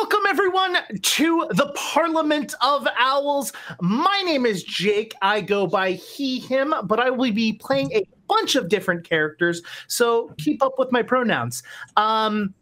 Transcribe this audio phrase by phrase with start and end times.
[0.00, 3.52] Welcome, everyone, to the Parliament of Owls.
[3.82, 5.14] My name is Jake.
[5.20, 9.60] I go by he, him, but I will be playing a bunch of different characters,
[9.88, 11.62] so keep up with my pronouns.
[11.98, 12.54] Um,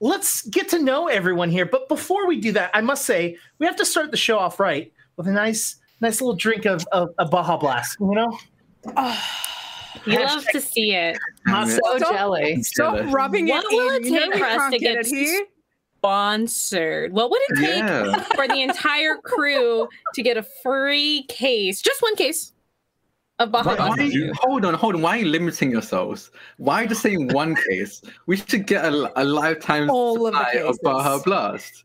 [0.00, 1.64] let's get to know everyone here.
[1.64, 4.60] But before we do that, I must say we have to start the show off
[4.60, 8.38] right with a nice, nice little drink of, of, of Baja Blast, you know?
[10.06, 11.16] You love to see it.
[11.46, 12.62] Not so Stop- jelly.
[12.62, 13.14] Stop Jealous.
[13.14, 14.02] rubbing What it will in.
[14.02, 15.46] it You know take for us to get get it here.
[16.04, 17.12] Sponsored.
[17.14, 18.20] What would it take Yeah.
[18.36, 22.52] for the entire crew to get a free case, just one case
[23.38, 24.12] of Baja Why, why Blast?
[24.12, 25.02] you, hold on, hold on.
[25.02, 26.30] Why are you limiting yourselves?
[26.58, 28.02] Why are you just saying one case?
[28.26, 30.78] We should get a, a lifetime All of the supply of cases.
[30.82, 31.84] Baja Blast.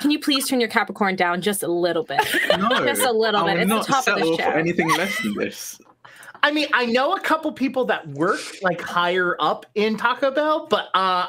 [0.00, 2.20] Can you please turn your Capricorn down just a little bit?
[2.58, 3.66] No, Just a little I bit.
[3.68, 4.50] will It's the not top of the show.
[4.50, 5.80] for anything less than this.
[6.42, 10.66] I mean, I know a couple people that work like higher up in Taco Bell,
[10.68, 11.26] but uh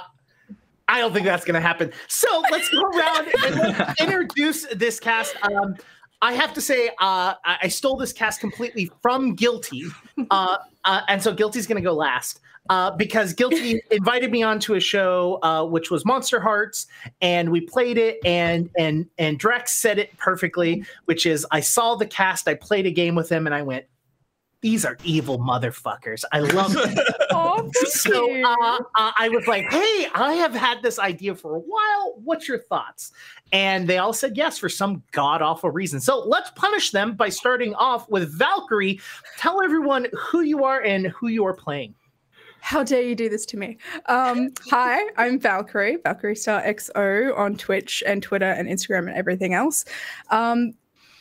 [0.87, 1.91] I don't think that's going to happen.
[2.07, 5.35] So let's go around and let's introduce this cast.
[5.43, 5.75] Um,
[6.21, 9.83] I have to say, uh, I, stole this cast completely from Guilty,
[10.31, 14.75] uh, uh, and so Guilty's going to go last uh, because Guilty invited me onto
[14.75, 16.88] a show uh, which was Monsterhearts,
[17.22, 21.95] and we played it, and and and Drex said it perfectly, which is I saw
[21.95, 23.85] the cast, I played a game with him, and I went,
[24.61, 26.23] these are evil motherfuckers.
[26.31, 26.95] I love them.
[27.30, 31.59] Oh, so uh, uh, I was like, hey, I have had this idea for a
[31.59, 32.16] while.
[32.23, 33.11] What's your thoughts?
[33.52, 36.00] And they all said yes for some god awful reason.
[36.00, 39.00] So let's punish them by starting off with Valkyrie.
[39.38, 41.94] Tell everyone who you are and who you are playing.
[42.61, 43.78] How dare you do this to me?
[44.08, 49.53] Um, hi, I'm Valkyrie, Valkyrie Star XO on Twitch and Twitter and Instagram and everything
[49.53, 49.85] else.
[50.31, 50.73] Um,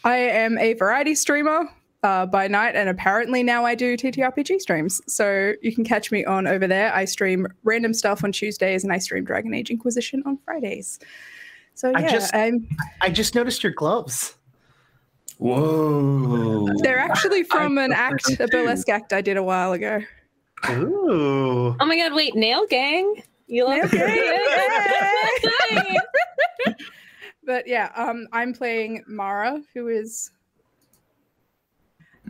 [0.03, 1.69] I am a variety streamer
[2.07, 5.03] uh, by night, and apparently now I do TTRPG streams.
[5.09, 6.95] So you can catch me on over there.
[6.95, 11.01] I stream random stuff on Tuesdays, and I stream Dragon Age Inquisition on Fridays.
[11.75, 12.69] So I yeah, just- I'm,
[13.03, 14.37] I just noticed your gloves.
[15.39, 16.67] Whoa.
[16.79, 20.01] they're actually from an act, a burlesque act I did a while ago.
[20.71, 21.77] Ooh.
[21.79, 23.23] Oh my god, wait, Nail Gang?
[23.47, 24.39] You love Nail
[27.45, 30.31] But yeah, um, I'm playing Mara, who is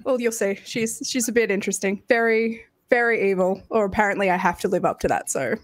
[0.04, 0.58] well, you'll see.
[0.64, 2.02] She's she's a bit interesting.
[2.08, 3.62] Very, very evil.
[3.70, 5.30] Or apparently I have to live up to that.
[5.30, 5.54] So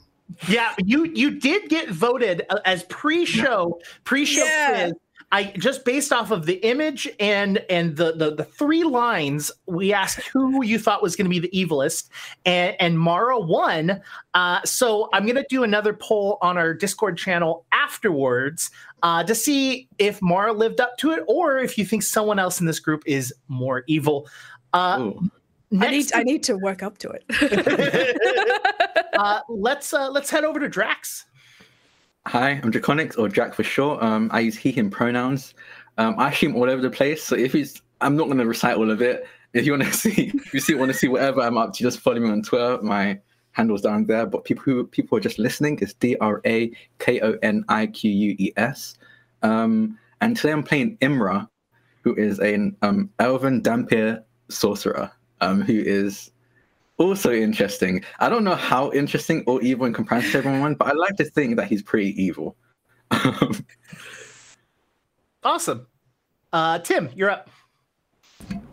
[0.48, 4.82] Yeah, you you did get voted uh, as pre-show pre-show Yeah.
[4.84, 4.92] quiz.
[5.32, 9.92] I just based off of the image and and the the, the three lines, we
[9.92, 12.10] asked who you thought was going to be the evilest,
[12.44, 14.02] and and Mara won.
[14.34, 18.70] Uh, so I'm going to do another poll on our Discord channel afterwards
[19.02, 22.60] uh, to see if Mara lived up to it, or if you think someone else
[22.60, 24.28] in this group is more evil.
[24.74, 25.12] Uh.
[25.74, 27.24] I need next, I need to work up to it.
[29.18, 31.24] uh, let's uh, let's head over to Drax.
[32.26, 34.00] Hi, I'm Drakoniques or Jack for short.
[34.00, 35.54] Um, I use he, him pronouns.
[35.98, 37.24] Um, I stream all over the place.
[37.24, 39.26] So if it's, I'm not going to recite all of it.
[39.54, 41.82] If you want to see, if you see, want to see whatever I'm up to,
[41.82, 42.80] just follow me on Twitter.
[42.80, 43.18] My
[43.50, 44.24] handle's down there.
[44.24, 47.86] But people who people are just listening is D R A K O N I
[47.86, 48.94] Q U E S.
[49.42, 51.48] Um, and today I'm playing Imra,
[52.02, 55.10] who is an um, elven dhampir sorcerer,
[55.40, 56.30] um, who is
[57.02, 58.02] also interesting.
[58.20, 61.24] I don't know how interesting or evil in comparison to everyone, but I like to
[61.24, 62.56] think that he's pretty evil.
[65.44, 65.86] Awesome.
[66.52, 67.50] Uh, Tim, you're up.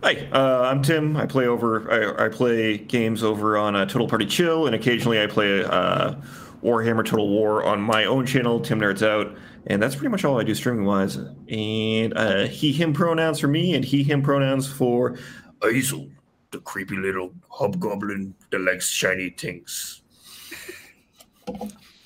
[0.04, 1.18] Hi, uh, I'm Tim.
[1.18, 1.92] I play over.
[2.20, 6.16] I, I play games over on uh, Total Party Chill, and occasionally I play uh,
[6.64, 9.36] Warhammer Total War on my own channel, Tim Nerds Out,
[9.68, 11.18] and that's pretty much all I do streaming wise.
[11.48, 15.18] And uh, he/him pronouns for me, and he/him pronouns for
[15.64, 16.08] Azel,
[16.52, 20.02] the creepy little hobgoblin that likes shiny things.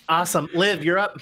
[0.09, 0.50] Awesome.
[0.54, 1.18] Liv, you're up.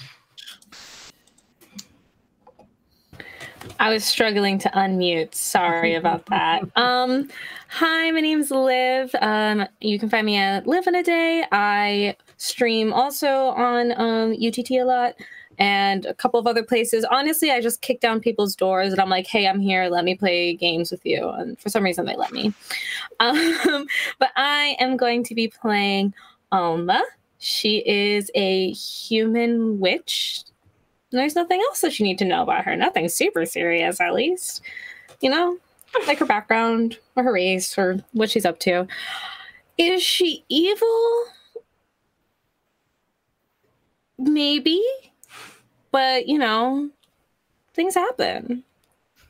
[3.80, 5.34] I was struggling to unmute.
[5.36, 6.64] Sorry about that.
[6.76, 7.30] Um,
[7.68, 9.14] hi, my name's Liv.
[9.22, 11.46] Um, you can find me at Live in a Day.
[11.52, 15.16] I stream also on um, UTT a lot
[15.62, 17.06] and a couple of other places.
[17.12, 19.88] Honestly, I just kick down people's doors and I'm like, hey, I'm here.
[19.90, 21.30] Let me play games with you.
[21.30, 22.54] And for some reason, they let me.
[23.20, 23.86] Um,
[24.18, 26.16] but I am going to be playing
[26.52, 27.04] Alma.
[27.38, 30.44] She is a human witch
[31.12, 32.76] there's nothing else that you need to know about her.
[32.76, 34.62] Nothing super serious, at least.
[35.20, 35.58] You know,
[36.08, 38.88] like her background or her race or what she's up to.
[39.78, 41.26] Is she evil?
[44.18, 44.82] Maybe.
[45.92, 46.90] But, you know,
[47.74, 48.64] things happen.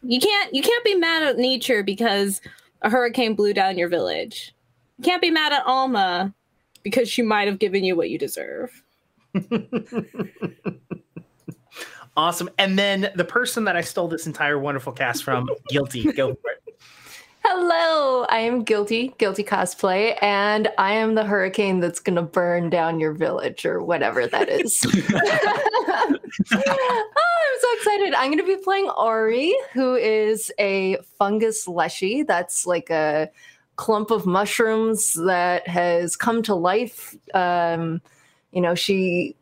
[0.04, 2.42] You can't you can't be mad at nature because
[2.81, 4.54] a hurricane blew down your village.
[4.98, 6.34] You can't be mad at Alma
[6.81, 8.84] because she might have given you what you deserve.
[12.18, 12.50] Awesome.
[12.58, 16.12] And then the person that I stole this entire wonderful cast from, guilty.
[16.12, 16.71] Go for it.
[17.44, 22.70] Hello, I am Guilty, Guilty Cosplay, and I am the hurricane that's going to burn
[22.70, 24.86] down your village or whatever that is.
[24.86, 26.18] oh,
[26.54, 28.14] I'm so excited.
[28.14, 32.22] I'm going to be playing Ori, who is a fungus leshy.
[32.22, 33.28] That's like a
[33.76, 37.16] clump of mushrooms that has come to life.
[37.34, 38.04] Um,
[38.52, 39.36] you know, she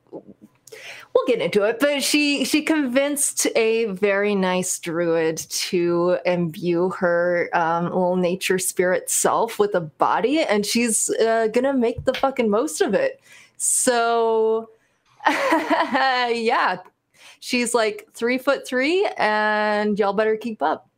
[1.14, 7.50] we'll get into it but she she convinced a very nice druid to imbue her
[7.54, 12.50] um, little nature spirit self with a body and she's uh, gonna make the fucking
[12.50, 13.22] most of it.
[13.58, 14.70] So
[15.28, 16.78] yeah
[17.40, 20.89] she's like three foot three and y'all better keep up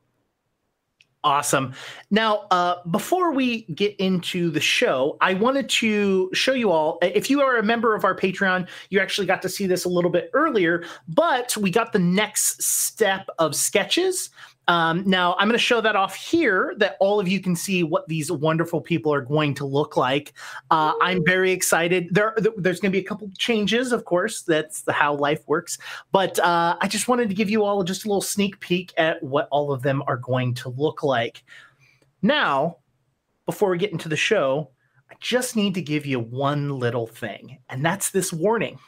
[1.24, 1.74] Awesome.
[2.10, 6.98] Now, uh, before we get into the show, I wanted to show you all.
[7.04, 9.90] If you are a member of our Patreon, you actually got to see this a
[9.90, 14.32] little bit earlier, but we got the next step of sketches.
[14.72, 17.84] Um, now, I'm going to show that off here that all of you can see
[17.84, 20.32] what these wonderful people are going to look like.
[20.70, 22.08] Uh, I'm very excited.
[22.10, 24.44] There, there's going to be a couple changes, of course.
[24.44, 25.78] That's how life works.
[26.14, 29.22] But uh, I just wanted to give you all just a little sneak peek at
[29.22, 31.44] what all of them are going to look like.
[32.22, 32.78] Now,
[33.46, 34.72] before we get into the show,
[35.10, 38.80] I just need to give you one little thing, and that's this warning.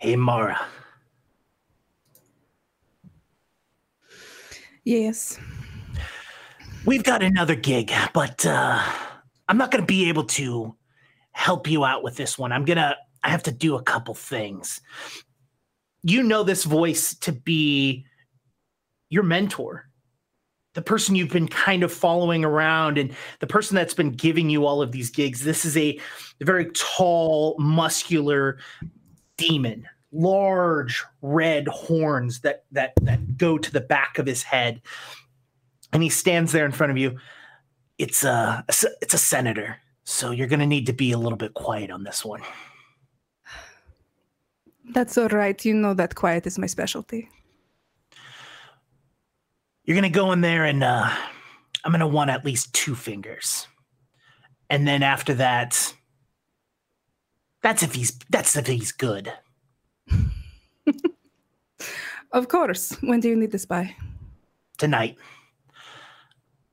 [0.00, 0.64] Hey, Mara.
[4.84, 5.40] Yes.
[6.86, 8.80] We've got another gig, but uh,
[9.48, 10.76] I'm not going to be able to
[11.32, 12.52] help you out with this one.
[12.52, 14.80] I'm going to, I have to do a couple things.
[16.04, 18.06] You know this voice to be
[19.10, 19.90] your mentor,
[20.74, 24.64] the person you've been kind of following around, and the person that's been giving you
[24.64, 25.42] all of these gigs.
[25.42, 25.98] This is a
[26.40, 28.58] very tall, muscular
[29.38, 34.82] demon large red horns that that that go to the back of his head.
[35.92, 37.18] And he stands there in front of you.
[37.96, 39.78] It's a it's a senator.
[40.04, 42.42] So you're going to need to be a little bit quiet on this one.
[44.92, 45.62] That's all right.
[45.64, 47.28] You know that quiet is my specialty.
[49.84, 51.08] you're going to go in there and uh
[51.82, 53.66] i'm going to want at least two fingers.
[54.70, 55.94] And then after that
[57.62, 59.32] that's if he's that's if he's good
[62.30, 62.92] Of course.
[63.00, 63.94] When do you need this by?
[64.76, 65.16] tonight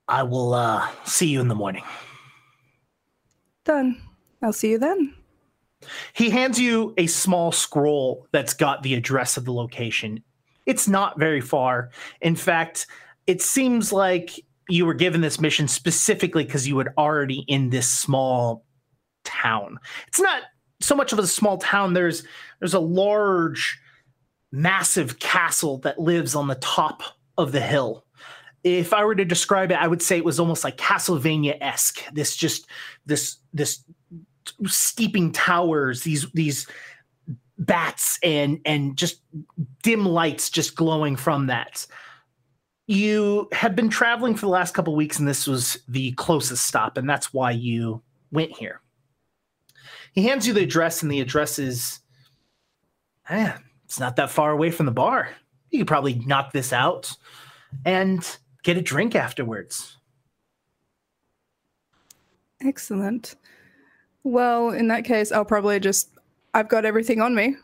[0.07, 1.83] i will uh see you in the morning
[3.65, 3.99] Done.
[4.43, 5.13] I'll see you then.
[6.13, 10.23] He hands you a small scroll that's got the address of the location.
[10.67, 11.89] It's not very far.
[12.21, 12.85] In fact,
[13.25, 14.39] it seems like
[14.69, 18.63] you were given this mission specifically because you were already in this small
[19.23, 19.79] town.
[20.07, 20.43] It's not
[20.80, 21.94] so much of a small town.
[21.94, 22.24] There's
[22.60, 23.80] there's a large,
[24.51, 27.04] massive castle that lives on the top
[27.38, 28.06] of the hill.
[28.63, 32.01] If I were to describe it, I would say it was almost like Castlevania-esque.
[32.13, 32.68] This just
[33.06, 33.83] this this
[34.66, 36.68] steeping towers, these these
[37.57, 39.21] bats and and just
[39.83, 41.86] dim lights just glowing from that.
[42.88, 46.97] You had been traveling for the last couple weeks, and this was the closest stop,
[46.97, 48.81] and that's why you went here.
[50.16, 52.00] He hands you the address, and the address is,
[53.30, 53.54] eh,
[53.84, 55.30] it's not that far away from the bar.
[55.69, 57.16] You could probably knock this out
[57.86, 58.26] and
[58.64, 59.98] get a drink afterwards.
[62.62, 63.36] Excellent.
[64.24, 66.10] Well, in that case, I'll probably just.
[66.54, 67.57] I've got everything on me.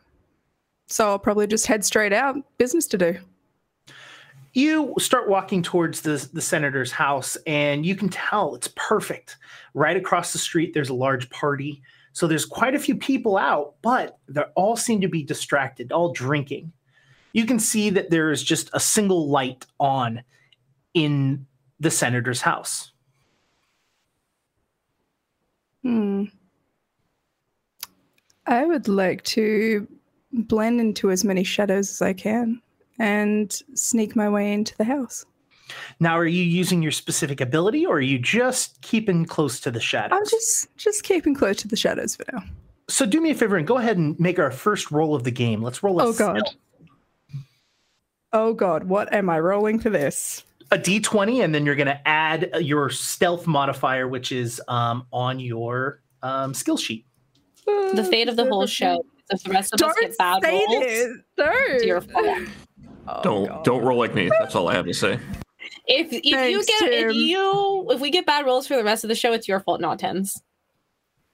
[0.87, 2.35] So I'll probably just head straight out.
[2.57, 3.17] Business to do.
[4.53, 9.37] you start walking towards the, the senator's house and you can tell it's perfect
[9.73, 11.81] right across the street there's a large party
[12.13, 16.11] so there's quite a few people out but they all seem to be distracted all
[16.13, 16.71] drinking
[17.33, 20.21] you can see that there is just a single light on
[20.93, 21.45] in
[21.79, 22.91] the senator's house
[25.83, 26.25] Hmm.
[28.45, 29.87] I would like to
[30.31, 32.61] blend into as many shadows as I can
[32.99, 35.25] and sneak my way into the house.
[35.99, 39.79] Now are you using your specific ability or are you just keeping close to the
[39.79, 42.43] shadows I'm just just keeping close to the shadows for now.
[42.89, 45.31] so do me a favor and go ahead and make our first roll of the
[45.31, 46.37] game let's roll a Oh god.
[46.39, 46.55] stealth.
[48.33, 50.43] Oh god, what am I rolling for this?
[50.73, 55.37] a d20 and then you're going to add your stealth modifier which is um, on
[55.37, 57.05] your um, skill sheet
[57.65, 59.03] The fate of the whole show.
[59.31, 61.17] If the rest of Don't us get bad say rolls, this.
[61.37, 62.11] Don't.
[62.11, 62.39] fault.
[63.07, 64.29] Oh, don't don't roll like me.
[64.39, 65.19] That's all I have to say.
[65.87, 69.03] If if you Thanks, get if you if we get bad rolls for the rest
[69.03, 70.41] of the show, it's your fault, not Tim's.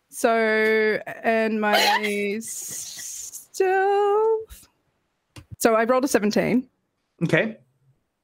[0.09, 3.67] So, and my stealth.
[5.59, 6.67] So I rolled a 17.
[7.23, 7.57] Okay.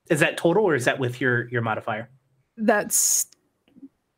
[0.10, 2.10] Is that total or is that with your your modifier?
[2.58, 3.28] That's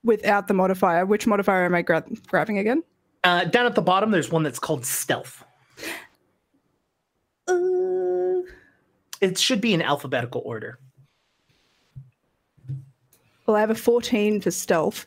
[0.04, 1.06] without the modifier.
[1.06, 2.84] Which modifier am I gra- grabbing again?
[3.24, 5.44] Uh, down at the bottom, there's one that's called stealth.
[7.48, 8.42] Uh,
[9.22, 10.78] It should be in alphabetical order.
[13.46, 15.06] Well, I have a 14 for stealth.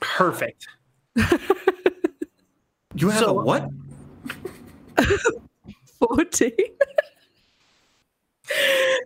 [0.00, 0.66] Perfect.
[2.96, 3.68] You have So- a what?
[5.98, 6.52] 14.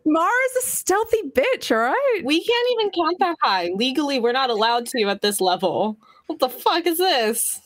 [0.05, 2.21] Mara's a stealthy bitch, all right?
[2.25, 3.71] We can't even count that high.
[3.75, 5.97] Legally, we're not allowed to at this level.
[6.27, 7.61] What the fuck is this?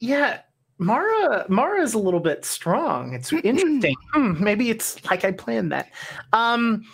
[0.00, 0.40] Yeah,
[0.78, 3.14] Mara Mara is a little bit strong.
[3.14, 3.94] It's interesting.
[4.12, 5.90] Hmm, maybe it's like I planned that.
[6.32, 6.84] Um,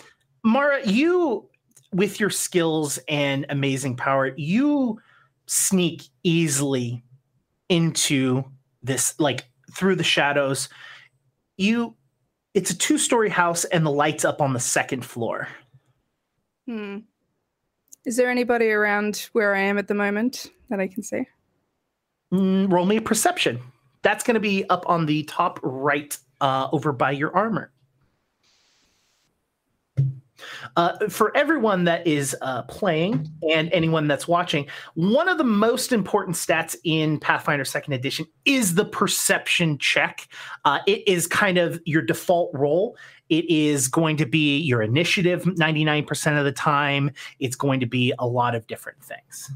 [0.44, 1.48] Mara, you
[1.94, 5.00] with your skills and amazing power, you
[5.46, 7.04] sneak easily
[7.68, 8.44] into
[8.82, 10.68] this, like through the shadows.
[11.56, 11.94] You,
[12.52, 15.46] it's a two-story house, and the lights up on the second floor.
[16.66, 16.98] Hmm.
[18.04, 21.22] Is there anybody around where I am at the moment that I can see?
[22.32, 23.60] Mm, roll me a perception.
[24.02, 27.70] That's going to be up on the top right, uh, over by your armor.
[30.76, 35.92] Uh, for everyone that is uh, playing and anyone that's watching, one of the most
[35.92, 40.28] important stats in Pathfinder Second Edition is the perception check.
[40.64, 42.96] Uh, it is kind of your default roll.
[43.28, 47.10] It is going to be your initiative 99% of the time.
[47.38, 49.50] It's going to be a lot of different things.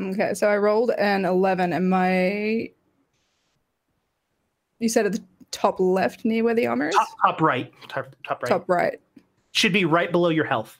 [0.00, 2.70] Okay, so I rolled an 11 and my.
[4.78, 6.94] You said at the top left near where the armor is?
[6.94, 7.72] Top, top right.
[7.88, 8.48] Top, top right.
[8.48, 9.00] Top right.
[9.52, 10.78] Should be right below your health.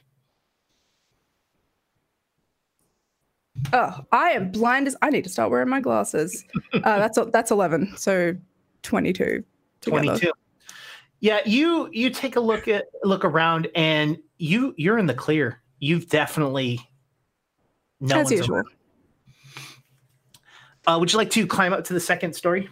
[3.72, 6.44] Oh, I am blind as I need to start wearing my glasses.
[6.72, 8.34] Uh, that's that's 11, so
[8.82, 9.44] 22.
[9.80, 10.02] together.
[10.04, 10.32] 22
[11.22, 15.62] yeah you you take a look at look around and you you're in the clear
[15.78, 16.78] you've definitely
[18.00, 18.62] no As one's usual.
[20.86, 22.68] uh, would you like to climb up to the second story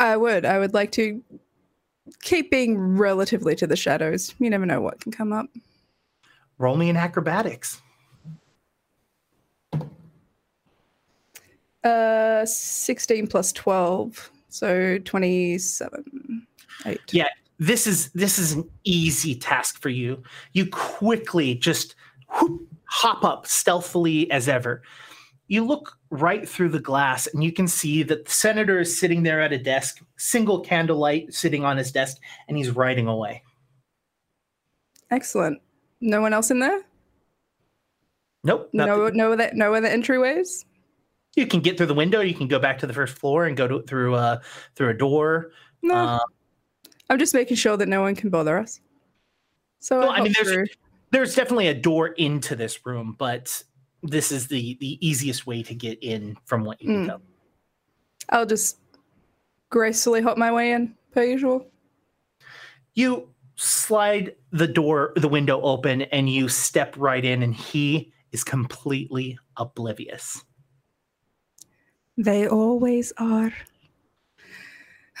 [0.00, 0.44] I would.
[0.44, 1.22] I would like to
[2.22, 4.34] keep being relatively to the shadows.
[4.38, 5.46] You never know what can come up.
[6.58, 7.80] roll me in acrobatics
[11.82, 16.46] Uh, 16 plus 12, so 27.
[16.84, 17.00] Eight.
[17.10, 17.28] Yeah.
[17.58, 20.22] this is this is an easy task for you
[20.54, 21.94] you quickly just
[22.28, 24.82] whoop, hop up stealthily as ever
[25.50, 29.24] you look right through the glass and you can see that the senator is sitting
[29.24, 33.42] there at a desk single candlelight sitting on his desk and he's writing away
[35.10, 35.60] Excellent.
[36.00, 36.82] No one else in there?
[38.44, 39.16] nope No, nothing.
[39.16, 40.64] no other, no other entryways.
[41.36, 43.56] you can get through the window you can go back to the first floor and
[43.56, 44.38] go to, through uh
[44.76, 45.50] through a door
[45.82, 46.18] No, Uh,
[47.10, 48.80] I'm just making sure that no one can bother us.
[49.80, 50.66] So Well, I, I mean, there's- through.
[51.10, 53.62] there's definitely a door into this room but
[54.02, 57.06] this is the the easiest way to get in from what you can Mm.
[57.08, 57.22] tell
[58.30, 58.78] I'll just
[59.70, 61.66] gracefully hop my way in, per usual.
[62.94, 68.42] you slide the door the window open and you step right in and he is
[68.44, 70.42] completely oblivious
[72.16, 73.52] They always are.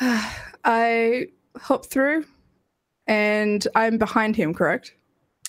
[0.64, 2.24] I hop through,
[3.06, 4.54] and I'm behind him.
[4.54, 4.94] Correct.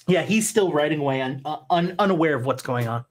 [0.07, 3.05] yeah he's still writing away un, un, unaware of what's going on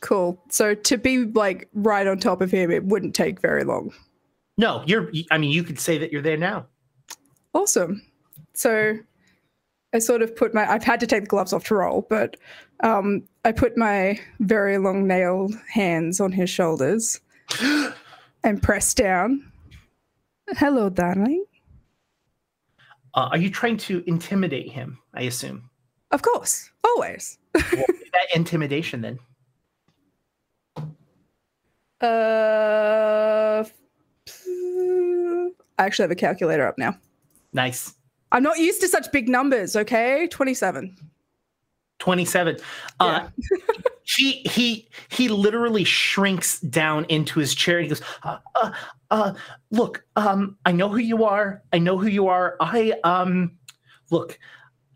[0.00, 0.42] Cool.
[0.48, 3.92] So to be like right on top of him, it wouldn't take very long.
[4.58, 6.66] no you're i mean you could say that you're there now
[7.54, 8.00] Awesome.
[8.54, 8.96] So
[9.92, 12.36] I sort of put my I've had to take the gloves off to roll, but
[12.84, 17.18] um, I put my very long nailed hands on his shoulders
[18.44, 19.50] and press down.
[20.56, 21.44] Hello, darling.
[23.14, 25.68] uh, are you trying to intimidate him i assume
[26.12, 27.38] Of course, always.
[27.54, 29.18] that intimidation then
[32.00, 33.64] Uh,
[35.78, 36.96] I actually have a calculator up now.
[37.52, 37.94] nice
[38.32, 39.74] I'm not used to such big numbers.
[39.76, 40.96] Okay, twenty-seven.
[42.00, 42.56] 27
[42.98, 43.28] uh
[44.02, 48.72] he he he literally shrinks down into his chair and he goes uh, uh
[49.10, 49.34] uh
[49.70, 53.52] look um i know who you are i know who you are i um
[54.10, 54.38] look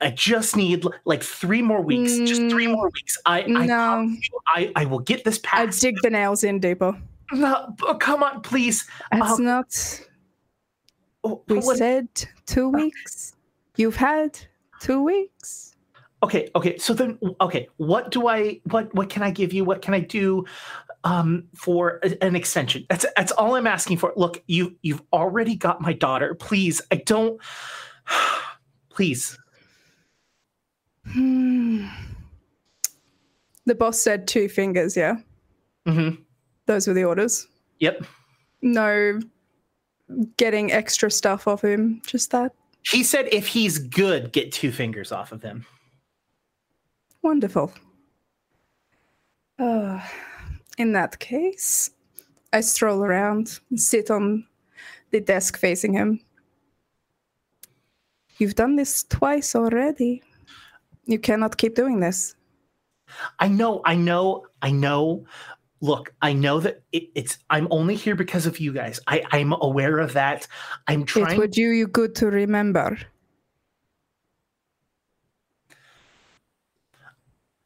[0.05, 4.03] i just need like three more weeks just three Mm, more weeks i I, no.
[4.03, 6.93] you, I i will get this I passed dig the nails in deeper.
[7.33, 10.01] No, but come on please That's Um, not.
[11.25, 12.09] Oh, We what- said
[12.47, 13.35] two weeks.
[13.77, 14.39] You've had
[14.81, 15.75] two weeks.
[16.23, 16.77] Okay, okay.
[16.79, 19.65] So then, okay, what do I what what can I give you?
[19.65, 20.45] What can I do
[21.03, 22.87] um, for an extension?
[22.89, 24.13] That's that's all I'm asking for.
[24.17, 26.35] Look, you you've already got my daughter.
[26.35, 27.41] Please, I don't.
[28.91, 29.37] Please,
[31.07, 31.87] Hmm.
[33.67, 35.17] The boss said two fingers, yeah?
[35.87, 36.11] hmm
[36.67, 37.47] Those were the orders.
[37.81, 38.05] Yep.
[38.63, 39.21] No
[40.37, 42.53] getting extra stuff off him, just that.
[42.83, 45.65] He said if he's good, get two fingers off of him.
[47.23, 47.73] Wonderful.
[49.59, 50.01] Uh,
[50.77, 51.91] in that case,
[52.53, 54.47] I stroll around, sit on
[55.11, 56.21] the desk facing him.
[58.39, 60.23] You've done this twice already.
[61.07, 62.35] You cannot keep doing this.
[63.39, 65.27] I know, I know, I know.
[65.81, 67.39] Look, I know that it, it's.
[67.51, 69.01] I'm only here because of you guys.
[69.07, 70.49] I, I'm aware of that.
[70.87, 71.39] I'm It trying.
[71.39, 72.99] would do you good to remember.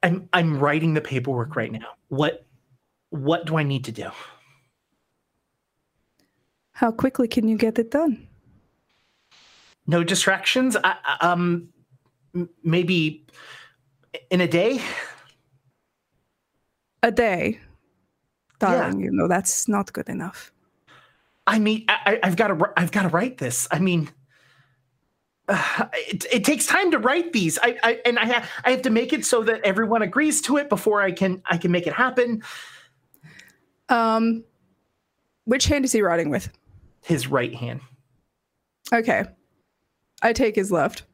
[0.03, 1.95] I'm I'm writing the paperwork right now.
[2.09, 2.45] What
[3.11, 4.11] what do I need to do?
[6.73, 8.27] How quickly can you get it done?
[9.87, 10.77] No distractions.
[10.83, 11.69] I, um,
[12.63, 13.27] maybe
[14.31, 14.81] in a day.
[17.03, 17.61] A day.
[18.59, 20.53] Darling, you know that's not good enough.
[21.47, 23.69] I mean, I, I've got to I've got to write this.
[23.71, 24.11] I mean,
[25.49, 27.59] uh, it, it takes time to write these.
[27.63, 30.57] I, I and I have I have to make it so that everyone agrees to
[30.57, 32.43] it before I can I can make it happen.
[33.89, 34.45] Um,
[35.45, 36.51] which hand is he writing with?
[37.03, 37.81] His right hand.
[38.93, 39.25] Okay.
[40.21, 41.05] I take his left,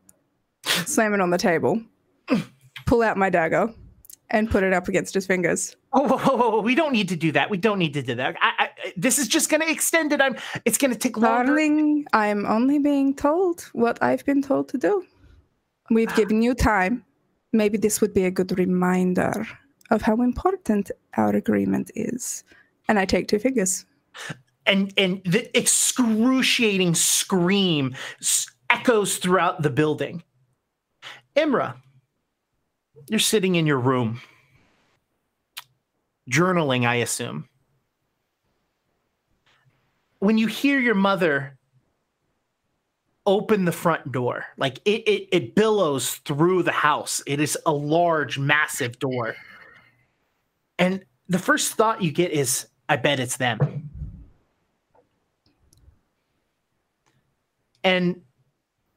[0.86, 1.80] slam it on the table,
[2.86, 3.72] pull out my dagger,
[4.30, 5.76] and put it up against his fingers.
[5.92, 7.50] Oh, whoa, whoa, whoa, we don't need to do that.
[7.50, 8.36] We don't need to do that.
[8.40, 10.20] I, I, this is just going to extend it.
[10.20, 10.36] I'm.
[10.64, 11.46] It's going to take longer.
[11.46, 15.04] Darling, I am only being told what I've been told to do.
[15.90, 16.16] We've ah.
[16.16, 17.04] given you time.
[17.52, 19.46] Maybe this would be a good reminder
[19.90, 22.42] of how important our agreement is.
[22.88, 23.86] And I take two fingers.
[24.66, 27.94] and and the excruciating scream
[28.70, 30.22] echoes throughout the building.
[31.36, 31.74] Imra,
[33.08, 34.20] you're sitting in your room,
[36.30, 37.48] journaling, I assume.
[40.20, 41.58] When you hear your mother
[43.26, 47.20] open the front door, like it, it, it billows through the house.
[47.26, 49.34] It is a large, massive door.
[50.78, 53.90] And the first thought you get is, I bet it's them.
[57.82, 58.22] And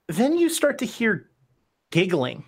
[0.07, 1.29] then you start to hear
[1.91, 2.43] giggling.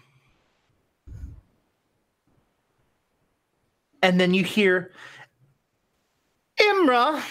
[4.02, 4.92] And then you hear
[6.60, 7.22] Imra.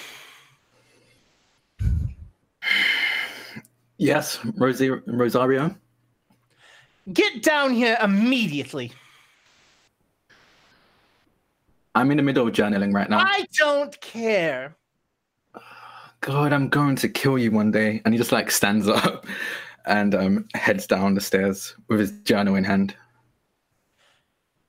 [3.96, 5.74] Yes, Rosie, Rosario.
[7.12, 8.92] Get down here immediately.
[11.94, 13.18] I'm in the middle of journaling right now.
[13.18, 14.76] I don't care.
[16.20, 18.02] God, I'm going to kill you one day.
[18.04, 19.26] And he just like stands up
[19.88, 22.94] and um, heads down the stairs with his journal in hand.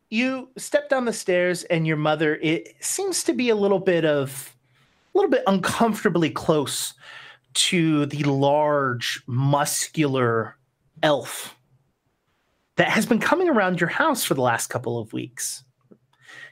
[0.10, 4.06] You step down the stairs, and your mother it seems to be a little bit
[4.06, 4.56] of
[5.14, 6.94] a little bit uncomfortably close
[7.54, 10.58] to the large, muscular
[11.04, 11.56] elf
[12.78, 15.64] that has been coming around your house for the last couple of weeks.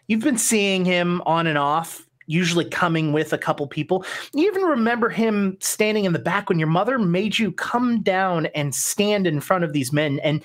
[0.08, 4.06] You've been seeing him on and off, usually coming with a couple people.
[4.34, 8.46] You even remember him standing in the back when your mother made you come down
[8.48, 10.44] and stand in front of these men and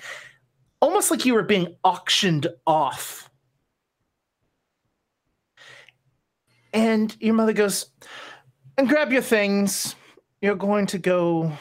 [0.81, 3.29] almost like you were being auctioned off.
[6.73, 7.85] And your mother goes,
[8.77, 9.95] and grab your things.
[10.41, 11.53] You're going to go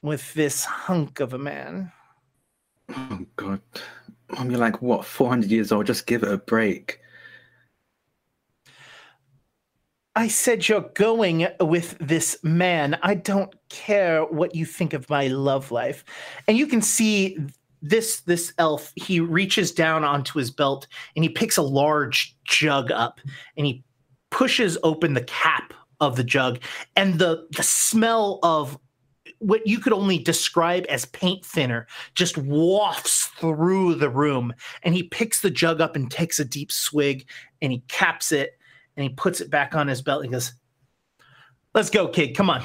[0.00, 1.92] with this hunk of a man.
[2.90, 3.60] Oh, God.
[4.30, 5.86] Mom, you're like, what, 400 years old?
[5.86, 7.00] Just give it a break.
[10.18, 12.98] I said you're going with this man.
[13.04, 16.04] I don't care what you think of my love life.
[16.48, 17.38] And you can see
[17.82, 22.90] this this elf, he reaches down onto his belt and he picks a large jug
[22.90, 23.20] up
[23.56, 23.84] and he
[24.32, 26.58] pushes open the cap of the jug
[26.96, 28.76] and the the smell of
[29.38, 34.52] what you could only describe as paint thinner just wafts through the room
[34.82, 37.24] and he picks the jug up and takes a deep swig
[37.62, 38.57] and he caps it
[38.98, 40.52] and he puts it back on his belt and goes
[41.72, 42.62] let's go kid come on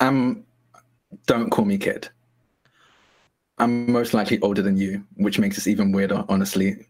[0.00, 0.44] Um,
[1.26, 2.08] don't call me kid.
[3.58, 6.86] I'm most likely older than you, which makes this even weirder, honestly.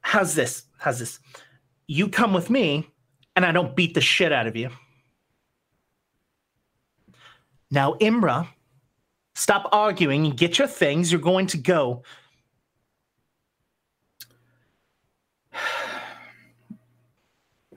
[0.00, 1.18] how's this how's this
[1.86, 2.86] you come with me
[3.34, 4.70] and i don't beat the shit out of you
[7.70, 8.46] now imra
[9.38, 11.12] Stop arguing and get your things.
[11.12, 12.02] You're going to go.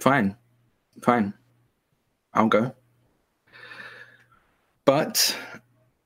[0.02, 0.36] Fine.
[1.04, 1.32] Fine.
[2.34, 2.74] I'll go.
[4.84, 5.38] But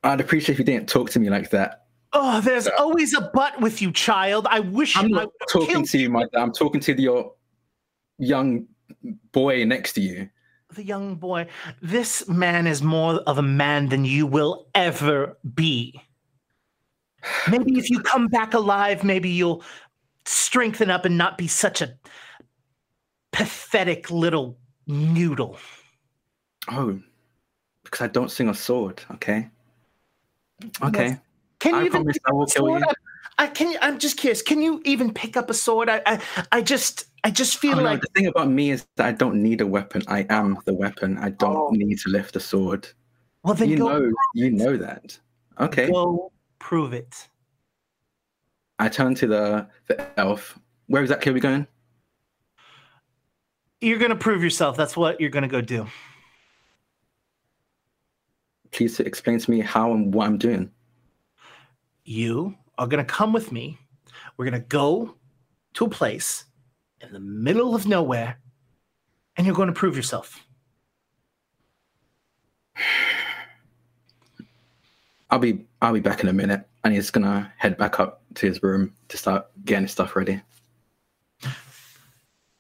[0.04, 1.86] I'd appreciate if you didn't talk to me like that.
[2.12, 4.48] Oh, there's always a butt with you, child.
[4.50, 7.34] I wish I'm not talking to you, my I'm talking to your
[8.18, 8.68] young
[9.32, 10.30] boy next to you.
[10.74, 11.48] the young boy.
[11.82, 16.02] This man is more of a man than you will ever be.
[17.50, 19.64] Maybe if you come back alive, maybe you'll
[20.26, 21.98] strengthen up and not be such a
[23.36, 25.58] pathetic little noodle.
[26.72, 27.00] Oh,
[27.84, 29.50] because I don't sing a sword, okay?
[30.82, 31.18] Okay.
[31.60, 32.86] Can you I even promise pick I will kill you.
[33.38, 33.76] I, can.
[33.82, 34.42] I'm just curious.
[34.42, 35.90] Can you even pick up a sword?
[35.90, 36.22] I, I,
[36.54, 39.12] I just, I just Oh, feel no, like the thing about me is that I
[39.12, 40.02] don't need a weapon.
[40.08, 41.18] I am the weapon.
[41.18, 41.70] I don't Oh.
[41.72, 42.88] need to lift a sword.
[43.44, 45.20] well, then You go, know, you know that.
[45.60, 45.92] Okay.
[45.92, 47.28] go prove it.
[48.80, 50.58] I turn to the the elf.
[50.88, 51.68] Where exactly are we going?
[53.86, 54.76] You're gonna prove yourself.
[54.76, 55.86] That's what you're gonna go do.
[58.72, 60.72] Please explain to me how and what I'm doing.
[62.04, 63.78] you are going to come with me.
[64.38, 65.16] We're going to go
[65.76, 66.46] to a place
[67.02, 68.40] in the middle of nowhere
[69.38, 70.46] and you're going to prove yourself.
[75.30, 78.46] I'll be I'll be back in a minute, and he's gonna head back up to
[78.46, 80.40] his room to start getting his stuff ready.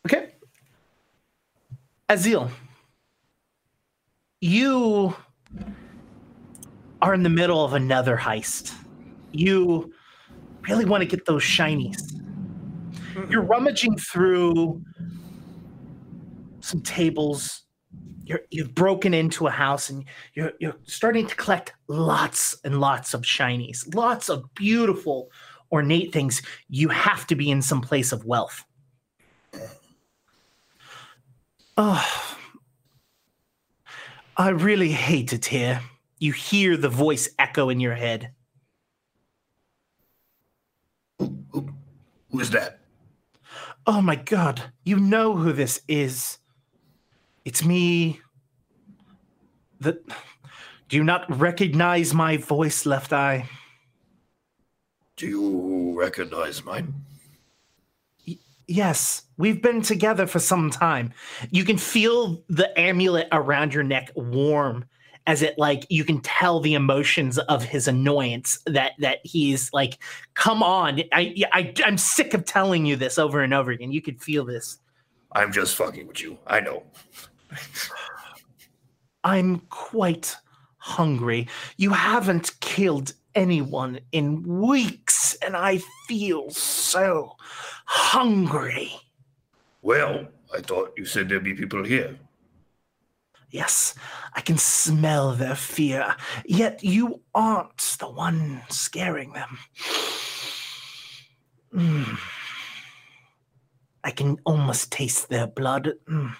[0.05, 0.33] Okay.
[2.07, 2.51] Azil,
[4.39, 5.15] you
[7.01, 8.75] are in the middle of another heist.
[9.31, 9.91] You
[10.67, 12.13] really want to get those shinies.
[12.13, 13.31] Mm-hmm.
[13.31, 14.83] You're rummaging through
[16.59, 17.63] some tables.
[18.23, 23.15] You're, you've broken into a house and you're, you're starting to collect lots and lots
[23.15, 25.31] of shinies, lots of beautiful,
[25.71, 26.43] ornate things.
[26.69, 28.63] You have to be in some place of wealth.
[31.77, 32.37] Oh,
[34.37, 35.81] I really hate it here.
[36.19, 38.31] You hear the voice echo in your head.
[41.19, 42.79] Who is that?
[43.85, 46.37] Oh my god, you know who this is.
[47.43, 48.21] It's me.
[49.79, 49.99] The
[50.89, 53.49] Do you not recognize my voice, Left Eye?
[55.17, 56.93] Do you recognize mine?
[58.67, 61.13] Yes, we've been together for some time.
[61.51, 64.85] You can feel the amulet around your neck warm
[65.27, 69.97] as it like you can tell the emotions of his annoyance that that he's like
[70.35, 74.01] come on I, I i'm sick of telling you this over and over again you
[74.01, 74.77] could feel this
[75.31, 76.37] I'm just fucking with you.
[76.47, 76.83] I know.
[79.23, 80.35] i'm quite
[80.77, 81.47] hungry
[81.77, 87.35] you haven't killed anyone in weeks and i feel so
[87.85, 88.91] hungry
[89.81, 92.17] Well, I thought you said there'd be people here.
[93.51, 93.93] Yes,
[94.33, 99.59] I can smell their fear, yet you aren't the one scaring them.
[101.73, 102.17] Mm.
[104.03, 105.93] I can almost taste their blood.
[106.09, 106.35] Mm.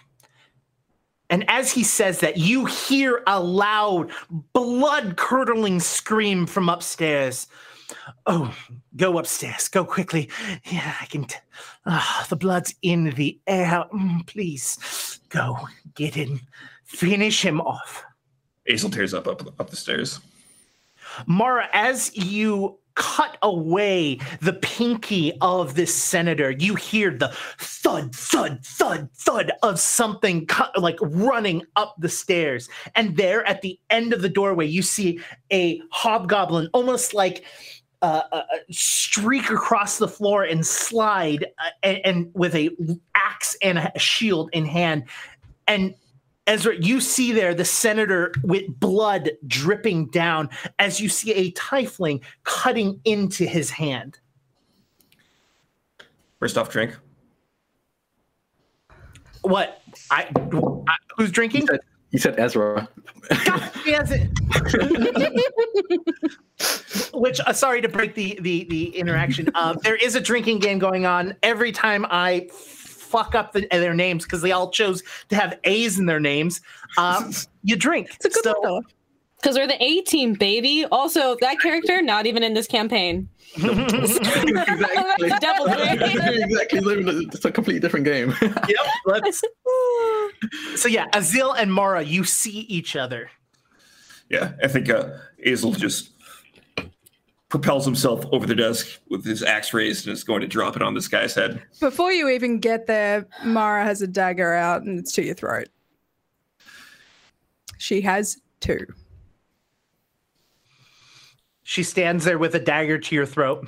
[1.30, 4.12] And as he says that, you hear a loud,
[4.54, 7.48] blood curdling scream from upstairs.
[8.26, 8.56] Oh,
[8.96, 9.68] go upstairs.
[9.68, 10.30] Go quickly.
[10.72, 11.26] Yeah, I can.
[11.26, 11.36] T-
[11.86, 13.86] ah, the blood's in the air.
[13.94, 15.58] Mm, please go
[15.94, 16.42] get him.
[16.84, 18.04] Finish him off.
[18.68, 20.20] Azel tears up, up up the stairs.
[21.28, 28.66] Mara, as you cut away the pinky of this senator, you hear the thud, thud,
[28.66, 32.70] thud, thud of something cut, like running up the stairs.
[32.96, 35.20] And there at the end of the doorway, you see
[35.52, 37.46] a hobgoblin, almost like
[38.02, 42.70] uh, uh, streak across the floor and slide, uh, and, and with a
[43.16, 45.04] axe and a shield in hand.
[45.68, 45.96] And
[46.48, 52.22] Ezra, you see there the senator with blood dripping down as you see a tiefling
[52.44, 54.20] cutting into his hand.
[56.40, 56.96] First off, drink.
[59.42, 59.82] What?
[60.12, 60.28] I,
[60.88, 61.68] I who's You drinking?
[61.68, 61.80] said,
[62.12, 62.88] you said Ezra.
[63.46, 64.38] God, he hasn't.
[67.14, 69.50] Which, uh, sorry to break the the the interaction.
[69.56, 72.50] Uh, there is a drinking game going on every time I
[73.16, 76.62] fuck up the, their names because they all chose to have A's in their names.
[76.98, 77.32] Um,
[77.64, 78.10] you drink.
[78.16, 78.84] It's a good So- one, though.
[79.42, 80.86] Because we're the A team, baby.
[80.92, 83.30] Also, that character not even in this campaign.
[83.58, 84.54] exactly.
[85.40, 86.80] Double exactly.
[87.32, 88.34] It's a completely different game.
[88.42, 88.78] Yep.
[89.06, 89.44] Let's.
[90.78, 93.30] So yeah, Azil and Mara, you see each other.
[94.30, 95.10] Yeah, I think uh,
[95.46, 96.10] Azel just
[97.56, 100.82] propels himself over the desk with his axe raised and is going to drop it
[100.82, 101.64] on this guy's head.
[101.80, 105.70] Before you even get there, Mara has a dagger out and it's to your throat.
[107.78, 108.86] She has two.
[111.64, 113.66] She stands there with a dagger to your throat.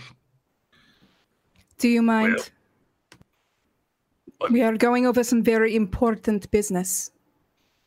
[1.78, 2.36] Do you mind?
[2.36, 2.46] Well-
[4.52, 7.10] we are going over some very important business,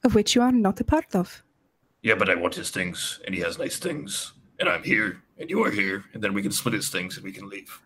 [0.02, 1.44] of which you are not a part of.
[2.02, 5.50] Yeah, but I want his things, and he has nice things, and I'm here, and
[5.50, 7.80] you are here, and then we can split his things and we can leave.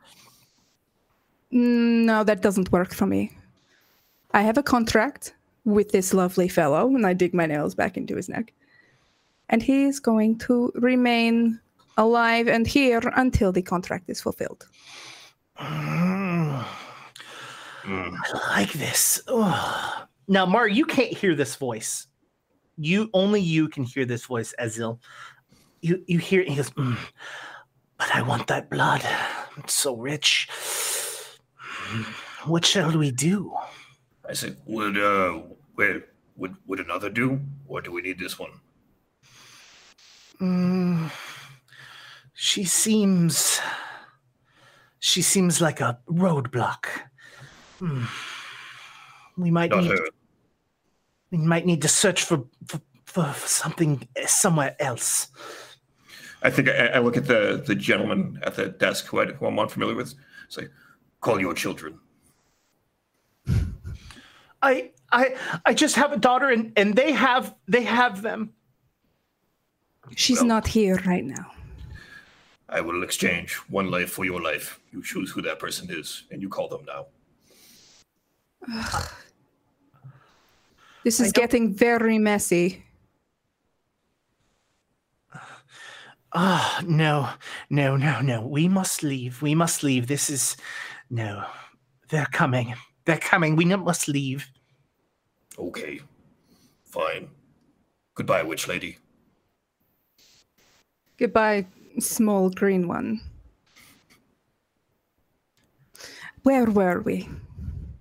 [1.52, 3.30] Mm, No, that doesn't work for me.
[4.32, 8.16] I have a contract with this lovely fellow, and I dig my nails back into
[8.16, 8.52] his neck.
[9.48, 11.60] And he is going to remain
[11.96, 14.66] alive and here until the contract is fulfilled.
[15.58, 16.64] Mm,
[17.84, 18.16] Mm.
[18.32, 19.22] I like this.
[19.28, 20.08] Ugh.
[20.26, 22.06] Now, Mar, you can't hear this voice.
[22.78, 24.98] You only you can hear this voice, Azil.
[25.84, 26.96] You you hear he goes, "Mm,
[27.98, 29.04] but I want that blood.
[29.58, 30.48] It's so rich.
[32.46, 33.52] What shall we do?
[34.26, 35.42] I said, would uh,
[35.76, 36.04] wait,
[36.36, 38.52] would would another do, or do we need this one?
[40.40, 41.10] Mm,
[42.32, 43.60] she seems.
[45.00, 46.86] She seems like a roadblock.
[47.78, 48.04] Hmm.
[49.36, 49.98] We might Not need.
[49.98, 50.08] her.
[51.30, 55.28] We might need to search for for, for, for something somewhere else.
[56.44, 59.46] I think I, I look at the the gentleman at the desk who, I, who
[59.46, 60.14] I'm unfamiliar with.
[60.48, 60.68] Say,
[61.20, 61.98] call your children.
[64.62, 68.52] I I I just have a daughter and and they have they have them.
[70.14, 71.50] She's Well- not here right now.
[72.68, 74.80] I will exchange one life for your life.
[74.90, 77.06] You choose who that person is, and you call them now.
[81.04, 82.82] This is getting very messy.
[86.34, 87.30] Ah, no,
[87.70, 88.44] no, no, no.
[88.46, 89.40] We must leave.
[89.40, 90.08] We must leave.
[90.08, 90.56] This is
[91.08, 91.44] no.
[92.08, 92.74] They're coming.
[93.04, 93.54] They're coming.
[93.54, 94.50] We must leave.
[95.56, 96.00] Okay,
[96.84, 97.30] fine.
[98.16, 98.98] Goodbye, witch lady.
[101.16, 101.66] Goodbye,
[102.00, 103.20] small green one.
[106.42, 107.28] Where were we?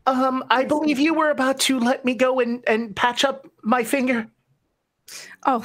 [0.06, 3.84] Um, I believe you were about to let me go and and patch up my
[3.84, 4.28] finger.
[5.46, 5.63] Oh,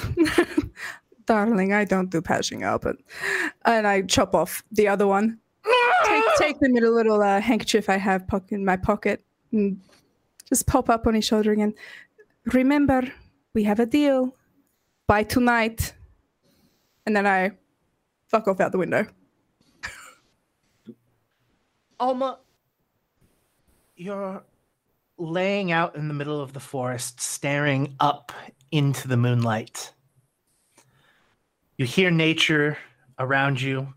[1.28, 2.84] darling, I don't do patching up.
[2.86, 2.98] And,
[3.66, 5.38] and I chop off the other one.
[6.04, 9.78] Take, take the middle little uh, handkerchief I have in my pocket and
[10.48, 11.74] just pop up on his shoulder again.
[12.46, 13.02] Remember,
[13.54, 14.34] we have a deal.
[15.06, 15.94] By tonight.
[17.06, 17.52] And then I
[18.28, 19.06] fuck off out the window.
[22.00, 22.38] Alma,
[23.96, 24.42] you're
[25.16, 28.32] laying out in the middle of the forest, staring up
[28.70, 29.92] into the moonlight.
[31.78, 32.76] You hear nature
[33.18, 33.94] around you.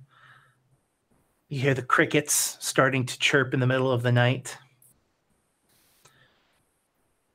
[1.49, 4.55] You hear the crickets starting to chirp in the middle of the night.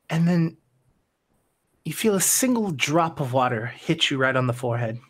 [0.08, 0.56] And then
[1.84, 5.00] you feel a single drop of water hit you right on the forehead.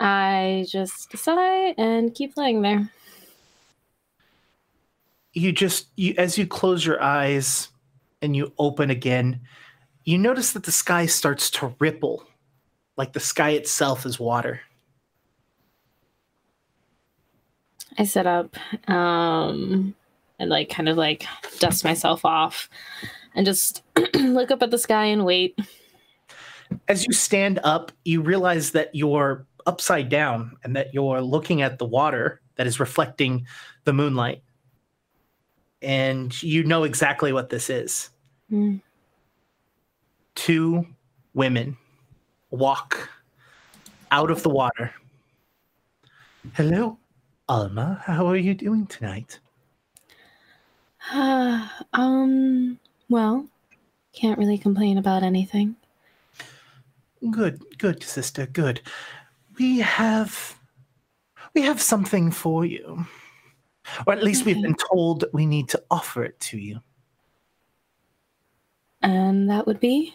[0.00, 2.90] I just sigh and keep laying there.
[5.36, 7.68] you just you as you close your eyes
[8.22, 9.40] and you open again
[10.04, 12.26] you notice that the sky starts to ripple
[12.96, 14.60] like the sky itself is water
[17.98, 18.56] I sit up
[18.88, 19.94] um,
[20.38, 21.26] and like kind of like
[21.58, 22.68] dust myself off
[23.34, 23.82] and just
[24.14, 25.58] look up at the sky and wait.
[26.88, 31.78] as you stand up you realize that you're upside down and that you're looking at
[31.78, 33.46] the water that is reflecting
[33.84, 34.42] the moonlight
[35.82, 38.10] and you know exactly what this is
[38.50, 38.80] Mm.
[40.36, 40.86] two
[41.34, 41.76] women
[42.50, 43.10] walk
[44.12, 44.94] out of the water
[46.54, 46.96] hello
[47.48, 49.40] alma how are you doing tonight
[51.12, 53.46] um, well,
[54.12, 55.76] can't really complain about anything.
[57.30, 58.80] Good, good, sister, good.
[59.58, 60.58] We have
[61.54, 63.06] we have something for you.
[64.06, 64.62] Or at least we've mm-hmm.
[64.62, 66.80] been told that we need to offer it to you.
[69.02, 70.14] And that would be?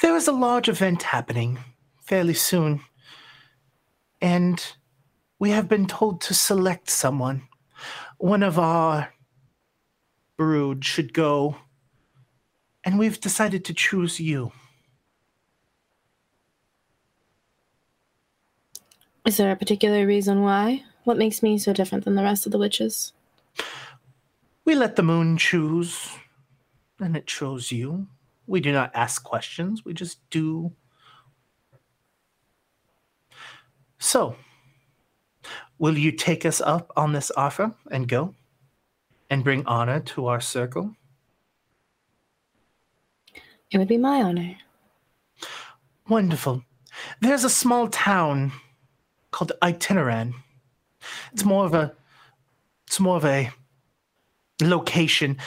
[0.00, 1.58] There is a large event happening
[2.02, 2.80] fairly soon.
[4.20, 4.64] And
[5.38, 7.48] we have been told to select someone.
[8.18, 9.12] One of our
[10.36, 11.56] brood should go.
[12.84, 14.52] And we've decided to choose you.
[19.26, 20.84] Is there a particular reason why?
[21.04, 23.12] What makes me so different than the rest of the witches?
[24.64, 26.08] We let the moon choose,
[26.98, 28.06] and it chose you.
[28.46, 29.84] We do not ask questions.
[29.84, 30.72] We just do.
[33.98, 34.36] So,
[35.78, 38.34] will you take us up on this offer and go
[39.30, 40.94] and bring honor to our circle?
[43.70, 44.56] It would be my honor.
[46.08, 46.62] Wonderful.
[47.20, 48.52] There's a small town
[49.30, 50.34] called Itineran.
[51.32, 51.92] It's more of a
[52.86, 53.50] it's more of a
[54.62, 55.38] location.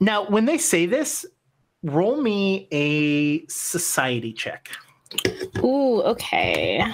[0.00, 1.24] Now, when they say this,
[1.82, 4.70] roll me a society check.
[5.58, 6.84] Ooh, okay.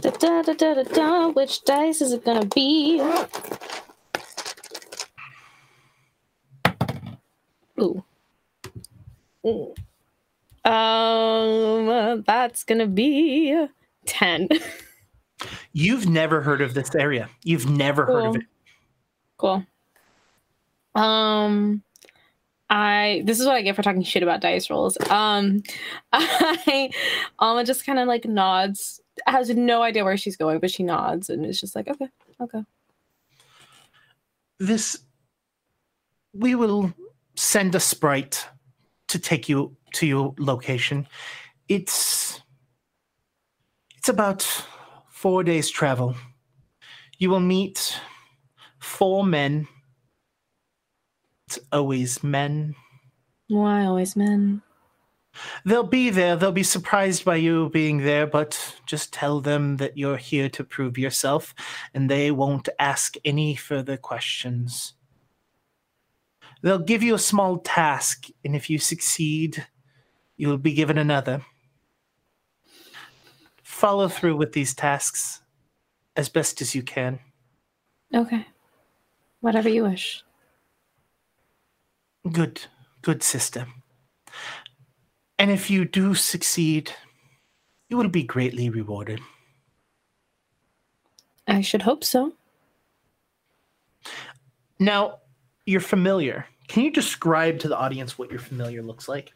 [0.00, 1.28] Da, da, da, da, da, da.
[1.28, 3.00] Which dice is it gonna be?
[7.80, 8.04] Ooh.
[9.46, 9.74] Ooh.
[10.64, 13.66] Um, that's gonna be
[14.06, 14.48] ten.
[15.72, 17.28] You've never heard of this area.
[17.44, 18.42] You've never heard of it.
[19.36, 19.64] Cool.
[20.94, 21.82] Um,
[22.70, 24.96] I this is what I get for talking shit about dice rolls.
[25.10, 25.62] Um,
[26.12, 26.90] I
[27.38, 31.28] Alma just kind of like nods, has no idea where she's going, but she nods
[31.28, 32.08] and is just like, okay,
[32.40, 32.64] okay.
[34.58, 34.98] This
[36.32, 36.92] we will
[37.36, 38.46] send a sprite
[39.08, 41.06] to take you to your location.
[41.68, 42.40] It's
[43.98, 44.46] it's about
[45.22, 46.16] four days travel.
[47.16, 47.96] You will meet
[48.80, 49.68] four men.
[51.46, 52.74] It's always men.
[53.46, 54.62] Why always men?
[55.64, 56.34] They'll be there.
[56.34, 60.64] They'll be surprised by you being there, but just tell them that you're here to
[60.64, 61.54] prove yourself,
[61.94, 64.94] and they won't ask any further questions.
[66.62, 69.68] They'll give you a small task, and if you succeed,
[70.36, 71.44] you'll be given another.
[73.82, 75.40] Follow through with these tasks
[76.14, 77.18] as best as you can.
[78.14, 78.46] Okay,
[79.40, 80.22] whatever you wish.
[82.30, 82.60] Good,
[83.02, 83.66] good sister.
[85.36, 86.92] And if you do succeed,
[87.88, 89.20] you will be greatly rewarded.
[91.48, 92.34] I should hope so.
[94.78, 95.18] Now,
[95.66, 96.46] you're familiar.
[96.68, 99.32] Can you describe to the audience what your familiar looks like?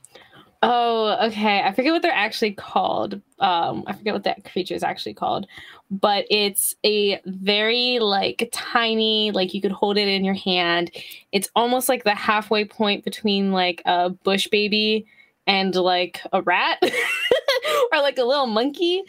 [0.63, 1.61] Oh, okay.
[1.61, 3.21] I forget what they're actually called.
[3.39, 5.47] Um, I forget what that creature is actually called,
[5.91, 10.91] but it's a very like tiny, like you could hold it in your hand.
[11.33, 15.07] It's almost like the halfway point between like a bush baby
[15.47, 16.79] and like a rat
[17.93, 19.03] or like a little monkey.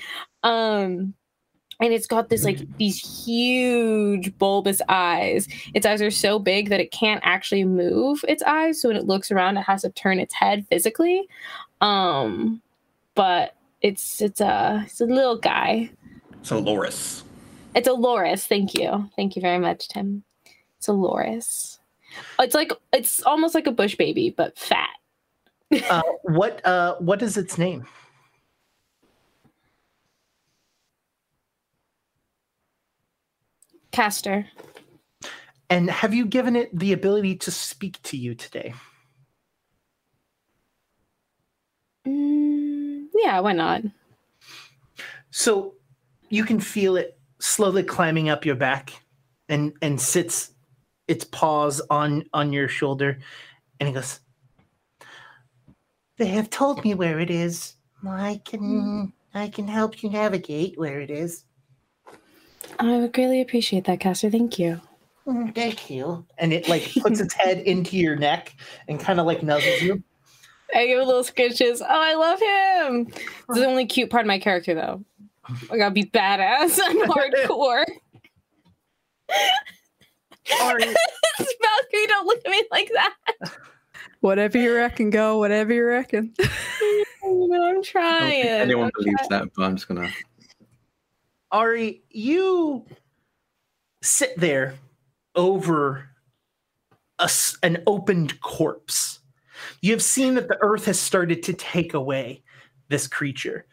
[0.44, 1.14] Um,
[1.80, 5.48] and it's got this like these huge bulbous eyes.
[5.74, 8.82] Its eyes are so big that it can't actually move its eyes.
[8.82, 11.28] So when it looks around, it has to turn its head physically.
[11.82, 12.62] Um,
[13.16, 15.92] but it's it's a it's a little guy.
[16.40, 17.24] It's a Loris.
[17.76, 18.48] It's a loris.
[18.48, 20.24] Thank you, thank you very much, Tim.
[20.78, 21.78] It's a loris.
[22.40, 24.90] It's like it's almost like a bush baby, but fat.
[25.90, 27.86] Uh, what uh, what is its name?
[33.92, 34.48] Castor.
[35.70, 38.74] And have you given it the ability to speak to you today?
[42.08, 43.84] Mm, yeah, why not?
[45.32, 45.76] So
[46.30, 48.94] you can feel it slowly climbing up your back
[49.50, 50.52] and and sits
[51.08, 53.20] its paws on on your shoulder
[53.80, 54.20] and it goes
[56.18, 57.76] They have told me where it is.
[58.06, 61.44] I can I can help you navigate where it is.
[62.80, 64.30] I would greatly appreciate that, Caster.
[64.30, 64.80] Thank you.
[65.28, 66.26] Mm, Thank you.
[66.38, 68.56] And it like puts its head into your neck
[68.88, 70.02] and kind of like nuzzles you.
[70.76, 71.82] I give a little scritches.
[71.82, 73.06] Oh, I love him.
[73.06, 75.04] This is the only cute part of my character, though.
[75.72, 76.80] I gotta be badass.
[76.84, 77.86] I'm hardcore.
[80.62, 80.84] Ari,
[81.40, 83.14] Valkyrie, don't look at me like that.
[84.22, 85.38] Whatever you reckon, go.
[85.38, 86.34] Whatever you reckon.
[86.42, 88.32] I'm I don't trying.
[88.32, 90.10] think anyone I'm believes that, but I'm just gonna.
[91.58, 92.86] Ari, you
[94.04, 94.76] sit there
[95.34, 96.08] over
[97.18, 97.28] a
[97.64, 99.22] an opened corpse.
[99.82, 102.44] You have seen that the earth has started to take away
[102.90, 103.66] this creature.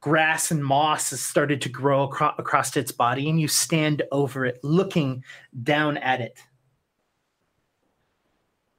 [0.00, 4.44] Grass and moss has started to grow acro- across its body, and you stand over
[4.44, 5.24] it, looking
[5.62, 6.38] down at it.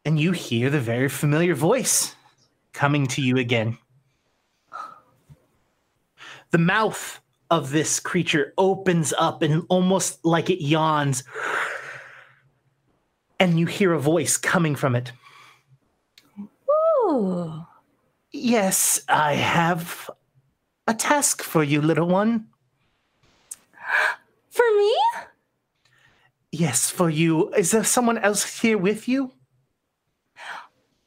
[0.06, 2.16] And you hear the very familiar voice
[2.74, 3.80] coming to you again.
[6.52, 11.24] The mouth of this creature opens up and almost like it yawns.
[13.40, 15.12] And you hear a voice coming from it.
[16.40, 17.66] Ooh.
[18.32, 20.10] Yes, I have
[20.88, 22.48] a task for you, little one.
[24.50, 24.96] For me?
[26.50, 27.54] Yes, for you.
[27.56, 29.34] Is there someone else here with you?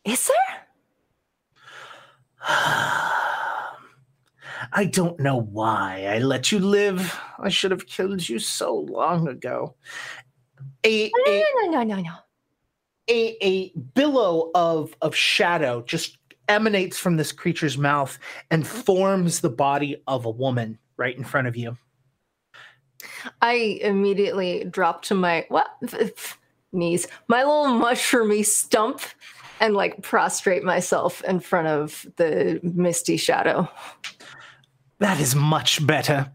[0.04, 0.66] Is there?
[4.72, 7.18] I don't know why I let you live.
[7.38, 9.74] I should have killed you so long ago.
[10.84, 12.14] A, No, a, no, no, no, no, no.
[13.08, 18.18] a, a billow of, of shadow just emanates from this creature's mouth
[18.50, 18.78] and mm-hmm.
[18.80, 21.76] forms the body of a woman right in front of you.
[23.40, 25.68] I immediately drop to my what
[26.72, 29.00] knees, my little mushroomy stump,
[29.60, 33.68] and like prostrate myself in front of the misty shadow.
[34.98, 36.32] That is much better.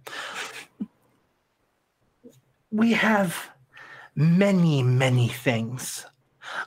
[2.72, 3.50] We have
[4.16, 6.06] many, many things.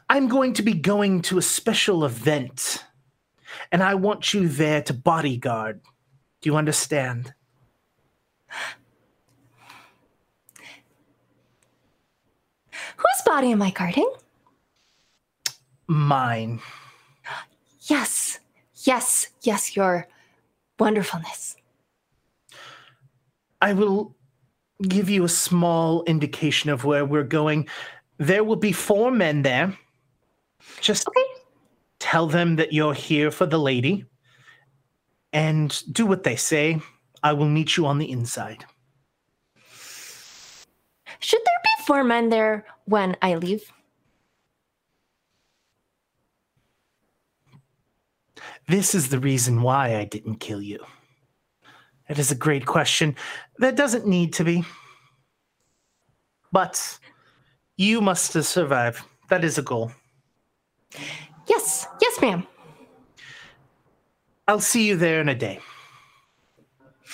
[0.09, 2.85] I'm going to be going to a special event,
[3.73, 5.81] and I want you there to bodyguard.
[6.41, 7.35] Do you understand?
[12.97, 14.11] Whose body am I guarding?
[15.87, 16.61] Mine.
[17.83, 18.41] Yes,
[18.85, 20.09] yes, yes, your
[20.79, 21.57] wonderfulness.
[23.61, 24.15] I will
[24.83, 27.69] give you a small indication of where we're going.
[28.19, 29.77] There will be four men there.
[30.81, 31.21] Just Okay.
[31.99, 34.05] tell them that you're here for the lady
[35.33, 36.81] and do what they say.
[37.23, 38.65] I will meet you on the inside.
[41.21, 43.73] Should there be four men there when I leave?
[48.69, 50.85] This is the reason why I didn't kill you.
[52.09, 53.17] It is a great question.
[53.59, 54.65] That doesn't need to be.
[56.53, 56.99] But
[57.77, 59.05] you must survive.
[59.29, 59.91] That is a goal.
[61.49, 62.47] Yes, yes, ma'am.
[64.49, 65.59] I'll see you there in a day.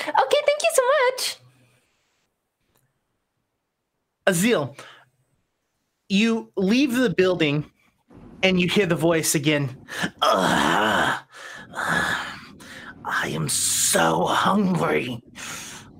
[0.00, 1.36] Okay, thank you so much.
[4.26, 4.76] Azil,
[6.08, 7.70] you leave the building
[8.42, 9.86] and you hear the voice again.
[10.20, 11.18] "Ugh.
[13.04, 15.22] I am so hungry.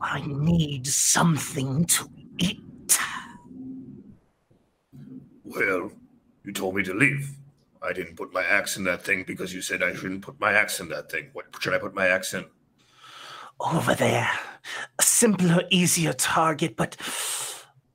[0.01, 2.99] I need something to eat.
[5.45, 5.93] Well,
[6.45, 7.31] you told me to leave.
[7.83, 10.53] I didn't put my axe in that thing because you said I shouldn't put my
[10.53, 11.31] axe in that thing.
[11.33, 12.45] What should I put my axe in?
[13.61, 14.31] Over there.
[14.99, 16.97] A simpler, easier target, but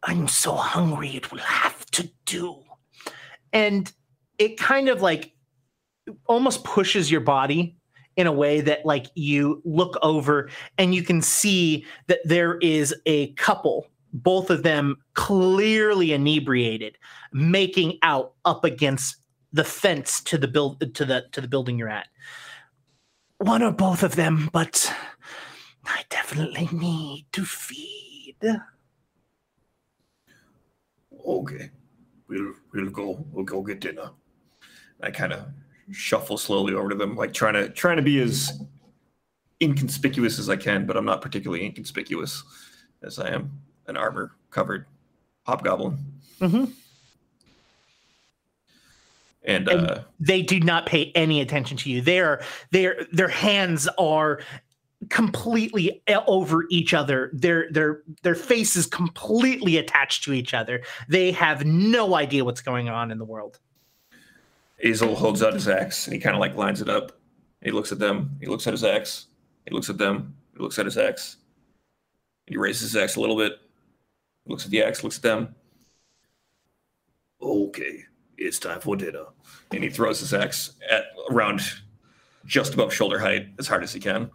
[0.04, 2.64] I'm so hungry it will have to do.
[3.54, 3.92] And
[4.38, 5.34] it kind of like
[6.26, 7.78] almost pushes your body
[8.18, 12.94] in a way that like you look over and you can see that there is
[13.06, 16.98] a couple both of them clearly inebriated
[17.32, 19.18] making out up against
[19.54, 22.08] the fence to the build to the to the building you're at
[23.38, 24.94] one or both of them but
[25.86, 28.36] i definitely need to feed
[31.28, 31.70] Okay,
[32.30, 33.26] we'll we'll go.
[33.32, 34.12] We'll go get dinner.
[35.02, 35.48] I kind of
[35.92, 38.62] shuffle slowly over to them, like trying to trying to be as
[39.62, 42.44] inconspicuous as I can, but I'm not particularly inconspicuous
[43.04, 43.52] as I am
[43.88, 44.86] an armor covered
[45.44, 45.98] hobgoblin.
[46.40, 46.66] Mm-hmm.
[49.44, 52.02] And, And- uh, they do not pay any attention to you.
[52.02, 54.42] Their their their hands are
[55.10, 57.32] completely over each other.
[57.34, 60.82] Their their their faces completely attached to each other.
[61.08, 63.60] They have no idea what's going on in the world.
[64.80, 67.14] Azel holds out his axe and he kind of like lines it up.
[67.62, 68.38] He looks at them.
[68.40, 69.28] He looks at his axe.
[69.66, 70.36] He looks at them.
[70.56, 71.38] He looks at his axe.
[72.46, 73.60] He raises his axe a little bit.
[74.46, 75.04] Looks at the axe.
[75.04, 75.56] Looks at them.
[77.42, 78.04] Okay,
[78.38, 79.26] it's time for dinner.
[79.72, 81.62] And he throws his axe at around
[82.46, 84.30] just above shoulder height as hard as he can.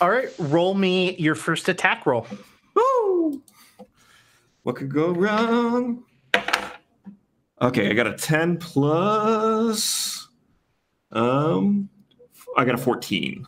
[0.00, 2.26] All right, roll me your first attack roll.
[2.74, 3.42] Woo!
[4.62, 6.04] What could go wrong?
[7.62, 10.28] Okay, I got a 10 plus.
[11.12, 11.88] Um,
[12.56, 13.46] I got a 14.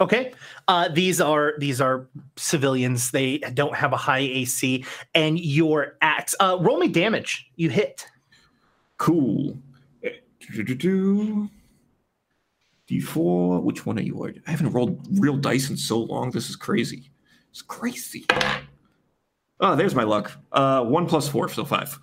[0.00, 0.32] Okay.
[0.66, 3.10] Uh, these are these are civilians.
[3.10, 6.34] They don't have a high AC, and your axe.
[6.40, 7.50] Uh, roll me damage.
[7.56, 8.06] You hit.
[8.96, 9.58] Cool.
[10.02, 10.10] Eh.
[12.88, 13.62] D4.
[13.62, 14.32] Which one are you?
[14.46, 16.30] I haven't rolled real dice in so long.
[16.30, 17.10] This is crazy.
[17.50, 18.24] It's crazy.
[19.60, 20.32] Oh, there's my luck.
[20.52, 21.98] Uh, one plus four, so five.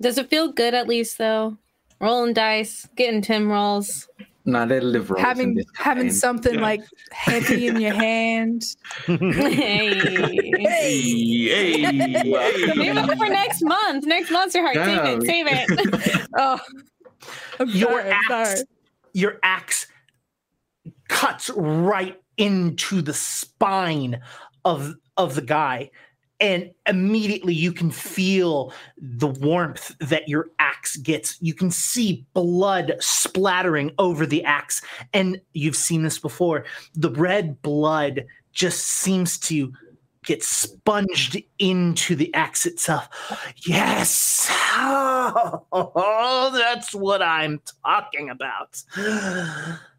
[0.00, 1.56] Does it feel good at least though?
[2.00, 4.08] Rolling dice, getting Tim rolls.
[4.46, 6.10] Nah, they're live rolls having having campaign.
[6.18, 6.60] something Yeah.
[6.62, 6.80] like
[7.12, 8.64] heavy in your hand.
[9.06, 9.92] hey.
[9.94, 11.84] Hey, hey,
[12.24, 14.06] Save it for next month.
[14.06, 14.76] Next monster heart.
[14.76, 15.18] Yeah.
[15.20, 15.68] Save it.
[15.68, 16.26] Save it.
[16.38, 16.58] Oh,
[17.58, 18.60] I'm your sorry, axe sorry.
[19.12, 19.86] your axe
[21.08, 24.20] cuts right into the spine
[24.64, 25.90] of of the guy
[26.40, 31.36] and immediately you can feel the warmth that your axe gets.
[31.40, 34.82] You can see blood splattering over the axe.
[35.12, 36.64] And you've seen this before.
[36.94, 39.72] The red blood just seems to
[40.24, 43.08] get sponged into the axe itself.
[43.66, 44.50] Yes.
[45.32, 48.82] Oh, that's what I'm talking about.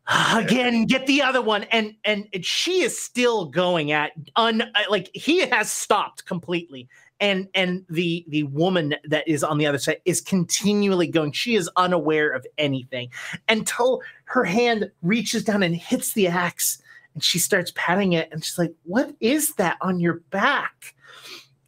[0.36, 5.40] Again, get the other one, and and she is still going at un like he
[5.48, 6.88] has stopped completely,
[7.20, 11.32] and and the the woman that is on the other side is continually going.
[11.32, 13.10] She is unaware of anything
[13.48, 16.82] until her hand reaches down and hits the axe,
[17.14, 20.96] and she starts patting it, and she's like, "What is that on your back?"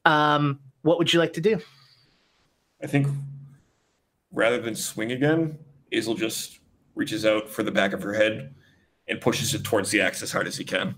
[0.06, 1.60] Um, what would you like to do?
[2.82, 3.08] I think
[4.32, 5.58] rather than swing again,
[5.94, 6.60] Azel just
[6.96, 8.54] reaches out for the back of her head
[9.08, 10.96] and pushes it towards the axe as hard as he can.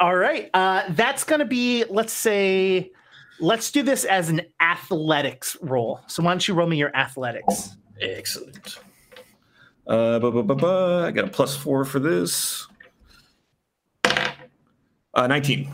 [0.00, 0.50] All right.
[0.54, 2.90] Uh, that's going to be, let's say,
[3.40, 6.00] let's do this as an athletics roll.
[6.08, 7.70] So why don't you roll me your athletics?
[8.00, 8.78] Excellent.
[9.86, 12.66] Uh, bu- bu- bu- bu- I got a plus four for this.
[15.14, 15.68] Uh, 19.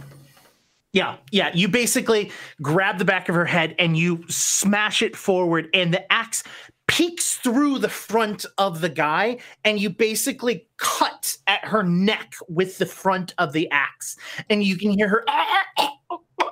[0.93, 1.51] Yeah, yeah.
[1.55, 6.12] You basically grab the back of her head and you smash it forward, and the
[6.12, 6.43] axe
[6.91, 12.78] peeks through the front of the guy, and you basically cut at her neck with
[12.78, 14.16] the front of the axe,
[14.51, 15.24] and you can hear her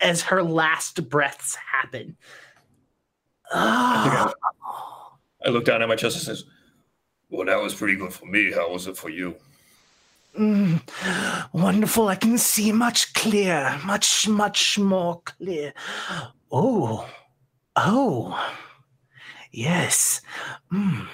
[0.00, 2.14] as her last breaths happen.
[3.52, 5.12] I, Ah.
[5.46, 6.44] I look down at my chest and says,
[7.30, 8.52] Well, that was pretty good for me.
[8.52, 9.34] How was it for you?
[10.38, 10.82] Mm,
[11.54, 12.08] wonderful.
[12.08, 15.72] I can see much clearer, much, much more clear.
[16.52, 17.08] Oh,
[17.76, 18.52] oh,
[19.52, 20.20] yes.
[20.72, 21.06] Mm.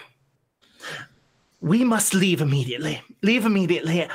[1.61, 3.03] We must leave immediately.
[3.23, 4.09] Leave immediately.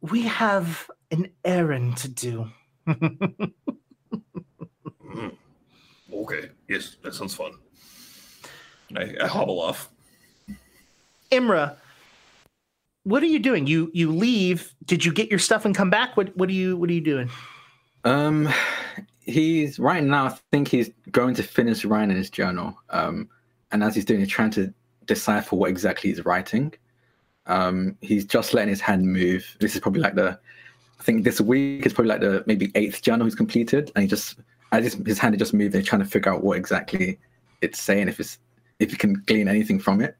[0.00, 2.50] We have an errand to do.
[2.86, 3.52] Mm.
[6.12, 6.48] Okay.
[6.68, 7.52] Yes, that sounds fun.
[8.96, 9.90] I, I hobble off.
[11.30, 11.76] Imra,
[13.04, 13.66] what are you doing?
[13.66, 14.74] You you leave.
[14.84, 16.16] Did you get your stuff and come back?
[16.16, 17.30] What what are you what are you doing?
[18.04, 18.48] Um,
[19.26, 20.26] he's right now.
[20.26, 22.78] I think he's going to finish writing his journal.
[22.90, 23.28] Um,
[23.72, 24.72] and as he's doing, he's trying to
[25.04, 26.72] decipher what exactly he's writing.
[27.46, 29.56] Um, he's just letting his hand move.
[29.60, 30.38] This is probably like the,
[30.98, 34.08] I think this week is probably like the maybe eighth journal he's completed, and he
[34.08, 34.36] just
[34.72, 37.18] as his, his hand is just moving, they're trying to figure out what exactly
[37.60, 38.08] it's saying.
[38.08, 38.38] If it's
[38.78, 40.16] if you can glean anything from it.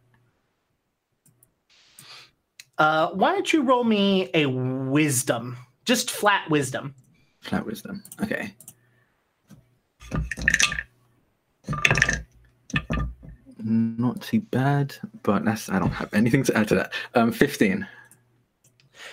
[2.79, 5.57] Uh, why don't you roll me a wisdom?
[5.85, 6.95] Just flat wisdom.
[7.41, 8.03] Flat wisdom.
[8.23, 8.55] Okay.
[13.63, 16.93] Not too bad, but that's I don't have anything to add to that.
[17.15, 17.87] Um, fifteen.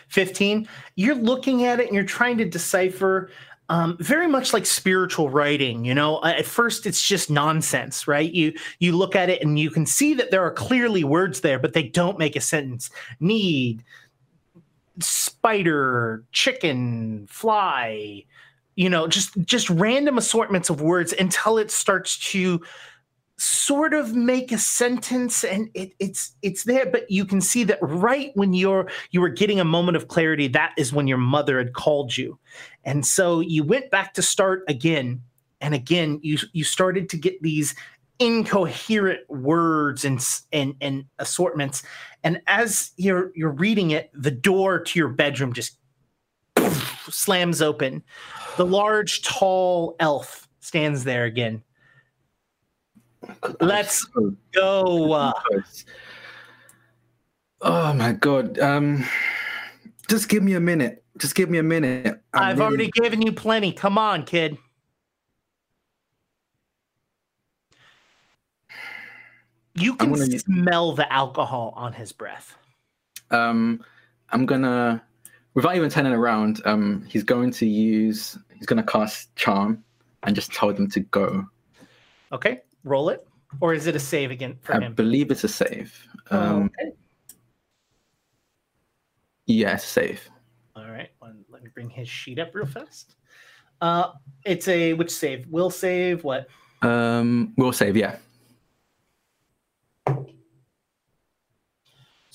[0.10, 3.30] 15 you're looking at it and you're trying to decipher
[3.70, 8.54] um, very much like spiritual writing you know at first it's just nonsense right you
[8.80, 11.74] you look at it and you can see that there are clearly words there but
[11.74, 12.90] they don't make a sentence
[13.20, 13.84] need
[15.00, 18.24] spider chicken fly
[18.76, 22.62] you know just just random assortments of words until it starts to
[23.38, 26.86] sort of make a sentence and it, it's it's there.
[26.86, 30.48] But you can see that right when you're you were getting a moment of clarity
[30.50, 32.40] that is when your mother had called you.
[32.84, 35.22] And so you went back to start again.
[35.62, 37.76] And again you you started to get these
[38.20, 41.84] incoherent words and and and assortments.
[42.24, 45.78] And as you're you're reading it the door to your bedroom just
[47.14, 48.02] slams open
[48.58, 51.62] the large tall elf stands there again
[53.62, 54.04] Let's
[54.52, 55.34] go.
[57.62, 58.60] Oh my god.
[58.60, 59.06] Um,
[60.10, 61.06] just give me a minute.
[61.18, 62.22] Just give me a minute.
[62.34, 63.72] I'm I've really- already given you plenty.
[63.72, 64.58] Come on, kid.
[69.76, 72.58] You can gonna- smell the alcohol on his breath.
[73.32, 73.84] Um,
[74.30, 75.04] I'm gonna,
[75.54, 79.84] without even turning around, um, he's going to use, he's gonna cast charm,
[80.24, 81.46] and just tell them to go.
[82.32, 83.26] Okay, roll it.
[83.62, 84.84] Or is it a save again for I him?
[84.84, 85.94] I believe it's a save.
[86.32, 86.92] Oh, Um, okay.
[89.46, 90.28] yeah, save.
[90.76, 91.10] All right.
[91.20, 93.16] One, let me bring his sheet up real fast.
[93.80, 95.46] Uh, it's a which save?
[95.48, 96.48] Will save what?
[96.82, 97.96] Um, we'll save.
[97.96, 98.16] Yeah.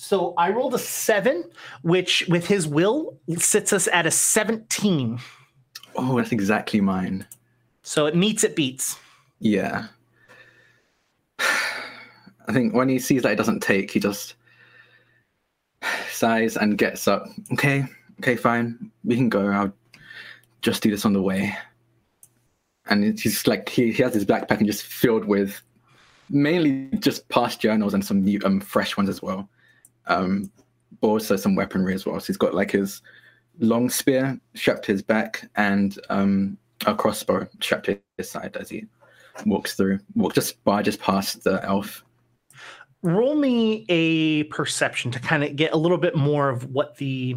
[0.00, 1.42] So I rolled a seven,
[1.82, 5.18] which with his will sits us at a 17.
[5.96, 7.26] Oh, that's exactly mine.
[7.82, 8.96] So it meets, it beats.
[9.40, 9.88] Yeah.
[11.40, 14.36] I think when he sees that it doesn't take, he just
[16.12, 17.26] sighs and gets up.
[17.54, 17.84] Okay,
[18.20, 19.48] okay, fine, we can go.
[19.48, 19.72] I'll
[20.62, 21.56] just do this on the way.
[22.86, 25.60] And he's like, he, he has his backpack and just filled with
[26.30, 29.50] mainly just past journals and some new, um, fresh ones as well.
[30.08, 30.50] Um,
[31.00, 32.18] but also some weaponry as well.
[32.18, 33.02] So he's got like his
[33.60, 38.68] long spear strapped to his back and um, a crossbow strapped to his side as
[38.70, 38.86] he
[39.46, 42.04] walks through, walk just barges past the elf.
[43.02, 47.36] roll me a perception to kind of get a little bit more of what the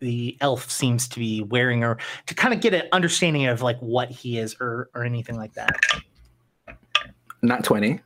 [0.00, 1.96] the elf seems to be wearing or
[2.26, 5.54] to kind of get an understanding of like what he is or or anything like
[5.54, 5.74] that
[7.42, 8.00] not 20.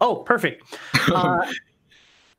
[0.00, 0.62] oh perfect
[1.12, 1.44] uh,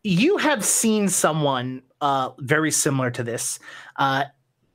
[0.06, 3.60] you have seen someone uh, very similar to this
[3.98, 4.24] uh,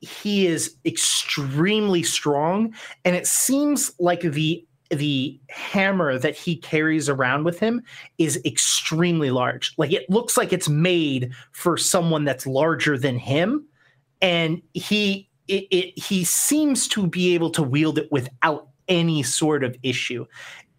[0.01, 2.73] he is extremely strong
[3.05, 7.81] and it seems like the the hammer that he carries around with him
[8.17, 9.73] is extremely large.
[9.77, 13.65] Like it looks like it's made for someone that's larger than him,
[14.21, 19.63] and he it, it he seems to be able to wield it without any sort
[19.63, 20.25] of issue.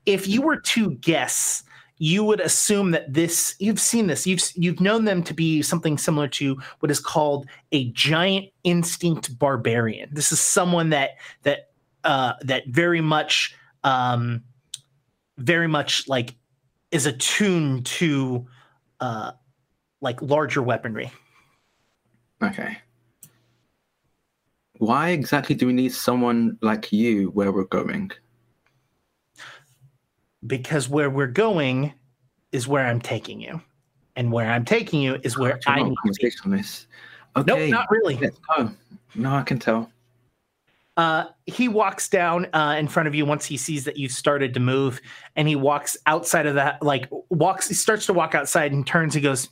[0.05, 1.62] If you were to guess,
[2.03, 5.96] you would assume that this you've seen this you've you've known them to be something
[5.96, 10.09] similar to what is called a giant instinct barbarian.
[10.12, 11.11] This is someone that
[11.44, 11.70] that
[12.03, 14.42] uh, that very much um,
[15.38, 16.34] very much like
[16.90, 18.48] is attuned to
[18.98, 19.30] uh,
[20.00, 21.12] like larger weaponry.
[22.42, 22.78] Okay.
[24.78, 28.11] Why exactly do we need someone like you where we're going?
[30.47, 31.93] Because where we're going
[32.51, 33.61] is where I'm taking you,
[34.16, 36.51] and where I'm taking you is where Do I want need a to conversation on
[36.57, 36.86] this?
[37.47, 38.16] Nope, not really.
[38.16, 38.38] Let's.
[39.14, 39.90] No, I can tell.
[40.97, 44.53] Uh, he walks down uh, in front of you once he sees that you've started
[44.55, 45.01] to move,
[45.36, 46.82] and he walks outside of that.
[46.82, 49.14] Like walks, he starts to walk outside and turns.
[49.14, 49.49] He goes,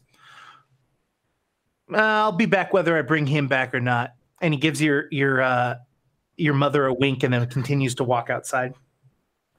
[1.95, 5.41] "I'll be back whether I bring him back or not." And he gives your your
[5.41, 5.77] uh,
[6.37, 8.75] your mother a wink, and then continues to walk outside.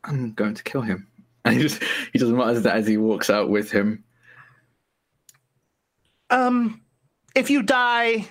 [0.04, 1.08] I'm going to kill him.
[1.46, 1.82] And he just
[2.14, 4.04] he just mutters that as he walks out with him.
[6.30, 6.82] Um,
[7.36, 8.28] if you die,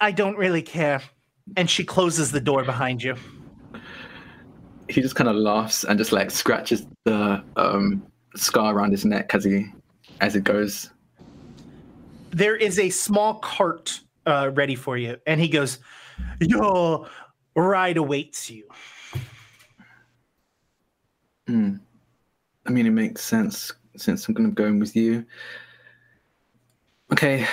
[0.00, 1.02] I don't really care.
[1.56, 3.16] And she closes the door behind you.
[4.88, 8.06] He just kind of laughs and just like scratches the um,
[8.36, 9.66] scar around his neck as he
[10.20, 10.90] as it goes.
[12.30, 15.16] there is a small cart uh, ready for you.
[15.26, 15.78] And he goes,
[16.40, 17.08] Your
[17.56, 18.68] ride awaits you.
[21.50, 21.74] Hmm.
[22.64, 25.26] I mean, it makes sense since I'm going to go in with you.
[27.12, 27.44] Okay,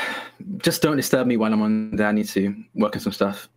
[0.57, 2.05] just don't disturb me while I'm on there.
[2.05, 3.49] I need to work on some stuff.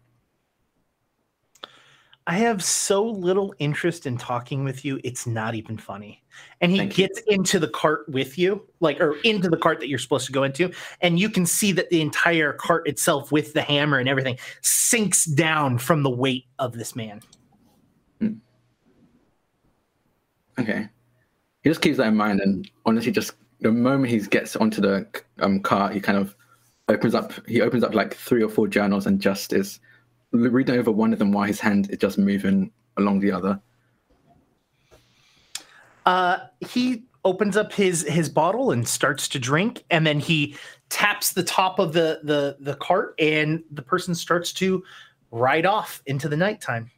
[2.26, 6.22] I have so little interest in talking with you, it's not even funny.
[6.62, 7.06] And he Thank you.
[7.06, 10.32] gets into the cart with you, like, or into the cart that you're supposed to
[10.32, 10.72] go into.
[11.02, 15.26] And you can see that the entire cart itself, with the hammer and everything, sinks
[15.26, 17.20] down from the weight of this man.
[20.60, 20.88] Okay.
[21.62, 25.06] He just keeps that in mind, and honestly, just the moment he gets onto the
[25.40, 26.34] um, car, he kind of
[26.88, 27.32] opens up.
[27.46, 29.80] He opens up like three or four journals and just is
[30.32, 33.60] reading over one of them while his hand is just moving along the other.
[36.06, 40.56] Uh, he opens up his his bottle and starts to drink, and then he
[40.88, 44.82] taps the top of the the the cart, and the person starts to
[45.30, 46.90] ride off into the nighttime.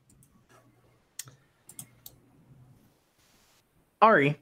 [4.03, 4.39] Ari,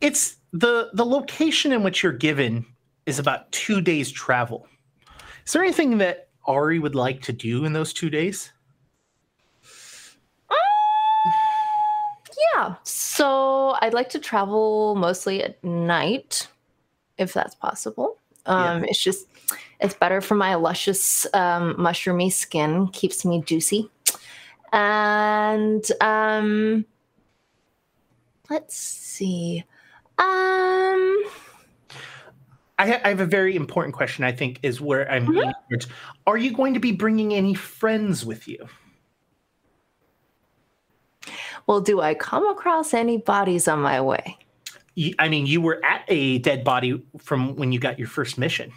[0.00, 2.64] it's the the location in which you're given
[3.06, 4.68] is about two days travel.
[5.44, 8.52] Is there anything that Ari would like to do in those two days?
[12.54, 12.74] Yeah.
[12.82, 16.48] So I'd like to travel mostly at night,
[17.18, 18.18] if that's possible.
[18.46, 19.26] Um, It's just,
[19.80, 23.90] it's better for my luscious, um, mushroomy skin, keeps me juicy.
[24.72, 26.84] And um,
[28.50, 29.64] let's see.
[30.18, 31.24] Um,
[32.78, 34.24] I, ha- I have a very important question.
[34.24, 35.26] I think is where I'm.
[35.26, 35.52] Mhm.
[35.70, 35.80] leaning.
[36.26, 38.66] Are you going to be bringing any friends with you?
[41.66, 44.38] well, do I come across any bodies on my way?
[44.94, 48.38] You- I mean, you were at a dead body from when you got your first
[48.38, 48.72] mission.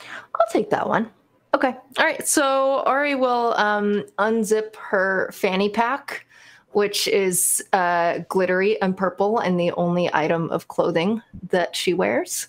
[0.00, 1.10] I'll take that one.
[1.54, 1.74] Okay.
[1.98, 2.26] All right.
[2.26, 6.26] So Ari will um, unzip her fanny pack,
[6.72, 12.48] which is uh, glittery and purple, and the only item of clothing that she wears,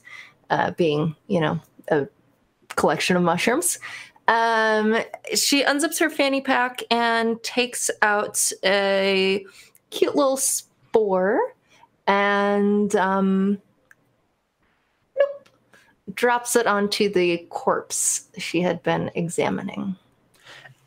[0.49, 1.59] uh, being, you know,
[1.89, 2.07] a
[2.75, 3.79] collection of mushrooms.
[4.27, 4.97] Um,
[5.33, 9.45] she unzips her fanny pack and takes out a
[9.89, 11.39] cute little spore
[12.07, 13.61] and um,
[16.13, 19.95] drops it onto the corpse she had been examining.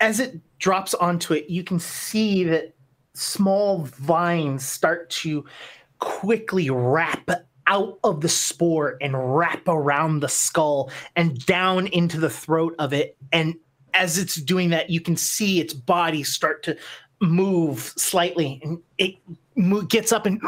[0.00, 2.73] As it drops onto it, you can see that
[3.14, 5.44] small vines start to
[6.00, 7.30] quickly wrap
[7.66, 12.92] out of the spore and wrap around the skull and down into the throat of
[12.92, 13.16] it.
[13.32, 13.54] And
[13.94, 16.76] as it's doing that, you can see its body start to
[17.20, 19.16] move slightly and it
[19.88, 20.42] gets up and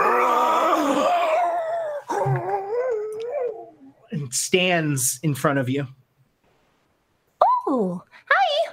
[4.10, 5.86] and stands in front of you.
[7.68, 8.72] Oh, hi.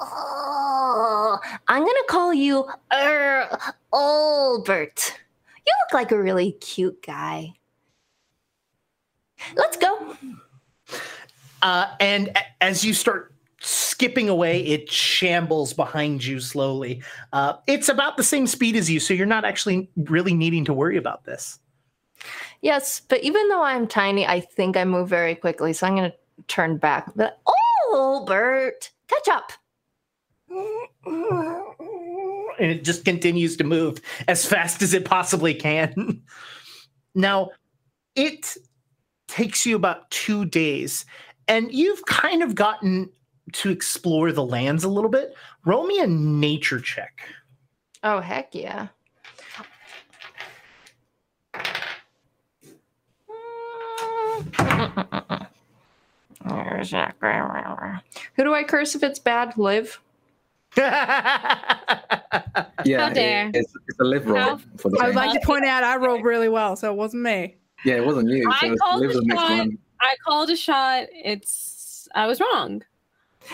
[0.00, 1.38] Oh,
[1.72, 3.58] I'm gonna call you er,
[3.94, 5.18] Albert.
[5.66, 7.54] You look like a really cute guy.
[9.56, 10.14] Let's go.
[11.62, 17.02] Uh, and as you start skipping away, it shambles behind you slowly.
[17.32, 20.74] Uh, it's about the same speed as you, so you're not actually really needing to
[20.74, 21.58] worry about this.
[22.60, 26.12] Yes, but even though I'm tiny, I think I move very quickly, so I'm gonna
[26.48, 27.10] turn back.
[27.16, 29.52] But oh, Albert, catch up.
[32.58, 36.22] And it just continues to move as fast as it possibly can.
[37.14, 37.50] now,
[38.14, 38.56] it
[39.28, 41.04] takes you about two days,
[41.48, 43.10] and you've kind of gotten
[43.52, 45.34] to explore the lands a little bit.
[45.64, 47.22] Roll me a nature check.
[48.02, 48.88] Oh heck yeah.
[58.34, 59.56] Who do I curse if it's bad?
[59.56, 60.00] Live.
[62.84, 63.48] Yeah, How dare.
[63.48, 65.84] it- it's, it's a live roll How- for the I would like to point out
[65.84, 67.56] I rolled really well, so it wasn't me.
[67.84, 68.48] Yeah, it wasn't you.
[68.50, 69.68] I So it's called live the the next shot.
[70.00, 71.06] I called a shot.
[71.12, 72.82] It's I was wrong.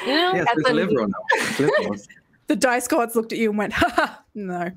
[0.06, 0.34] You know?
[0.34, 1.14] Yes, it's a a- live roll now.
[1.32, 2.08] It's live rolls.
[2.46, 4.70] The dice gods looked at you and went, ha no.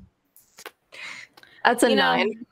[1.64, 2.44] That's a You know, nine.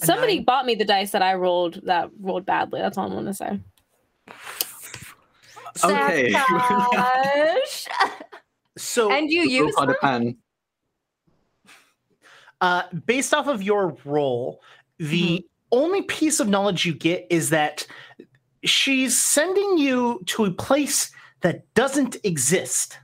[0.00, 0.44] A Somebody nine.
[0.44, 2.80] bought me the dice that I rolled that rolled badly.
[2.80, 3.58] That's all I'm gonna say.
[5.82, 6.32] Okay.
[8.76, 8.82] Sabotage.
[8.82, 10.36] so and you use part of pan.
[12.60, 14.62] Uh, based off of your role,
[14.98, 15.46] the Mm-hmm.
[15.72, 17.86] only piece of knowledge you get is that
[18.64, 21.10] she's sending you to a place
[21.40, 22.98] that doesn't exist.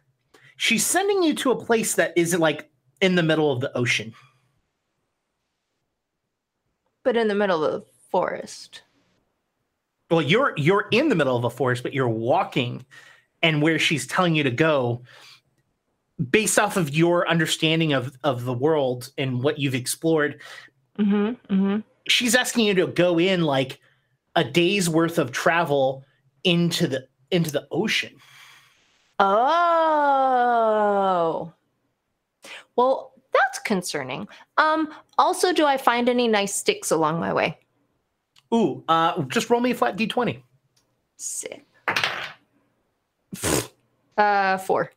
[0.57, 4.15] She's sending you to a place that isn't like in the middle of the ocean.
[7.03, 8.83] but in the middle of the forest.
[10.11, 12.85] Well, you're you're in the middle of a forest, but you're walking,
[13.43, 15.03] and where she's telling you to go,
[16.31, 20.41] based off of your understanding of of the world and what you've explored,
[20.99, 21.55] Mm-hmm.
[21.55, 21.79] Mm-hmm.
[22.09, 23.81] she's asking you to go in like
[24.37, 26.05] a day's worth of travel
[26.45, 28.15] into the into the ocean.
[30.21, 31.53] Oh.
[32.77, 34.29] Well, that's concerning.
[34.59, 37.59] Um, also, do I find any nice sticks along my way?
[38.53, 40.43] Ooh, uh, just roll me a flat d20.
[41.17, 41.65] Sick.
[44.17, 44.93] Uh, four.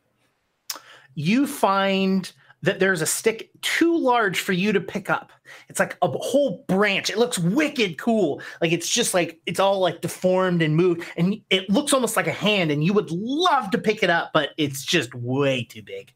[1.14, 2.30] You find
[2.62, 5.30] that there's a stick too large for you to pick up.
[5.68, 7.10] It's like a whole branch.
[7.10, 8.40] It looks wicked cool.
[8.62, 12.26] Like it's just like it's all like deformed and moved, and it looks almost like
[12.26, 12.70] a hand.
[12.70, 16.14] And you would love to pick it up, but it's just way too big.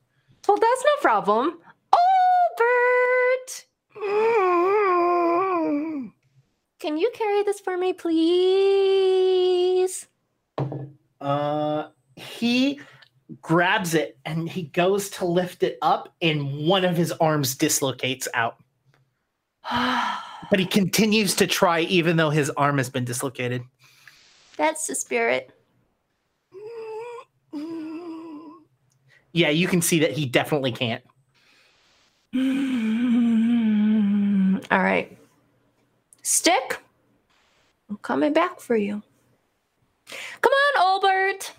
[0.48, 1.58] Well, that's no problem.
[1.92, 3.66] Albert!
[6.78, 10.06] Can you carry this for me, please?
[11.20, 12.80] Uh, he
[13.42, 18.28] grabs it and he goes to lift it up, and one of his arms dislocates
[18.34, 18.56] out.
[20.50, 23.62] But he continues to try, even though his arm has been dislocated.
[24.56, 25.50] That's the spirit.
[29.32, 31.02] Yeah, you can see that he definitely can't.
[34.70, 35.18] All right.
[36.22, 36.80] Stick.
[37.90, 39.02] I'm coming back for you.
[40.40, 41.52] Come on, Albert.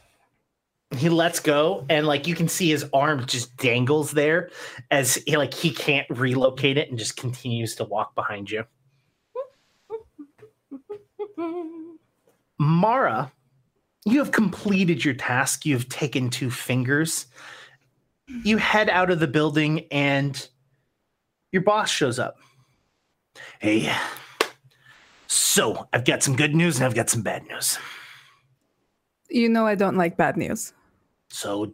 [0.97, 4.49] He lets go, and like you can see his arm just dangles there
[4.89, 8.63] as he like he can't relocate it and just continues to walk behind you.
[12.57, 13.31] Mara,
[14.05, 15.65] you have completed your task.
[15.65, 17.27] You have taken two fingers.
[18.43, 20.47] You head out of the building, and
[21.51, 22.37] your boss shows up.
[23.59, 23.93] Hey,
[25.27, 27.77] so I've got some good news and I've got some bad news.
[29.29, 30.73] You know I don't like bad news.
[31.30, 31.73] So,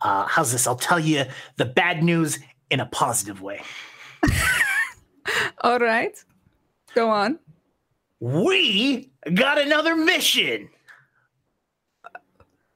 [0.00, 0.66] uh, how's this?
[0.66, 1.24] I'll tell you
[1.56, 2.38] the bad news
[2.70, 3.62] in a positive way.
[5.60, 6.16] All right.
[6.94, 7.38] Go on.
[8.20, 10.68] We got another mission.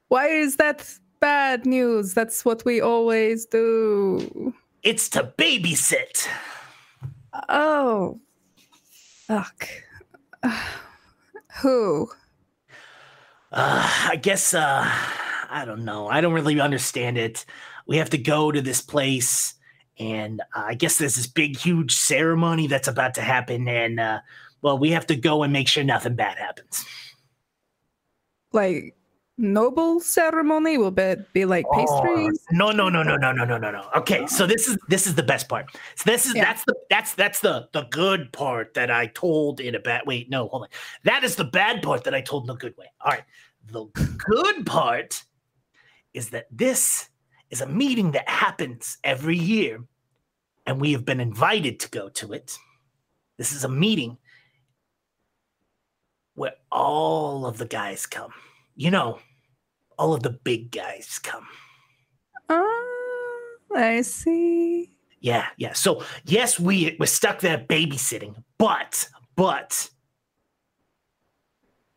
[0.09, 0.87] Why is that
[1.19, 2.13] bad news?
[2.13, 4.53] That's what we always do.
[4.83, 6.27] It's to babysit.
[7.47, 8.19] Oh.
[9.27, 9.69] Fuck.
[11.61, 12.09] Who?
[13.51, 14.89] Uh, I guess uh,
[15.49, 16.07] I don't know.
[16.07, 17.45] I don't really understand it.
[17.87, 19.55] We have to go to this place,
[19.97, 24.19] and uh, I guess there's this big, huge ceremony that's about to happen, and uh,
[24.61, 26.85] well, we have to go and make sure nothing bad happens.
[28.51, 28.95] Like
[29.39, 30.77] noble ceremony?
[30.77, 32.45] Will it be like Oh, pastries?
[32.51, 33.89] no, no, no, no, no, no, no, no, no.
[33.95, 35.65] Okay, so this is this is the best part.
[35.95, 36.43] So this is Yeah.
[36.45, 40.03] that's the that's that's the the good part that I told in a bad.
[40.05, 40.69] Wait, no, hold on.
[41.03, 42.91] That is the bad part that I told in a good way.
[43.01, 43.23] All right,
[43.67, 43.85] the
[44.17, 45.23] good part
[46.13, 47.09] is that this
[47.49, 49.83] is a meeting that happens every year,
[50.65, 52.57] and we have been invited to go to it.
[53.37, 54.17] This is a meeting
[56.35, 58.31] where all of the guys come.
[58.75, 59.19] You know,
[59.97, 61.47] all of the big guys come.
[62.47, 64.91] Oh, I see.
[65.19, 65.73] Yeah, yeah.
[65.73, 69.89] So yes, we we're stuck there babysitting, but but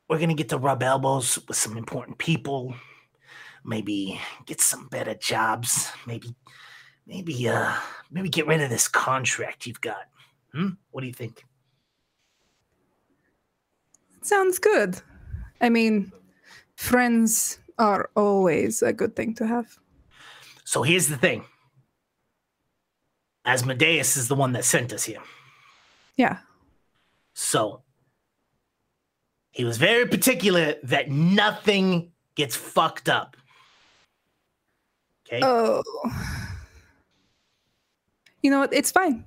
[0.08, 2.74] we're gonna get to rub elbows with some important people.
[3.64, 5.90] Maybe get some better jobs.
[6.06, 6.34] Maybe
[7.06, 7.74] maybe uh
[8.10, 10.08] maybe get rid of this contract you've got.
[10.52, 10.70] Hmm?
[10.90, 11.44] What do you think?
[14.22, 15.00] Sounds good.
[15.60, 16.12] I mean,
[16.76, 19.78] friends are always a good thing to have.
[20.64, 21.44] So here's the thing.
[23.44, 25.20] Asmodeus is the one that sent us here.
[26.16, 26.38] Yeah.
[27.34, 27.82] So
[29.50, 33.36] he was very particular that nothing gets fucked up.
[35.32, 35.40] Okay.
[35.42, 35.82] Oh.
[38.42, 38.74] You know what?
[38.74, 39.24] It's fine.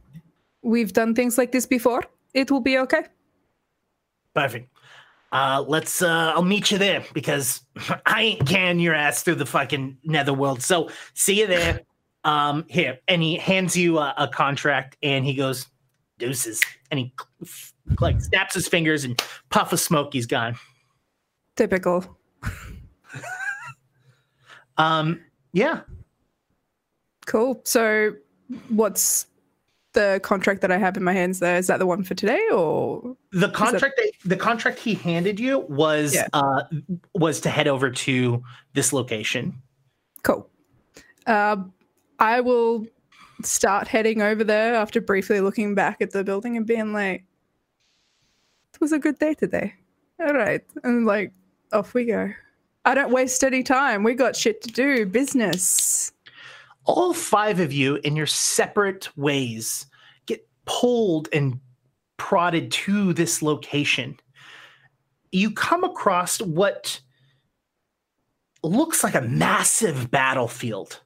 [0.62, 2.04] We've done things like this before.
[2.34, 3.06] It will be okay.
[4.34, 4.70] Perfect.
[5.32, 6.02] Uh, let's.
[6.02, 7.62] Uh, I'll meet you there because
[8.06, 10.62] I ain't can your ass through the fucking netherworld.
[10.62, 11.82] So see you there.
[12.26, 15.68] Um, here, and he hands you a, a contract, and he goes,
[16.18, 17.14] "Deuces," and he
[18.00, 20.56] like snaps his fingers, and puff of smoke, he's gone.
[21.56, 22.18] Typical.
[24.78, 25.22] Um,
[25.56, 25.82] yeah.
[27.26, 27.60] Cool.
[27.64, 28.12] So,
[28.70, 29.26] what's
[29.94, 31.58] the contract that I have in my hands there?
[31.58, 33.16] Is that the one for today or?
[33.32, 36.28] The contract that, the contract he handed you was Yeah.
[36.34, 36.64] uh
[37.16, 38.44] was to head over to
[38.74, 39.60] this location.
[40.22, 40.48] Cool.
[41.26, 41.58] Uh,
[42.20, 42.86] I will
[43.42, 47.24] start heading over there after briefly looking back at the building and being like,
[48.74, 49.74] it was a good day today.
[50.20, 50.62] All right.
[50.84, 51.32] And like,
[51.74, 52.32] off we go.
[52.86, 54.04] I don't waste any time.
[54.04, 56.12] We got shit to do, business.
[56.86, 59.88] All five of you in your separate ways
[60.28, 61.60] get pulled and
[62.18, 64.20] prodded to this location.
[65.32, 67.02] You come across what
[68.62, 71.02] looks like a massive battlefield.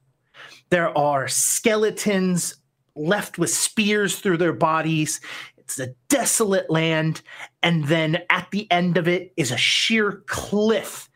[0.70, 2.56] There are skeletons
[2.96, 5.22] left with spears through their bodies.
[5.58, 7.22] It's a desolate land.
[7.64, 11.09] And then at the end of it is a sheer cliff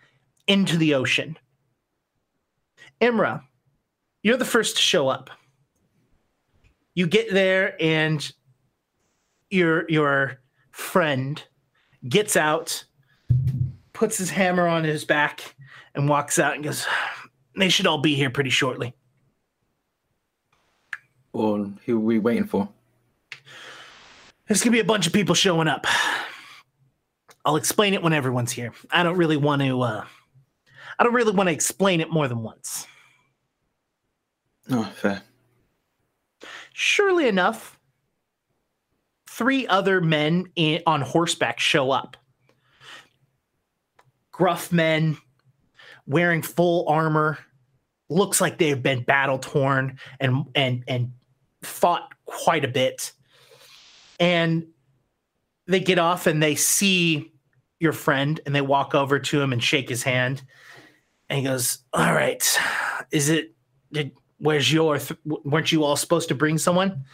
[0.48, 1.38] into the ocean.
[3.02, 3.44] Imra,
[4.22, 5.30] you're the first to show up.
[6.96, 8.32] You get there and
[9.50, 10.40] your your
[10.72, 11.44] friend
[12.08, 12.84] gets out,
[13.94, 15.56] puts his hammer on his back,
[15.96, 16.86] and walks out and goes,
[17.58, 18.94] They should all be here pretty shortly.
[21.34, 22.70] Well, who are we waiting for?
[24.48, 25.88] There's gonna be a bunch of people showing up.
[27.46, 28.72] I'll explain it when everyone's here.
[28.92, 30.06] I don't really want to uh
[31.00, 32.88] I don't really want to explain it more than once.
[34.70, 35.22] Oh, fair.
[36.74, 37.80] Surely enough,
[39.30, 42.18] three other men in, on horseback show up.
[44.32, 45.18] Gruff men
[46.08, 47.38] wearing full armor,
[48.10, 51.12] looks like they've been battle torn and and and
[51.62, 53.12] fought quite a bit.
[54.20, 54.68] And
[55.68, 57.32] they get off and they see
[57.80, 60.44] your friend and they walk over to him and shake his hand.
[61.34, 62.60] And he goes, "All right,
[63.10, 63.56] is it?
[63.92, 65.00] Did, where's your?
[65.00, 67.06] Th- weren't you all supposed to bring someone?"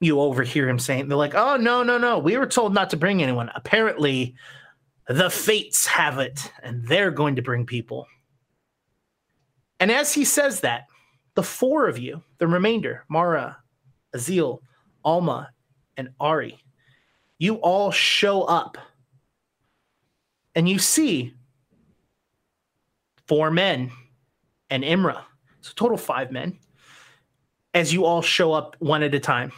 [0.00, 2.18] You overhear him saying, "They're like, oh no, no, no.
[2.18, 3.48] We were told not to bring anyone.
[3.54, 4.34] Apparently,
[5.06, 8.08] the fates have it, and they're going to bring people."
[9.78, 10.86] And as he says that,
[11.36, 13.56] the four of you, the remainder, Mara,
[14.16, 14.62] Azil,
[15.04, 15.50] Alma,
[15.96, 16.58] and Ari,
[17.38, 18.76] you all show up.
[20.56, 21.35] And you see
[23.26, 23.90] four men
[24.70, 25.22] and Imra.
[25.60, 26.58] So total five men.
[27.74, 29.52] As you all show up one at a time.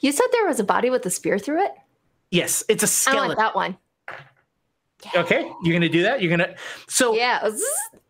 [0.00, 1.72] You said there was a body with a spear through it?
[2.30, 3.28] Yes, it's a skeleton.
[3.28, 3.76] want that one.
[5.14, 6.20] Okay, you're gonna do that.
[6.20, 6.54] You're gonna.
[6.88, 7.48] So Yeah.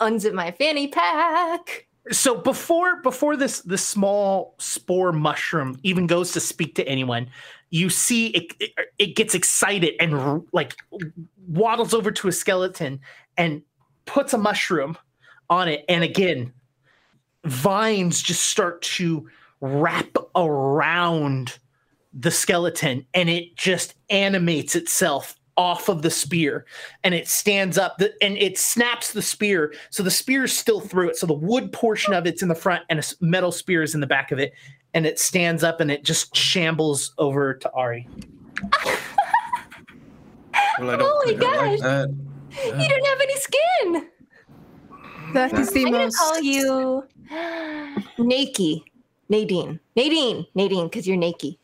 [0.00, 1.86] Unzip my fanny pack.
[2.10, 7.28] so before before this this small spore mushroom even goes to speak to anyone
[7.70, 10.76] you see it it, gets excited and like
[11.46, 13.00] waddles over to a skeleton
[13.36, 13.62] and
[14.06, 14.96] puts a mushroom
[15.50, 15.84] on it.
[15.88, 16.52] And again
[17.44, 19.28] vines just start to
[19.60, 21.58] wrap around
[22.12, 26.64] the skeleton and it just animates itself off of the spear
[27.04, 30.80] and it stands up the, and it snaps the spear so the spear is still
[30.80, 33.82] through it so the wood portion of it's in the front and a metal spear
[33.82, 34.52] is in the back of it
[34.94, 38.08] and it stands up and it just shambles over to Ari.
[40.80, 41.80] Well, I Oh my think I like gosh.
[41.80, 42.14] that.
[42.64, 44.08] You don't have any skin.
[45.34, 46.18] That is the I'm gonna most.
[46.18, 47.04] call you
[48.18, 48.82] Nakey.
[49.28, 49.80] Nadine.
[49.96, 50.46] Nadine.
[50.54, 51.58] Nadine, because you're Nakey.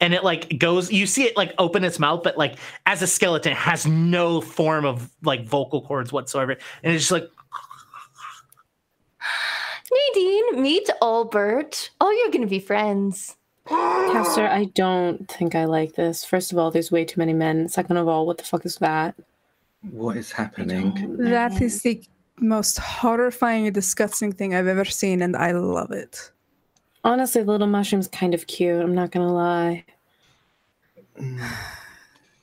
[0.00, 3.06] And it like goes you see it like open its mouth but like as a
[3.06, 7.28] skeleton it has no form of like vocal cords whatsoever and it's just like
[10.14, 11.90] Nadine, meet Albert.
[12.00, 13.36] Oh, you're gonna be friends.
[13.68, 16.24] Caster, I don't think I like this.
[16.24, 17.68] First of all, there's way too many men.
[17.68, 19.14] Second of all, what the fuck is that?
[19.90, 21.16] What is happening?
[21.18, 22.02] That is the
[22.38, 26.30] most horrifying and disgusting thing I've ever seen, and I love it.
[27.02, 28.82] Honestly, the little mushroom's kind of cute.
[28.82, 29.84] I'm not gonna lie.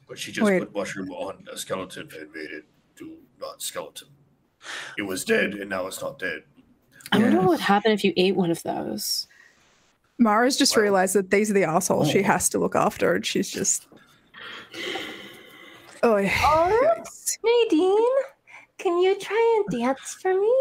[0.08, 0.60] But she just Wait.
[0.60, 2.64] put mushroom on a skeleton and made it
[2.96, 4.08] do not skeleton.
[4.98, 6.44] It was dead and now it's not dead.
[7.12, 9.28] I wonder what would happen if you ate one of those.
[10.18, 10.84] Mara's just Wow.
[10.84, 12.24] realized that these are the assholes she Oh.
[12.24, 13.88] has to look after, and she's just.
[16.04, 17.04] Oh, Albert,
[17.44, 18.08] Nadine,
[18.78, 20.56] can you try and dance for me?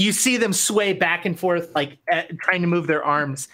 [0.00, 3.48] You see them sway back and forth like uh, trying to move their arms.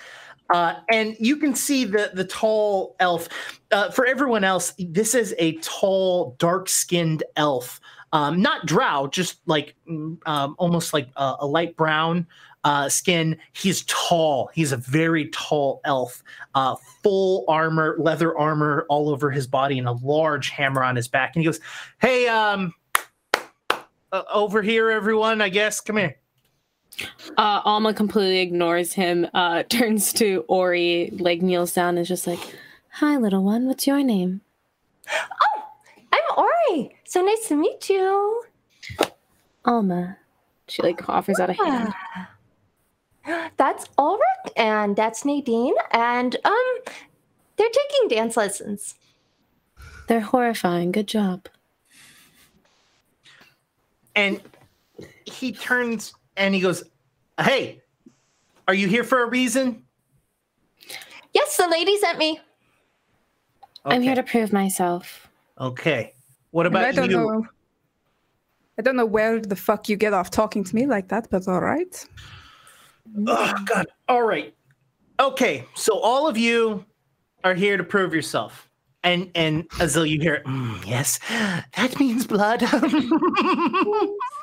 [0.51, 3.29] Uh, and you can see the the tall elf.
[3.73, 7.81] Uh, for everyone else this is a tall dark skinned elf.
[8.13, 12.27] Um, not drow just like mm, um, almost like a, a light brown
[12.63, 13.37] uh, skin.
[13.53, 14.51] He's tall.
[14.55, 16.23] He's a very tall elf.
[16.55, 21.09] Uh, full armor leather armor all over his body and a large hammer on his
[21.09, 21.35] back.
[21.35, 21.59] And he goes
[22.01, 22.73] hey um
[24.33, 25.81] over here everyone i guess.
[25.81, 26.17] Come here
[27.37, 32.27] Uh, Alma completely ignores him, uh, turns to Ori, like kneels down and is just
[32.27, 32.41] like,
[32.93, 34.41] Hi, little one, what's your name?
[35.13, 35.63] Oh,
[36.13, 36.45] I'm
[36.79, 36.97] Ori.
[37.05, 38.43] So nice to meet you.
[39.65, 40.17] Alma.
[40.69, 41.93] She like offers out a hand.
[43.57, 44.23] That's Ulrich
[44.57, 45.75] and that's Nadine.
[45.91, 46.75] And um
[47.57, 48.95] they're taking dance lessons.
[50.09, 50.93] They're horrifying.
[50.93, 51.49] Good job.
[54.15, 54.41] and
[55.25, 56.85] he turns and he goes,
[57.41, 57.81] "Hey,
[58.69, 59.85] are you here for a reason?"
[61.33, 62.41] Yes, the lady sent me.
[63.85, 65.29] I'm here to prove myself.
[65.61, 66.15] Okay.
[66.51, 67.17] What And I about don't you?
[67.17, 67.47] know.
[68.79, 71.49] I don't know where the fuck you get off talking to me like that, but
[71.49, 72.07] all right.
[73.27, 73.87] Oh God!
[74.09, 74.55] All right.
[75.21, 75.65] Okay.
[75.75, 76.85] So all of you
[77.45, 78.69] are here to prove yourself,
[79.03, 82.63] and and Azil, you hear, "Mm, yes, that means blood.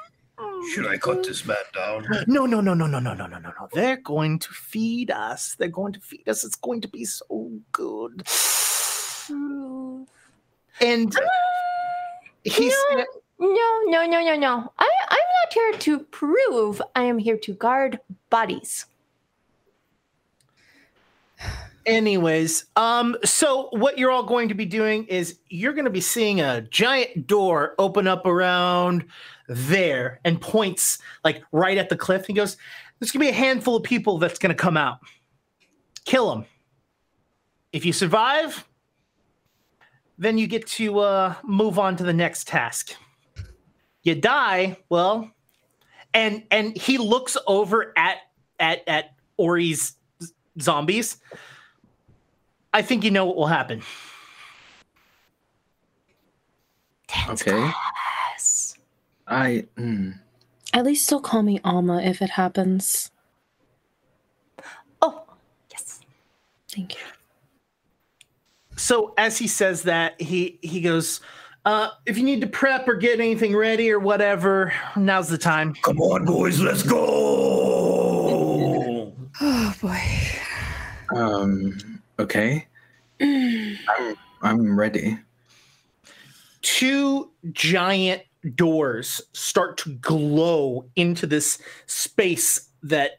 [0.74, 2.08] Should I cut this man down?
[2.28, 3.70] no, no, no, no, no, no, no, no, no, no.
[3.74, 5.56] They're going to feed us.
[5.56, 6.44] They're going to feed us.
[6.44, 8.28] It's going to be so good.
[10.82, 11.16] And
[12.44, 13.06] he said,
[13.40, 14.74] No, no, no, no, no.
[14.80, 16.82] I, I'm not here to prove.
[16.96, 18.86] I am here to guard bodies.
[21.86, 26.02] Anyways, um, so what you're all going to be doing is you're going to be
[26.02, 29.06] seeing a giant door open up around
[29.50, 32.26] there and points like right at the cliff.
[32.26, 32.56] He goes,
[33.00, 35.00] There's going to be a handful of people that's going to come out.
[36.06, 36.46] Kill them.
[37.74, 38.66] If you survive,
[40.18, 42.96] then you get to uh, move on to the next task.
[44.04, 45.32] You die, well,
[46.14, 48.18] and and he looks over at
[48.60, 49.94] at at Ori's
[50.62, 51.18] zombies.
[52.74, 53.82] I think you know what will happen.
[57.08, 57.52] Dance Okay.
[57.52, 58.78] class.
[59.28, 59.66] I.
[59.78, 60.16] Mm,
[60.74, 63.12] At least still call me Alma if it happens.
[65.02, 65.24] Oh,
[65.72, 66.02] yes.
[66.74, 67.02] Thank you.
[68.76, 71.22] So as he says that, he he goes,
[71.66, 75.76] uh, if you need to prep or get anything ready or whatever, now's the time.
[75.84, 77.00] Come on, boys, let's go.
[79.42, 80.02] Oh boy.
[81.16, 81.93] um.
[82.20, 82.68] Okay.
[83.22, 84.16] I'm.
[84.42, 85.18] I'm ready.
[86.62, 88.24] Two giant
[88.56, 93.14] doors start to glow into this space that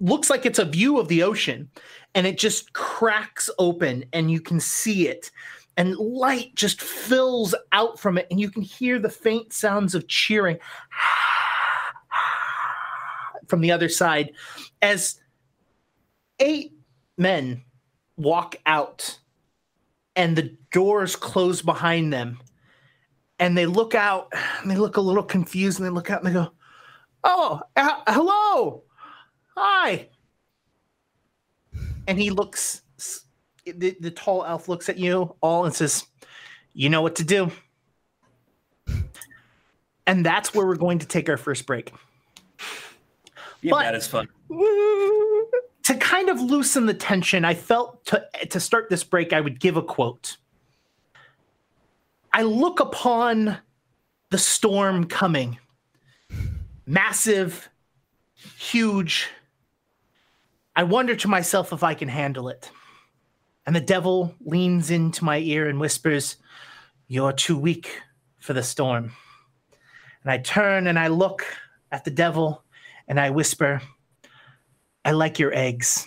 [0.00, 1.70] looks like it's a view of the ocean
[2.14, 5.30] and it just cracks open and you can see it
[5.76, 10.06] and light just fills out from it, and you can hear the faint sounds of
[10.06, 10.58] cheering
[13.46, 14.32] from the other side
[14.82, 15.20] as
[16.40, 16.72] eight
[17.16, 17.62] men
[18.22, 19.18] walk out
[20.16, 22.38] and the doors close behind them
[23.38, 26.28] and they look out and they look a little confused and they look out and
[26.28, 26.52] they go
[27.24, 28.82] oh uh, hello!
[29.56, 30.08] Hi!
[32.08, 32.82] And he looks
[33.64, 36.06] the, the tall elf looks at you all and says
[36.74, 37.50] you know what to do.
[40.06, 41.92] And that's where we're going to take our first break.
[43.60, 44.28] Yeah, But- that is fun.
[45.84, 49.60] to kind of loosen the tension, I felt to to start this break, I would
[49.60, 50.36] give a quote.
[52.32, 53.58] I look upon
[54.30, 55.58] the storm coming,
[56.86, 57.68] massive,
[58.58, 59.28] huge.
[60.74, 62.70] I wonder to myself if I can handle it.
[63.66, 66.36] And the devil leans into my ear and whispers,
[67.08, 68.00] You're too weak
[68.38, 69.12] for the storm.
[70.22, 71.44] And I turn and I look
[71.90, 72.64] at the devil
[73.06, 73.82] and I whisper,
[75.04, 76.06] I like your eggs.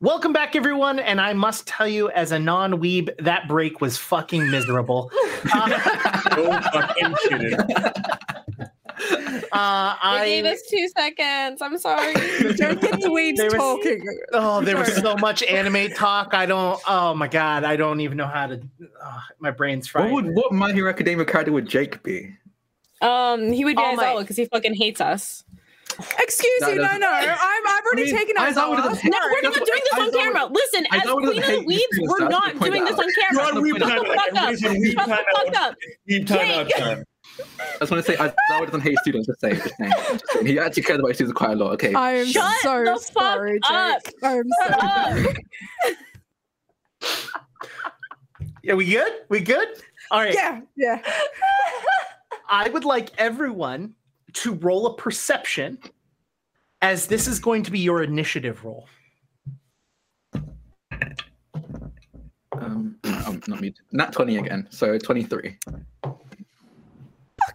[0.00, 0.98] Welcome back, everyone.
[0.98, 5.10] And I must tell you, as a non weeb, that break was fucking miserable.
[5.52, 5.68] Uh,
[6.36, 7.54] No fucking kidding.
[9.52, 11.60] uh, They gave I, us two seconds.
[11.62, 12.14] I'm sorry.
[12.56, 14.04] Don't get the weeds There was- talking.
[14.32, 16.32] oh, there was so much anime talk.
[16.34, 18.60] I don't, oh my God, I don't even know how to,
[19.04, 20.10] oh, my brain's fried.
[20.10, 22.34] What would what My Hero Academia character would Jake be?
[23.02, 24.06] um, he would be All Might.
[24.16, 25.44] Aizawa because he fucking hates us.
[26.18, 27.08] Excuse That you, no, doesn't- no.
[27.10, 28.76] I'm, I've already I mean, taken Aizawa Aizawa.
[28.76, 30.46] doesn't- No, we're That's not what- doing this on Aizawa- camera.
[30.52, 33.32] Listen, as Queen of the hate Weebs, we're not doing this on camera.
[33.32, 33.98] You're on weeb Shut time.
[33.98, 34.48] the fuck up.
[34.52, 35.74] Everybody's on weeb Shut the time fuck up.
[36.08, 37.04] Weeb timeout time.
[37.38, 39.26] I just want to say Aizawa doesn't hate students.
[39.26, 39.92] Just saying, just saying.
[40.10, 40.46] Just saying.
[40.46, 41.72] He actually cares about students quite a lot.
[41.74, 41.94] Okay.
[41.94, 43.02] I am Shut so the fuck
[43.34, 44.02] sorry, up.
[44.04, 44.14] Jake.
[44.22, 45.36] I'm Shut so up.
[48.62, 49.12] Yeah, we good?
[49.28, 49.68] We good?
[50.12, 50.34] All right.
[50.34, 51.02] Yeah, yeah.
[52.48, 53.94] I would like everyone
[54.34, 55.78] to roll a perception
[56.80, 58.88] as this is going to be your initiative roll.
[62.52, 64.68] Um, no, I'm not 20 again.
[64.70, 65.56] So 23.
[66.02, 66.18] Fuck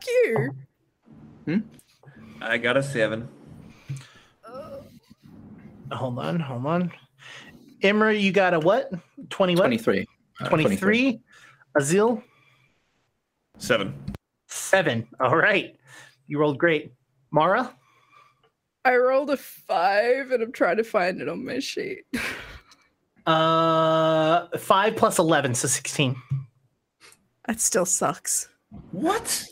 [0.08, 0.56] you.
[1.46, 1.60] Hmm.
[2.42, 3.28] I got a seven.
[5.92, 6.92] Hold on, hold on.
[7.82, 8.92] Imra, you got a what?
[9.30, 9.60] 20 what?
[9.62, 10.06] 23.
[10.42, 11.22] Uh, 23.
[11.78, 12.22] Azil,
[13.58, 13.94] Seven.
[14.48, 15.08] seven.
[15.20, 15.77] All right.
[16.28, 16.94] You rolled great.
[17.32, 17.74] Mara,
[18.86, 22.06] I rolled a five and I'm trying to find it on my sheet.
[23.26, 26.16] uh, five plus 11, so 16.
[27.48, 28.50] That still sucks.
[28.92, 29.46] What?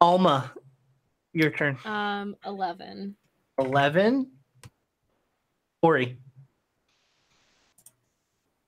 [0.00, 0.52] Alma,
[1.32, 1.78] your turn.
[1.84, 3.16] Um, eleven.
[3.58, 4.30] 11.
[5.82, 6.18] Ori,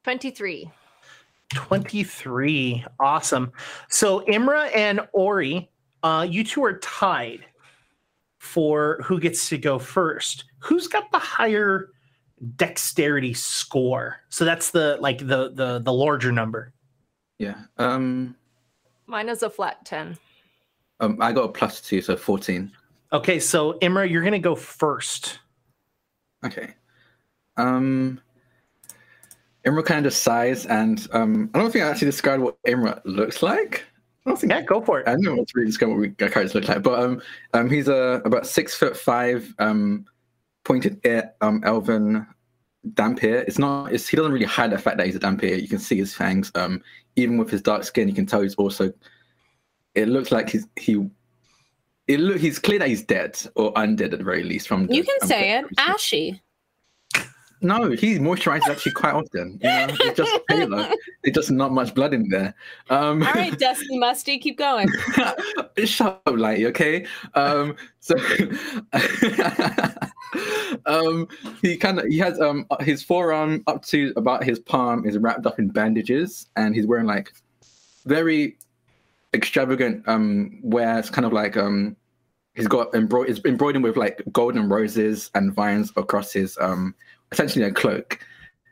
[0.05, 0.71] 23.
[1.53, 2.85] 23.
[3.01, 3.53] Awesome.
[3.91, 5.71] So Imra and Ori,
[6.03, 7.44] uh, you two are tied
[8.38, 10.44] for who gets to go first.
[10.61, 11.90] Who's got the higher
[12.57, 14.16] dexterity score?
[14.28, 16.72] So that's the like the the the larger number.
[17.38, 17.57] Yeah.
[17.76, 18.36] Um,
[19.07, 20.18] Mine is a flat 10.
[21.01, 22.70] um, I got a plus two, so 14.
[23.12, 25.38] Okay, so Imra, you're gonna go first.
[26.44, 26.74] Okay.
[27.57, 28.20] Um,
[29.64, 33.01] Imra kind of just sighs, and um, I don't think I actually described what Imra
[33.05, 33.84] looks like.
[34.27, 35.09] I don't think Yeah, go for it.
[35.09, 37.23] I don't know what to really describe what we, our characters look like, but um,
[37.55, 40.05] um, he's a about six foot five, um,
[40.64, 42.26] pointed ear, um, elven
[42.95, 43.45] dhampir.
[43.47, 43.92] It's not.
[43.92, 45.61] It's, he doesn't really hide the fact that he's a dhampir.
[45.61, 46.51] You can see his fangs.
[46.55, 46.83] Um,
[47.17, 48.92] even with his dark skin, you can tell he's also.
[49.95, 51.07] It looks like he's he.
[52.07, 52.38] It look.
[52.38, 54.68] He's clear that he's dead or undead at the very least.
[54.68, 55.67] From the, You can um, say it.
[55.79, 56.42] Ashy.
[57.61, 59.59] No, he moisturizes actually quite often.
[59.63, 60.89] You know, it's just paler.
[61.22, 62.55] There's just not much blood in there.
[62.91, 64.89] Um, All right, Dusty Musty, keep going.
[65.85, 67.07] Shut up, Lighty, okay?
[67.35, 68.17] Um, so
[70.87, 71.29] um,
[71.63, 75.47] he kind of he has um his forearm up to about his palm is wrapped
[75.47, 77.33] up in bandages, and he's wearing like
[78.07, 78.57] very
[79.35, 80.99] extravagant um wear.
[80.99, 81.97] It's kind of like um
[82.55, 86.95] he's got embroidered embroidered with like golden roses and vines across his um
[87.33, 88.18] essentially a cloak.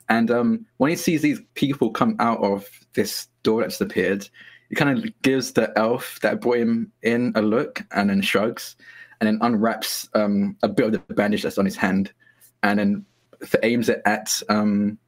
[0.08, 4.28] And um, when he sees these people come out of this door that's appeared,
[4.68, 8.76] he kind of gives the elf that brought him in a look and then shrugs
[9.20, 12.12] and then unwraps um, a bit of the bandage that's on his hand
[12.62, 13.06] and then
[13.62, 14.98] aims it at um,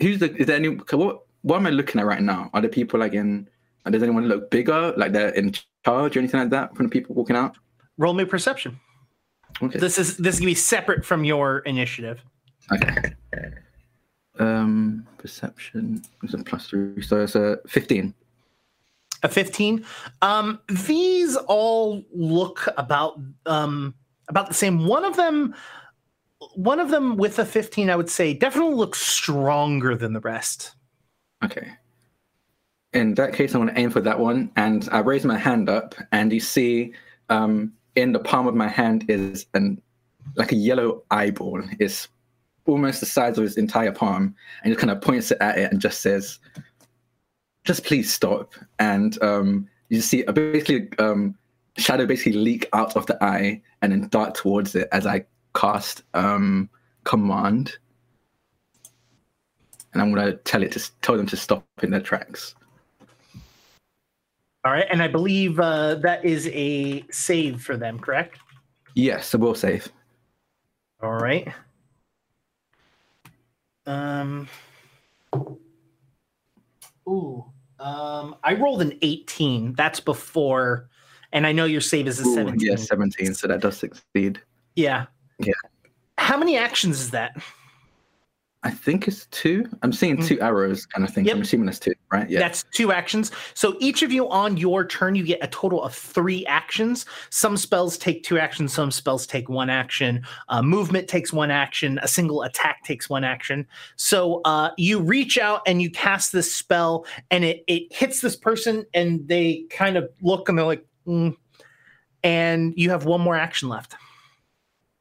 [0.00, 2.50] who's the is there any what what am I looking at right now?
[2.54, 3.48] Are the people like in
[3.88, 5.52] does anyone look bigger like they're in
[5.84, 7.56] charge or anything like that from the people walking out?
[7.98, 8.78] Roll me perception.
[9.62, 9.78] Okay.
[9.78, 12.20] This is this is gonna be separate from your initiative.
[12.72, 13.14] Okay.
[14.38, 18.14] Um, perception is a plus three, so it's a fifteen.
[19.22, 19.84] A 15.
[20.20, 23.94] Um, these all look about um
[24.28, 24.86] about the same.
[24.86, 25.54] One of them
[26.54, 30.74] one of them with a 15, I would say, definitely looks stronger than the rest.
[31.44, 31.72] Okay.
[32.92, 35.68] In that case, I'm going to aim for that one, and I raise my hand
[35.68, 36.94] up, and you see,
[37.28, 39.80] um, in the palm of my hand is an
[40.36, 41.62] like a yellow eyeball.
[41.80, 42.08] It's
[42.66, 45.72] almost the size of his entire palm, and just kind of points it at it
[45.72, 46.38] and just says,
[47.64, 51.36] "Just please stop." And um, you see, a basically, um,
[51.78, 55.24] shadow basically leak out of the eye and then dart towards it as I
[55.54, 56.68] cast um,
[57.04, 57.78] command,
[59.92, 62.54] and I'm gonna tell it to tell them to stop in their tracks.
[64.66, 68.40] All right, and I believe uh, that is a save for them, correct?
[68.96, 69.88] Yes, so we'll save.
[71.00, 71.46] All right.
[73.86, 74.48] Um.
[77.08, 77.44] Ooh.
[77.78, 78.34] Um.
[78.42, 79.74] I rolled an 18.
[79.74, 80.88] That's before,
[81.30, 82.68] and I know your save is a Ooh, 17.
[82.68, 84.40] yeah, 17, so that does succeed.
[84.74, 85.06] Yeah.
[85.38, 85.52] Yeah.
[86.18, 87.36] How many actions is that?
[88.66, 89.68] I think it's two.
[89.82, 91.24] I'm seeing two arrows kind of thing.
[91.24, 91.36] Yep.
[91.36, 92.28] I'm assuming it's two, right?
[92.28, 92.40] Yeah.
[92.40, 93.30] That's two actions.
[93.54, 97.06] So each of you on your turn, you get a total of three actions.
[97.30, 100.26] Some spells take two actions, some spells take one action.
[100.48, 102.00] Uh, movement takes one action.
[102.02, 103.68] A single attack takes one action.
[103.94, 108.34] So uh, you reach out and you cast this spell, and it it hits this
[108.34, 111.36] person, and they kind of look and they're like, "Mm."
[112.24, 113.94] and you have one more action left.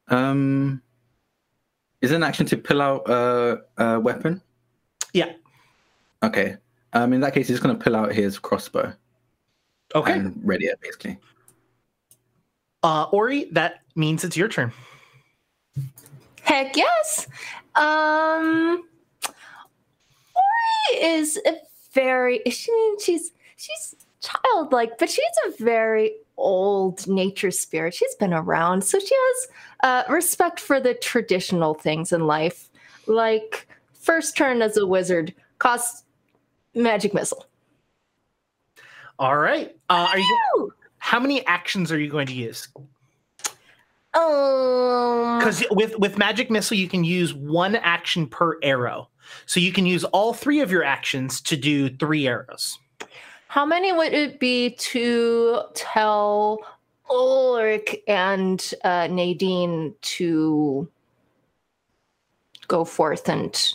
[0.10, 0.84] Um,
[2.02, 4.42] is an action to pull out uh, a weapon?
[5.14, 5.34] Yeah.
[6.24, 6.58] Okay.
[6.94, 8.94] Um, in that case, he's going to pull out his crossbow
[9.94, 10.14] Okay.
[10.14, 11.18] and ready it, basically.
[12.84, 14.72] Uh, Ori, that means it's your turn.
[16.42, 17.28] Heck yes.
[17.74, 18.84] Um
[20.36, 21.56] Ori is a
[21.94, 27.94] very she she's she's childlike, but she's a very old nature spirit.
[27.94, 29.48] She's been around, so she has
[29.84, 32.70] uh, respect for the traditional things in life,
[33.08, 36.04] like first turn as a wizard costs
[36.74, 37.46] magic missile.
[39.18, 39.76] All right.
[39.90, 40.74] Uh, are you?
[40.98, 42.68] How many actions are you going to use?
[44.14, 49.10] Um, Because with with magic missile, you can use one action per arrow.
[49.46, 52.78] So you can use all three of your actions to do three arrows.
[53.56, 56.60] How many would it be to tell
[57.10, 60.92] Ulrich and uh, Nadine to
[62.68, 63.74] go forth and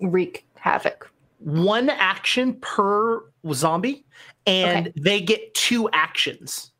[0.00, 1.10] wreak havoc?
[1.40, 4.06] One action per zombie,
[4.46, 4.92] and Okay.
[4.98, 6.72] they get two actions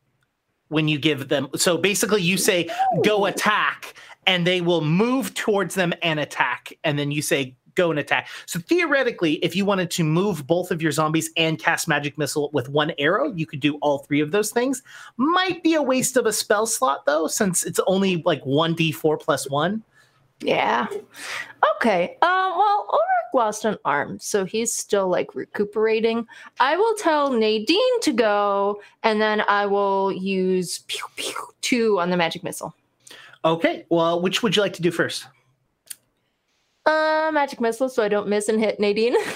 [0.68, 1.48] when you give them.
[1.54, 2.70] So basically, you say
[3.04, 3.92] go attack,
[4.26, 8.28] and they will move towards them and attack, and then you say go and attack.
[8.46, 12.50] So theoretically, if you wanted to move both of your zombies and cast magic missile
[12.52, 14.82] with one arrow, you could do all three of those things.
[15.16, 19.20] Might be a waste of a spell slot though, since it's only like one d4
[19.20, 19.82] plus one.
[20.40, 20.86] Yeah.
[21.76, 22.18] Okay.
[22.20, 26.26] Uh, well, Ulrich lost an arm, so he's still like recuperating.
[26.60, 32.10] I will tell Nadine to go, and then I will use pew, pew, two on
[32.10, 32.74] the magic missile.
[33.44, 35.26] Okay, well, which would you like to do first?
[36.86, 39.16] Uh, magic missile, so I don't miss and hit Nadine.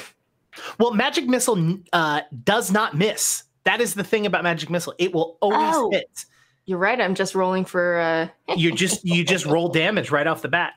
[0.78, 3.44] Well, magic missile uh, does not miss.
[3.64, 5.90] That is the thing about magic missile; it will always Oh.
[5.92, 6.24] hit.
[6.66, 7.00] You're right.
[7.00, 7.98] I'm just rolling for.
[8.00, 10.72] Uh, You just you just roll damage right off the bat.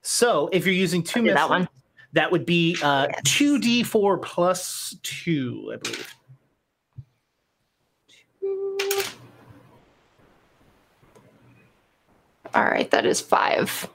[0.00, 1.68] So if you're using two missiles, that one.
[2.14, 3.20] that would be uh, Yes.
[3.24, 6.14] two d four plus two, I believe.
[12.54, 13.88] All right, that is five.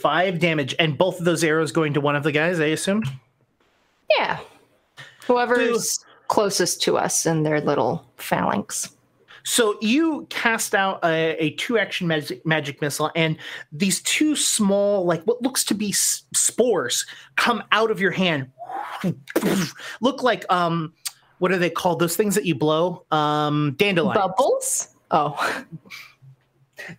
[0.00, 2.58] Five damage, and both of those arrows going to one of the guys.
[2.58, 3.02] I assume.
[4.18, 4.38] Yeah.
[5.26, 8.96] Whoever's closest to us in their little phalanx.
[9.42, 13.36] So you cast out a, a two action magic, magic missile, and
[13.72, 17.06] these two small, like what looks to be s- spores,
[17.36, 18.50] come out of your hand.
[20.00, 20.92] Look like um,
[21.38, 22.00] what are they called?
[22.00, 23.04] Those things that you blow?
[23.10, 24.18] Um, dandelions.
[24.18, 24.88] Bubbles?
[25.10, 25.64] Oh.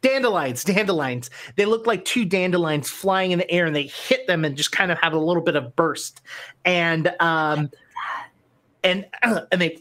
[0.02, 0.64] dandelions.
[0.64, 1.30] Dandelions.
[1.56, 4.72] They look like two dandelions flying in the air, and they hit them and just
[4.72, 6.22] kind of have a little bit of burst,
[6.66, 7.70] and um,
[8.84, 9.78] and uh, and they.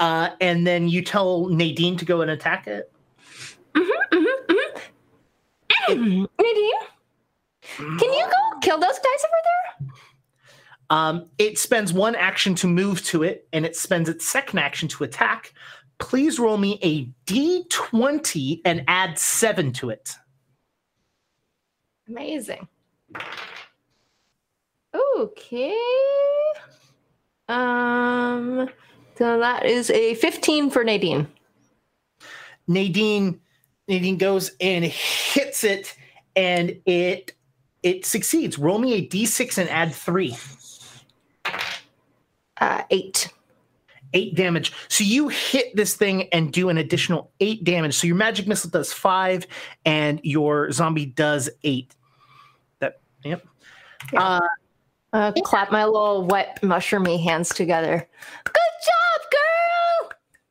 [0.00, 2.92] Uh, and then you tell Nadine to go and attack it.
[5.88, 6.26] Nadine,
[7.76, 9.88] can you go kill those guys over there?
[10.90, 14.88] Um, it spends one action to move to it, and it spends its second action
[14.88, 15.52] to attack.
[15.98, 20.14] Please roll me a d20 and add seven to it.
[22.08, 22.68] Amazing.
[24.94, 25.76] Okay.
[27.48, 28.68] Um,
[29.16, 31.26] so that is a 15 for Nadine.
[32.68, 33.40] Nadine
[33.88, 35.96] Nadine goes and hits it,
[36.36, 37.32] and it
[37.82, 38.58] it succeeds.
[38.58, 40.36] Roll me a d6 and add three.
[42.60, 43.32] Uh, eight.
[44.14, 44.72] Eight damage.
[44.88, 47.94] So you hit this thing and do an additional eight damage.
[47.94, 49.46] So your magic missile does five,
[49.84, 51.94] and your zombie does eight.
[52.80, 53.46] That yep.
[54.16, 54.40] Uh,
[55.12, 58.06] Uh, clap my little wet mushroomy hands together.
[58.44, 59.38] Good job, girl!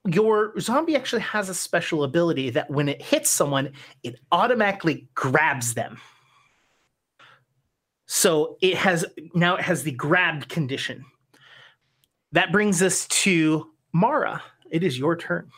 [0.07, 3.71] your zombie actually has a special ability that when it hits someone,
[4.03, 5.99] it automatically grabs them.
[8.05, 11.03] So it has now it has the grabbed condition.
[12.31, 14.41] That brings us to Mara.
[14.69, 15.49] It is your turn.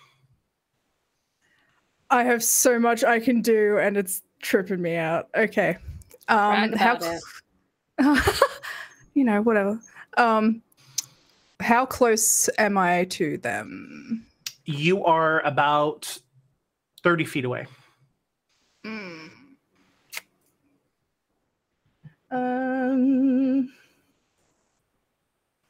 [2.10, 5.30] I have so much I can do, and it's tripping me out.
[5.36, 5.78] Okay.
[6.28, 7.04] Um, Brag
[8.00, 8.18] how?
[9.14, 9.80] you know, whatever.
[10.18, 10.62] Um,
[11.60, 14.26] how close am I to them?
[14.66, 16.18] You are about
[17.04, 17.68] 30 feet away.
[18.86, 19.30] Mm.
[22.32, 23.74] Um,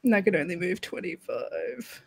[0.04, 2.04] and I can only move 25.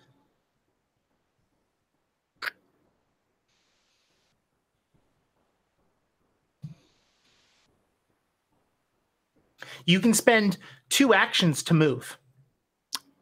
[9.85, 10.59] You can spend
[10.91, 12.19] two actions to move.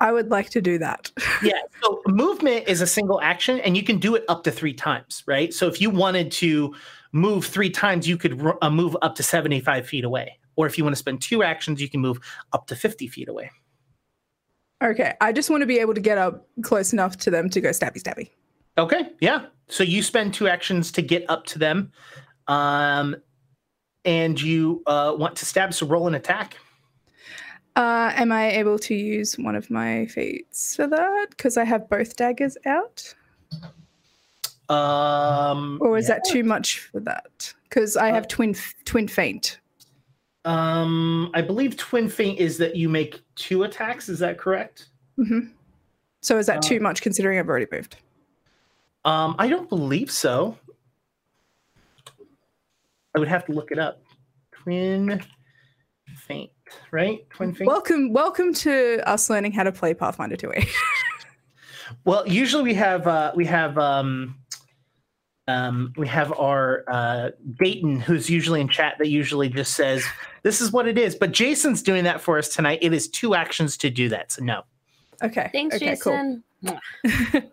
[0.00, 1.10] I would like to do that.
[1.42, 1.60] yeah.
[1.82, 5.22] So movement is a single action, and you can do it up to three times,
[5.26, 5.52] right?
[5.52, 6.74] So if you wanted to
[7.12, 10.38] move three times, you could uh, move up to 75 feet away.
[10.56, 12.18] Or if you want to spend two actions, you can move
[12.52, 13.50] up to 50 feet away.
[14.82, 17.60] Okay, I just want to be able to get up close enough to them to
[17.60, 18.30] go stabby stabby.
[18.78, 19.10] Okay.
[19.20, 19.46] Yeah.
[19.68, 21.92] So you spend two actions to get up to them.
[22.48, 23.16] Um,
[24.04, 26.56] and you uh, want to stab, so roll an attack.
[27.76, 31.26] Uh, am I able to use one of my fates for that?
[31.30, 33.14] Because I have both daggers out.
[34.68, 36.14] Um, Or is yeah.
[36.14, 37.54] that too much for that?
[37.64, 39.59] Because I have Uh, twin twin feint.
[40.44, 44.08] Um, I believe twin Feint is that you make two attacks.
[44.08, 44.88] Is that correct?
[45.18, 45.48] Mm-hmm.
[46.22, 47.96] So is that Uh, too much considering I've already moved?
[49.04, 50.58] Um, I don't believe so.
[53.14, 54.02] I would have to look it up.
[54.52, 55.22] Twin
[56.16, 56.50] Feint,
[56.90, 57.28] right?
[57.30, 57.66] Twin feint.
[57.66, 60.68] Welcome, welcome to us learning how to play Pathfinder 2e.
[62.04, 64.36] Well, usually we have uh, we have um,
[65.50, 70.04] um, we have our uh, Dayton, who's usually in chat, that usually just says
[70.42, 71.14] this is what it is.
[71.14, 72.78] But Jason's doing that for us tonight.
[72.82, 74.32] It is two actions to do that.
[74.32, 74.62] So no.
[75.22, 75.50] okay.
[75.52, 76.12] Thanks, okay, cool.
[76.12, 76.44] Jason.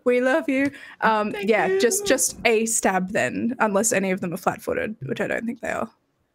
[0.04, 0.70] we love you.
[1.00, 5.26] Um, yeah, just just a stab then, unless any of them are flat-footed, which I
[5.26, 5.90] don't think they are.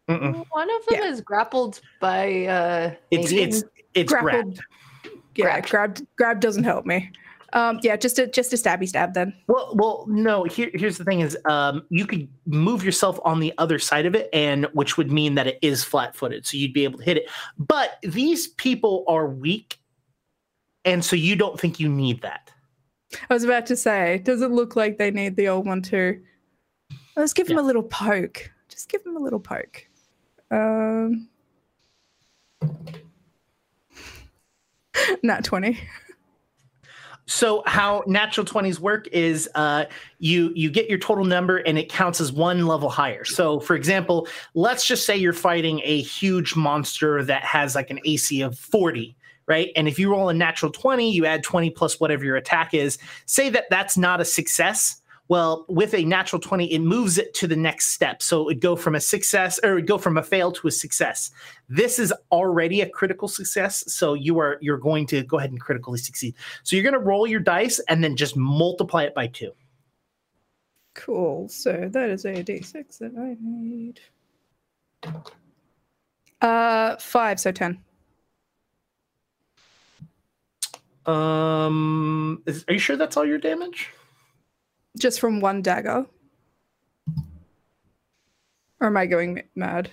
[0.08, 0.44] Mm-mm.
[0.50, 1.08] One of them Yeah.
[1.08, 3.62] is grappled by uh, It's it's
[3.94, 4.56] it's Grappled.
[4.56, 4.60] grabbed.
[5.36, 5.70] Yeah, Grabbed.
[5.70, 6.06] grabbed.
[6.16, 7.10] Grab doesn't help me.
[7.54, 9.32] Um, yeah, just a just a stabby stab then.
[9.46, 10.42] Well, well, no.
[10.42, 14.16] Here, here's the thing: is um, you could move yourself on the other side of
[14.16, 17.16] it, and which would mean that it is flat-footed, so you'd be able to hit
[17.16, 17.30] it.
[17.56, 19.78] But these people are weak,
[20.84, 22.50] and so you don't think you need that.
[23.30, 26.20] I was about to say, does it look like they need the old one too?
[27.16, 28.50] Let's give them a little poke.
[28.68, 29.86] Just give them a little poke.
[30.50, 31.28] Um,
[35.22, 35.78] not twenty.
[37.26, 39.86] So how natural 20s work is uh,
[40.18, 43.24] you you get your total number and it counts as one level higher.
[43.24, 48.00] So for example, let's just say you're fighting a huge monster that has like an
[48.04, 49.70] AC of 40, right?
[49.74, 52.98] And if you roll a natural 20, you add 20 plus whatever your attack is.
[53.26, 55.00] Say that that's not a success.
[55.28, 58.20] Well, with a natural 20, it moves it to the next step.
[58.20, 60.68] So it would go from a success or it would go from a fail to
[60.68, 61.30] a success.
[61.68, 63.90] This is already a critical success.
[63.92, 66.34] So you are you're going to go ahead and critically succeed.
[66.62, 69.52] So you're going to roll your dice and then just multiply it by two.
[70.94, 71.48] Cool.
[71.48, 74.00] So that is a d6 that I need.
[76.40, 77.40] Uh, five.
[77.40, 77.78] So ten.
[81.06, 83.90] Um, is, are you sure that's all your damage?
[84.98, 86.06] Just from one dagger.
[88.80, 89.90] Or am I going mad?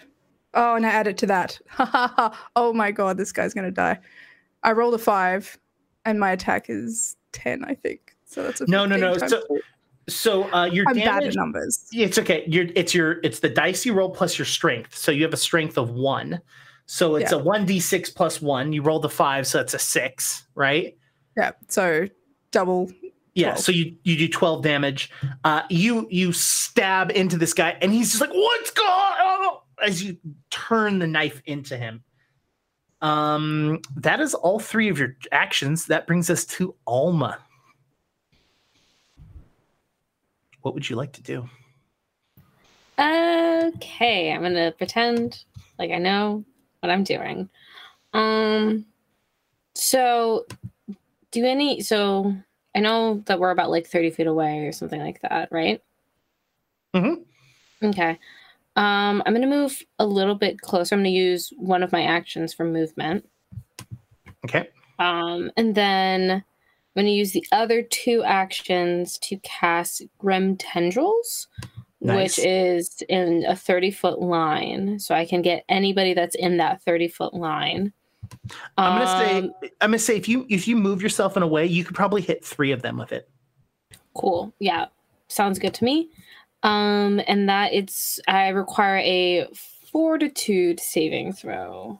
[0.54, 1.60] Oh, and I added to that.
[2.56, 4.00] oh my god, this guy's gonna die.
[4.64, 5.58] I rolled a five,
[6.06, 8.16] and my attack is ten, I think.
[8.26, 9.18] So that's a No, no, no.
[9.18, 9.60] So, four.
[10.10, 11.28] so uh, your I'm bad damage.
[11.30, 11.88] at numbers.
[11.94, 12.44] It's okay.
[12.48, 14.96] You're it's your it's the dice you roll plus your strength.
[14.96, 16.42] So you have a strength of one.
[16.86, 17.38] So it's Yeah.
[17.38, 18.74] a one d six plus one.
[18.74, 20.98] You roll the five, so it's a six, right?
[21.38, 21.52] Yeah.
[21.70, 22.08] So
[22.52, 22.92] double.
[23.34, 23.52] Yeah.
[23.52, 23.60] 12.
[23.60, 25.10] So you you do twelve damage.
[25.44, 30.04] Uh, you you stab into this guy, and he's just like, "What's going on?" As
[30.04, 30.18] you
[30.50, 32.04] turn the knife into him,
[33.02, 35.88] Um, that is all three of your actions.
[35.88, 37.40] That brings us to Alma.
[40.62, 41.50] What would you like to do?
[43.00, 45.44] Okay, I'm gonna pretend
[45.80, 46.46] like I know
[46.82, 47.50] what I'm doing.
[48.14, 48.86] Um,
[49.74, 50.46] so
[51.32, 51.82] do any?
[51.82, 52.36] So
[52.76, 55.82] I know that we're about like 30 feet away or something like that, right?
[56.96, 57.24] Mhm.
[57.84, 58.18] Okay.
[58.76, 60.96] Um, I'm gonna move a little bit closer.
[60.96, 63.28] I'm gonna use one of my actions for movement.
[64.46, 64.70] Okay.
[65.00, 66.44] Um, and then I'm
[66.96, 71.48] going to use the other two actions to cast Grim Tendrils,
[72.02, 72.38] Nice.
[72.38, 75.00] which is in a 30 foot line.
[75.00, 77.94] So I can get anybody that's in that 30 foot line.
[78.78, 81.48] I'm gonna Um, say I'm gonna say if you if you move yourself in a
[81.48, 83.30] way, you could probably hit three of them with it.
[84.16, 84.54] Cool.
[84.60, 84.86] Yeah.
[85.28, 86.10] Sounds good to me.
[86.64, 89.48] Um, and that it's, I require a
[89.92, 92.00] fortitude saving throw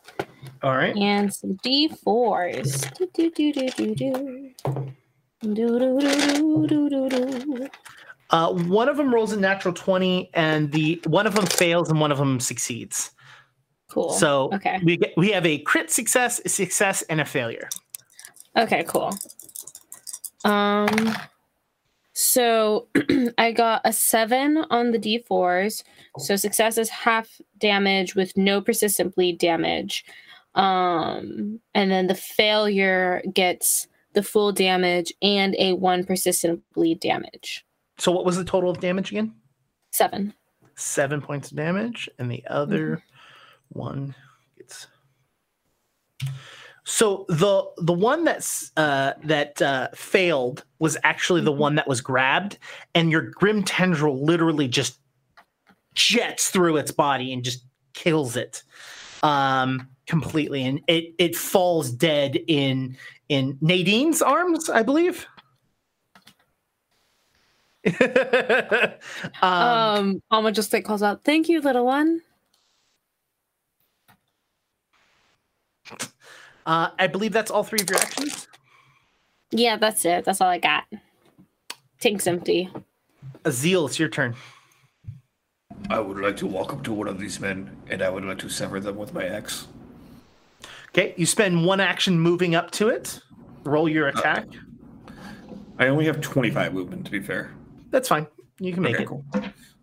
[0.62, 0.96] All right.
[0.96, 2.94] and some d4s.
[2.96, 4.52] Do, do, do, do, do, do.
[5.42, 7.68] Do, do, do, do, do, do.
[8.30, 12.00] Uh, one of them rolls a natural twenty, and the one of them fails, and
[12.00, 13.12] one of them succeeds.
[13.92, 14.14] Cool.
[14.14, 14.80] So okay.
[14.84, 17.68] we get we have a crit success, a success, and a failure.
[18.56, 19.14] Okay, cool.
[20.46, 21.14] Um
[22.14, 22.88] so
[23.38, 25.84] I got a 7 on the d4s.
[26.20, 30.06] So success is half damage with no persistent bleed damage.
[30.56, 37.66] Um and then the failure gets the full damage and a 1 persistent bleed damage.
[37.98, 39.34] So what was the total of damage again?
[39.92, 40.34] 7.
[40.76, 43.11] Seven points of damage, and the other Mm-hmm.
[43.74, 44.16] One
[44.58, 44.88] gets.
[46.84, 51.58] So the the one that's uh, that uh, failed was actually the Mhm.
[51.58, 52.58] one that was grabbed,
[52.96, 55.00] and your grim tendril literally just
[55.94, 58.64] jets through its body and just kills it
[59.24, 62.98] um, completely, and it it falls dead in
[63.30, 65.28] in Nadine's arms, I believe.
[69.42, 72.22] um, Um Alma just like calls out, "Thank you, little one."
[76.66, 78.48] Uh, I believe that's all three of your actions.
[79.52, 80.26] Yeah, that's it.
[80.26, 80.86] That's all I got.
[82.00, 82.70] Tank's empty.
[83.44, 84.36] Azil, it's your turn.
[85.90, 88.40] I would like to walk up to one of these men, and I would like
[88.40, 89.68] to sever them with my axe.
[90.90, 93.20] Okay, you spend one action moving up to it.
[93.64, 94.48] Roll your attack.
[95.80, 97.54] I only have 25 movement, to be fair.
[97.90, 98.28] That's fine.
[98.60, 99.08] You can make okay, it.
[99.08, 99.26] cool.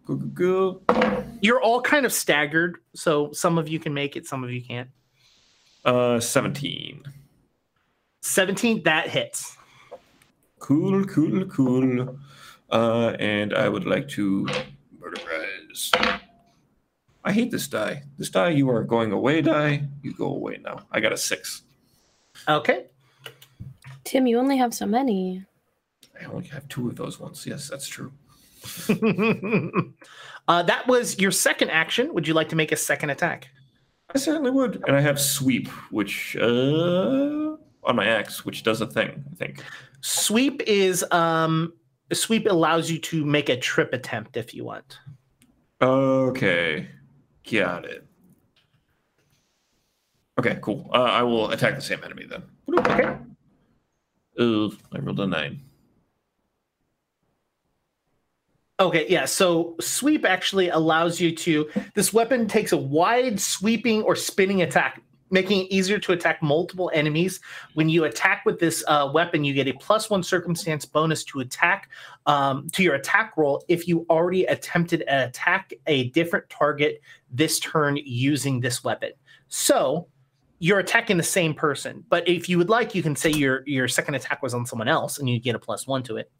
[0.06, 1.24] Go, go, go.
[1.40, 4.62] You're all kind of staggered, so some of you can make it, some of you
[4.62, 4.88] can't.
[5.88, 7.02] Uh, 17.
[8.20, 9.56] 17, that hits.
[10.58, 12.18] Cool, cool, cool.
[12.70, 14.46] Uh, and I would like to
[15.00, 16.20] murderize.
[17.24, 18.02] I hate this die.
[18.18, 19.84] This die, you are going away die.
[20.02, 20.84] You go away now.
[20.92, 21.62] I got a six.
[22.46, 22.84] Okay.
[24.04, 25.46] Tim, you only have so many.
[26.20, 27.46] I only have two of those ones.
[27.46, 28.12] Yes, that's true.
[30.48, 32.12] uh, that was your second action.
[32.12, 33.48] Would you like to make a second attack?
[34.14, 34.82] I certainly would.
[34.86, 39.64] And I have sweep, which uh on my axe, which does a thing, I think.
[40.00, 41.72] Sweep is um
[42.12, 44.98] sweep allows you to make a trip attempt if you want.
[45.80, 46.88] Okay.
[47.50, 48.04] Got it.
[50.38, 50.88] Okay, cool.
[50.92, 52.42] Uh, I will attack the same enemy then.
[52.78, 53.16] Okay.
[54.40, 55.60] Ooh, I rolled a nine.
[58.80, 59.24] Okay, yeah.
[59.24, 61.68] So sweep actually allows you to.
[61.94, 66.88] This weapon takes a wide sweeping or spinning attack, making it easier to attack multiple
[66.94, 67.40] enemies.
[67.74, 71.40] When you attack with this uh, weapon, you get a plus one circumstance bonus to
[71.40, 71.90] attack
[72.26, 77.00] um, to your attack roll if you already attempted an attack a different target
[77.32, 79.10] this turn using this weapon.
[79.48, 80.06] So
[80.60, 83.88] you're attacking the same person, but if you would like, you can say your your
[83.88, 86.30] second attack was on someone else, and you get a plus one to it.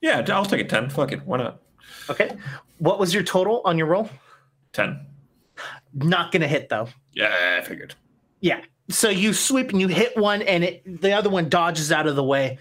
[0.00, 0.90] Yeah, I'll take a 10.
[0.90, 1.24] Fuck it.
[1.26, 1.62] Why not?
[2.08, 2.36] Okay.
[2.78, 4.08] What was your total on your roll?
[4.72, 5.06] 10.
[5.94, 6.88] Not gonna hit though.
[7.12, 7.94] Yeah, I figured.
[8.40, 8.60] Yeah.
[8.90, 12.16] So you sweep and you hit one, and it, the other one dodges out of
[12.16, 12.58] the way.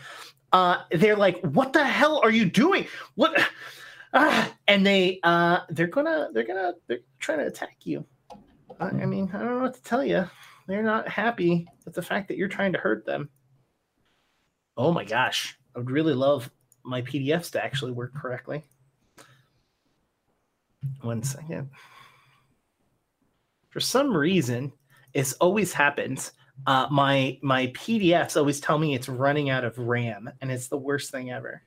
[0.51, 2.88] Uh, they're like, "What the hell are you doing?
[3.15, 3.39] What?"
[4.14, 8.05] Ah, and they uh, they're gonna they're gonna they're trying to attack you.
[8.80, 10.27] I, I mean, I don't know what to tell you.
[10.65, 13.30] They're not happy with the fact that you're trying to hurt them.
[14.77, 16.49] Oh my gosh, I would really love
[16.88, 18.64] my PDFs to actually work correctly.
[21.01, 21.69] One second.
[23.69, 24.72] For some reason,
[25.14, 26.31] it's always happens.
[26.65, 30.77] Uh, my my PDFs always tell me it's running out of RAM, and it's the
[30.77, 31.61] worst thing ever.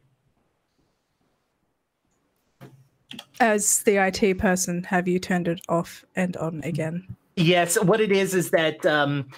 [3.38, 7.16] As the IT person, have you turned it off and on again?
[7.36, 9.28] Yes, what it is is that um,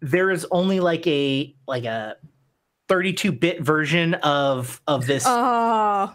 [0.00, 2.16] there is only like a like a
[2.88, 5.24] 32-bit version of of this.
[5.26, 6.12] Oh,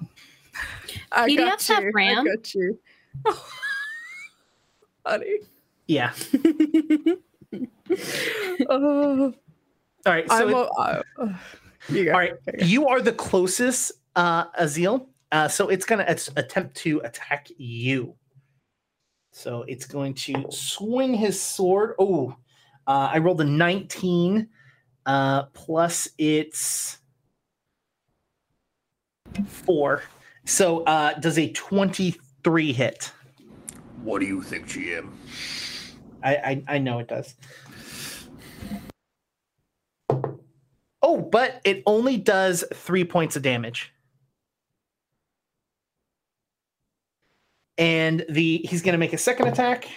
[1.12, 1.92] I PDFs got have you.
[1.94, 2.20] RAM?
[2.20, 2.80] I got you.
[5.06, 5.38] Honey.
[5.88, 6.14] yeah.
[8.70, 9.26] Oh,
[10.06, 10.28] All right.
[10.30, 10.50] So I'm.
[10.50, 11.38] it- a- I- uh,
[11.90, 12.12] you go.
[12.14, 15.06] all right, you are the closest, uh, Azil.
[15.32, 18.16] Uh, so it's gonna attempt to attack you.
[19.32, 21.96] So it's going to swing his sword.
[22.00, 22.36] Oh,
[22.88, 24.48] uh, I rolled a 19
[25.06, 27.00] uh, plus it's
[29.48, 30.04] four.
[30.46, 33.12] So uh, does a 23 hit?
[34.04, 35.10] What do you think, GM?
[36.24, 37.36] I, I I know it does.
[41.02, 43.92] Oh, but it only does three points of damage.
[47.78, 49.90] And the he's gonna make a second attack.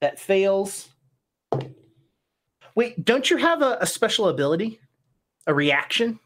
[0.00, 0.89] That fails.
[2.74, 4.80] Wait, don't you have a, a special ability?
[5.46, 6.18] A reaction?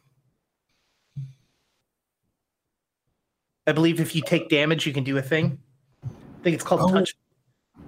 [3.67, 5.59] I believe if you take damage, you can do a thing.
[6.05, 6.09] I
[6.43, 6.89] think it's called Oh.
[6.93, 7.15] touch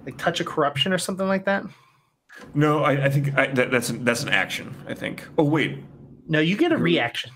[0.05, 1.63] like touch of corruption or something like that.
[2.53, 4.75] No, I, I think I, that, that's an, that's an action.
[4.87, 5.27] I think.
[5.37, 5.79] Oh wait,
[6.27, 7.31] No, you get a reaction.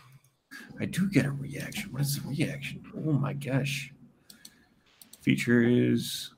[0.80, 1.92] I do get a reaction.
[1.92, 2.84] What is the reaction?
[3.06, 3.94] Oh my gosh.
[5.22, 6.32] Feature is.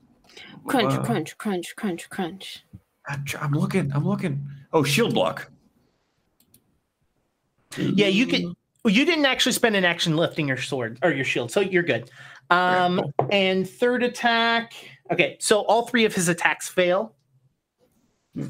[0.66, 1.02] crunch, Wow.
[1.04, 2.64] crunch, crunch, crunch, crunch.
[3.06, 3.92] I'm, tr- I'm looking.
[3.92, 4.46] I'm looking.
[4.72, 5.50] Oh, shield block.
[7.76, 8.54] Yeah, you can.
[8.84, 11.82] Well, you didn't actually spend an action lifting your sword or your shield, so you're
[11.82, 12.10] good.
[12.50, 13.00] Um,
[13.30, 14.74] and third attack.
[15.10, 17.14] Okay, so all three of his attacks fail.
[18.36, 18.44] All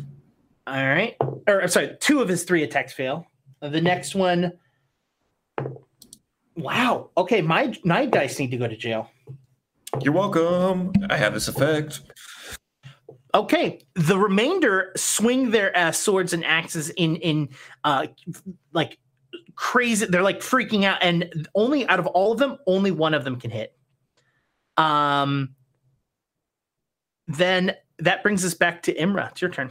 [0.67, 1.15] right,
[1.47, 3.27] or I'm sorry, two of his three attacks fail.
[3.63, 4.53] Uh, The next one.
[6.57, 7.11] Wow.
[7.17, 9.11] Okay, my my dice need to go to jail.
[10.01, 10.93] You're welcome.
[11.11, 12.01] I have this effect.
[13.35, 17.49] Okay, the remainder swing their uh, swords and axes in in
[17.83, 18.07] uh
[18.73, 18.99] like
[19.57, 20.07] crazy.
[20.07, 23.41] They're like freaking out, and only out of all of them, only one of them
[23.41, 23.77] can hit.
[24.77, 25.55] Um.
[27.27, 29.31] Then that brings us back to Imra.
[29.31, 29.71] It's your turn.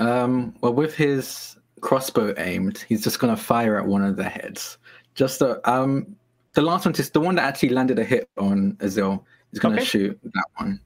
[0.00, 4.78] Um, well, with his crossbow aimed, he's just gonna fire at one of the heads.
[5.14, 6.16] Just the um,
[6.54, 9.22] the last one, just the one that actually landed a hit on Azil.
[9.52, 9.84] He's gonna Okay.
[9.84, 10.80] shoot that one.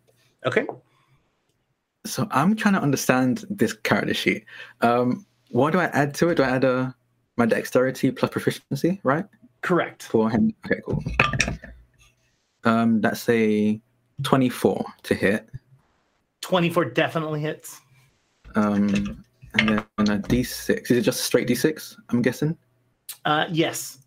[0.46, 0.66] Okay.
[2.06, 4.44] So I'm trying to understand this character sheet.
[4.80, 6.36] Um, what do I add to it?
[6.36, 6.94] Do I add a
[7.36, 9.24] my dexterity plus proficiency, right?
[9.62, 10.02] Correct.
[10.04, 10.54] For him.
[10.66, 11.02] Okay, cool.
[12.64, 13.80] Um, that's a
[14.24, 15.48] 24 to hit.
[16.40, 17.80] Twenty-four definitely hits.
[18.54, 19.24] Um,
[19.58, 20.90] and then a D6.
[20.90, 21.96] Is it just a straight D6?
[22.10, 22.56] I'm guessing.
[23.24, 23.98] Uh, yes.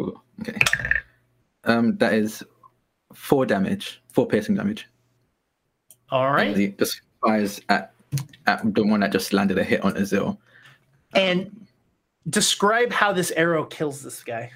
[0.00, 0.58] Ooh, okay.
[1.64, 2.42] Um, that is
[3.12, 4.88] four damage, four piercing damage.
[6.14, 6.56] All right.
[6.56, 7.92] he just fires at
[8.46, 10.38] at the one that just landed a hit on Azil.
[11.12, 11.66] And
[12.30, 14.52] describe how this arrow kills this guy.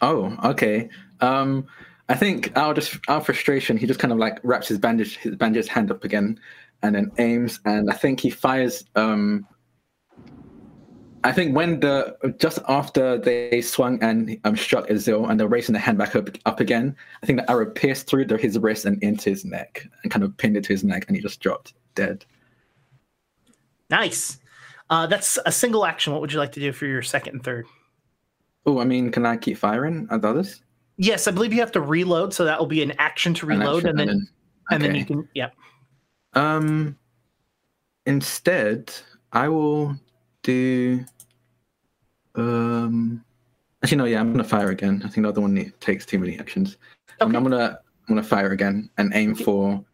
[0.00, 0.88] Oh, okay.
[1.20, 1.66] Um,
[2.08, 4.78] I think out of just out of frustration, he just kind of like wraps his
[4.78, 6.40] bandage his bandaged hand up again,
[6.82, 8.86] and then aims, and I think he fires.
[8.96, 9.46] Um,
[11.24, 15.72] I think when the just after they swung and um, struck Azil, and they're raising
[15.72, 18.84] the hand back up up again, I think the arrow pierced through the, his wrist
[18.84, 21.40] and into his neck, and kind of pinned it to his neck, and he just
[21.40, 22.26] dropped dead.
[23.88, 24.38] Nice.
[24.90, 26.12] Uh, that's a single action.
[26.12, 27.66] What would you like to do for your second and third?
[28.66, 30.62] Oh, I mean, can I keep firing at the others?
[30.96, 33.60] Yes, I believe you have to reload, so that will be an action to An
[33.60, 34.28] reload, action, and then
[34.70, 35.50] and then you can yeah.
[36.34, 36.98] Um,
[38.06, 38.92] instead,
[39.32, 39.96] I will
[40.42, 41.04] do.
[42.34, 43.24] Um,
[43.82, 44.04] actually, no.
[44.04, 45.02] Yeah, I'm gonna fire again.
[45.04, 46.76] I think the other one takes too many actions.
[47.20, 47.36] Okay.
[47.36, 47.78] I'm gonna
[48.08, 49.84] I'm gonna fire again and aim for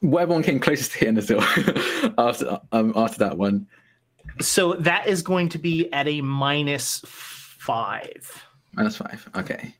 [0.00, 3.66] whatever one came closest to hitting Azil after um after that one.
[4.40, 8.44] So that is going to be at a minus five.
[8.74, 9.28] Minus five.
[9.36, 9.74] Okay.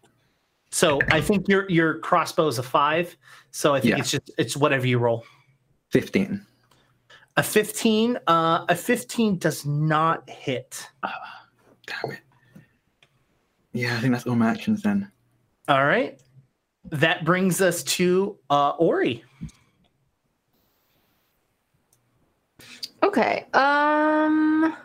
[0.70, 3.16] So I think your your crossbow is a five.
[3.50, 3.98] So I think Yeah.
[3.98, 5.24] it's just it's whatever you roll.
[5.90, 6.44] Fifteen.
[7.36, 8.18] A fifteen.
[8.26, 10.86] Uh, a fifteen does not hit.
[11.86, 12.20] Damn it.
[13.72, 15.10] Yeah, I think that's all my actions then.
[15.68, 16.20] All right.
[16.90, 19.24] That brings us to uh, Ori.
[23.02, 23.46] Okay.
[23.52, 24.76] Um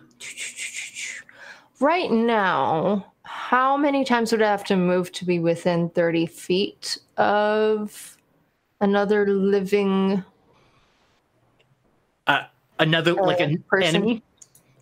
[1.79, 6.97] right now, how many times would I have to move to be within 30 feet
[7.17, 8.17] of
[8.81, 10.23] another living
[12.79, 13.95] Another like Uh, an person?
[13.95, 14.23] enemy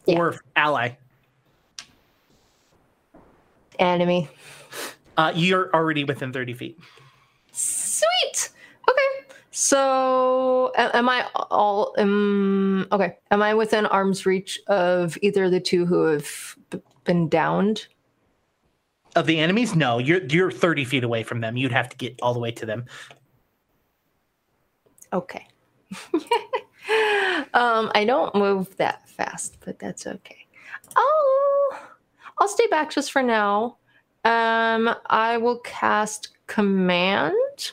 [0.06, 0.20] Yeah.
[0.20, 0.92] or ally.
[3.80, 4.28] enemy?
[5.18, 6.80] Uh, you're already within thirty feet.
[7.52, 8.50] Sweet.
[8.90, 9.34] Okay.
[9.52, 11.94] So, am I all?
[11.98, 16.56] Um, okay, am I within arm's reach of either of the two who have
[17.04, 17.88] been downed?
[19.16, 21.58] Of the enemies, no, you're you're 30 feet away from them.
[21.58, 22.86] You'd have to get all the way to them.
[25.12, 25.48] Okay.
[27.54, 30.46] um, I don't move that fast, but that's okay.
[30.96, 31.80] Oh,
[32.40, 33.78] I'll stay back just for now.
[34.24, 37.72] Um, I will cast command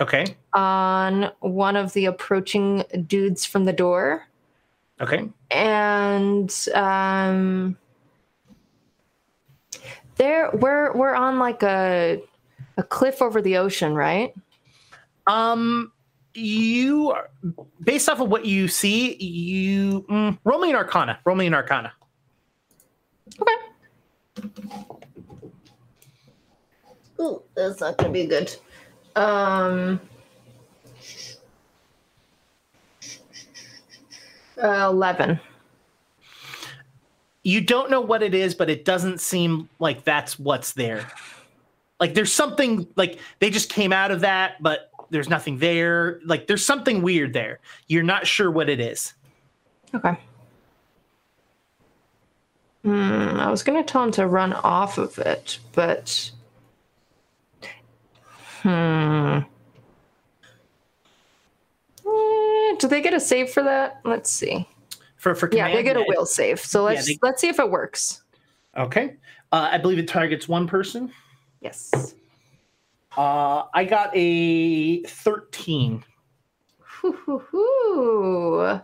[0.00, 0.36] Okay.
[0.52, 4.26] on one of the approaching dudes from the door,
[5.00, 5.28] Okay.
[5.50, 7.76] and um,
[10.16, 12.22] there we're we're on like a
[12.76, 14.34] a cliff over the ocean, right?
[15.26, 15.92] Um,
[16.34, 17.30] you are-
[17.82, 21.18] based off of what you see, you mm, roll me an Arcana.
[21.24, 21.92] Roll me an Arcana.
[23.40, 23.52] Okay.
[27.20, 28.54] Ooh, that's not gonna be good.
[29.16, 30.00] Um,
[34.62, 35.40] uh, eleven.
[37.44, 41.06] You don't know what it is, but it doesn't seem like that's what's there.
[42.00, 46.20] Like there's something like they just came out of that, but there's nothing there.
[46.24, 47.60] Like there's something weird there.
[47.88, 49.14] You're not sure what it is.
[49.94, 50.16] Okay.
[52.84, 56.30] Hmm, I was gonna tell him to run off of it, but
[58.62, 59.38] hmm.
[62.06, 64.00] Eh, Do they get a save for that?
[64.04, 64.68] Let's see.
[65.16, 66.60] For for Yeah, they get a will save.
[66.60, 68.22] So let's they- let's see if it works.
[68.76, 69.16] Okay.
[69.52, 71.12] Uh, I believe it targets one person.
[71.60, 72.14] Yes.
[73.16, 76.04] Uh, I got a 13.
[76.80, 78.80] Hoo-hoo-hoo.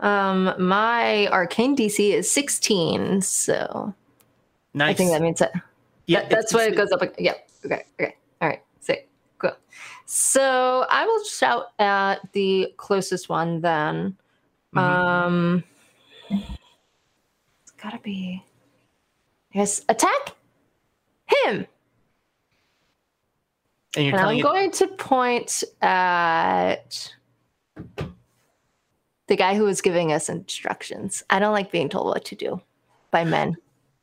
[0.00, 3.94] Um, my arcane DC is 16, so
[4.74, 4.90] Nice.
[4.90, 5.52] I think that means that.
[6.06, 7.02] yeah, that- that's what it goes up.
[7.18, 7.34] Yeah.
[7.64, 7.84] Okay.
[8.00, 8.16] Okay.
[8.40, 8.62] All right.
[8.80, 9.08] Sick.
[9.38, 9.52] Cool.
[10.06, 14.16] So I will shout at the closest one then.
[14.74, 14.78] Mhm.
[14.80, 15.64] Um,
[16.30, 18.42] it's gotta be.
[19.52, 19.82] Yes.
[19.88, 20.34] Attack
[21.44, 21.66] him.
[23.96, 27.12] And you're And I'm going to point at
[29.26, 31.22] the guy who was giving us instructions.
[31.30, 32.60] I don't like being told what to do
[33.10, 33.56] by men.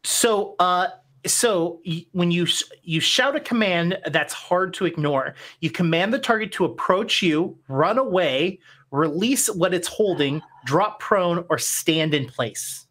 [0.03, 0.87] so uh
[1.25, 1.81] so
[2.13, 2.47] when you
[2.83, 7.57] you shout a command that's hard to ignore you command the target to approach you
[7.67, 8.57] run away
[8.91, 12.87] release what it's holding drop prone or stand in place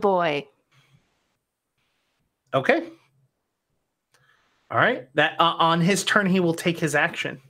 [0.00, 0.46] Boy.
[2.54, 2.88] okay.
[4.70, 5.08] All right.
[5.14, 7.40] That uh, on his turn he will take his action.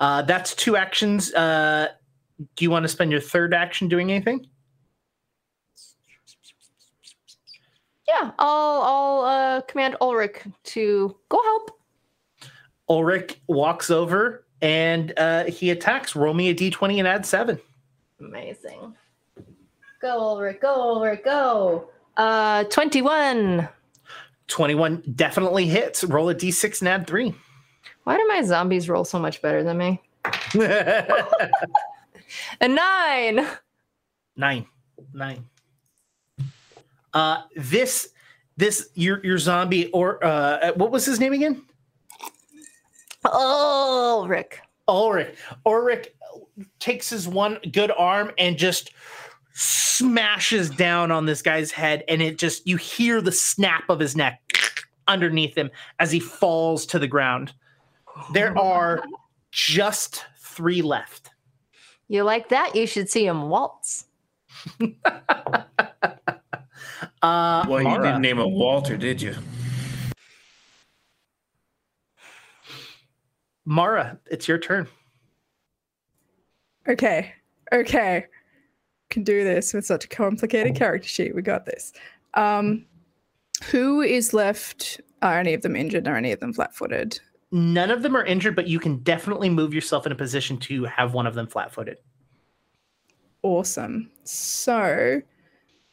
[0.00, 1.32] Uh that's two actions.
[1.34, 1.88] Uh
[2.56, 4.46] do you want to spend your third action doing anything?
[8.08, 11.70] Yeah, I'll I'll uh, command Ulrich to go help.
[12.88, 16.14] ulrich walks over and uh he attacks.
[16.16, 17.58] Roll me a d20 and add seven.
[18.20, 18.94] Amazing.
[20.02, 21.88] Go Ulrich, go Ulrich, go.
[22.16, 23.68] Uh, twenty-one.
[24.48, 26.04] 21 definitely hits.
[26.04, 27.32] Roll a d6 and add three.
[28.04, 30.02] Why do my zombies roll so much better than me?
[32.60, 33.46] A nine.
[34.36, 34.66] Nine.
[35.14, 35.46] Nine.
[37.14, 38.10] Uh this
[38.56, 41.62] this your your zombie or uh what was his name again?
[43.24, 44.60] Ulrich.
[44.88, 45.36] Ulrich.
[45.64, 46.08] Ulrich
[46.78, 48.90] takes his one good arm and just
[49.54, 54.16] smashes down on this guy's head and it just you hear the snap of his
[54.16, 54.40] neck
[55.08, 57.52] underneath him as he falls to the ground.
[58.32, 59.02] There are
[59.50, 61.30] just 3 left.
[62.08, 62.74] You like that?
[62.76, 64.06] You should see him waltz.
[67.22, 68.02] Uh Well, you Mara.
[68.02, 69.34] didn't name it Walter, did you?
[73.64, 74.88] Mara, it's your turn.
[76.88, 77.32] Okay.
[77.72, 78.26] Okay.
[79.12, 81.34] Can do this with such a complicated character sheet.
[81.34, 81.92] We got this.
[82.34, 82.86] Um
[83.70, 85.00] who is left?
[85.20, 86.08] Are any of them injured?
[86.08, 87.20] Are any of them flat footed?
[87.52, 90.84] None of them are injured, but you can definitely move yourself in a position to
[90.84, 91.98] have one of them flat footed.
[93.42, 94.10] Awesome.
[94.24, 95.20] So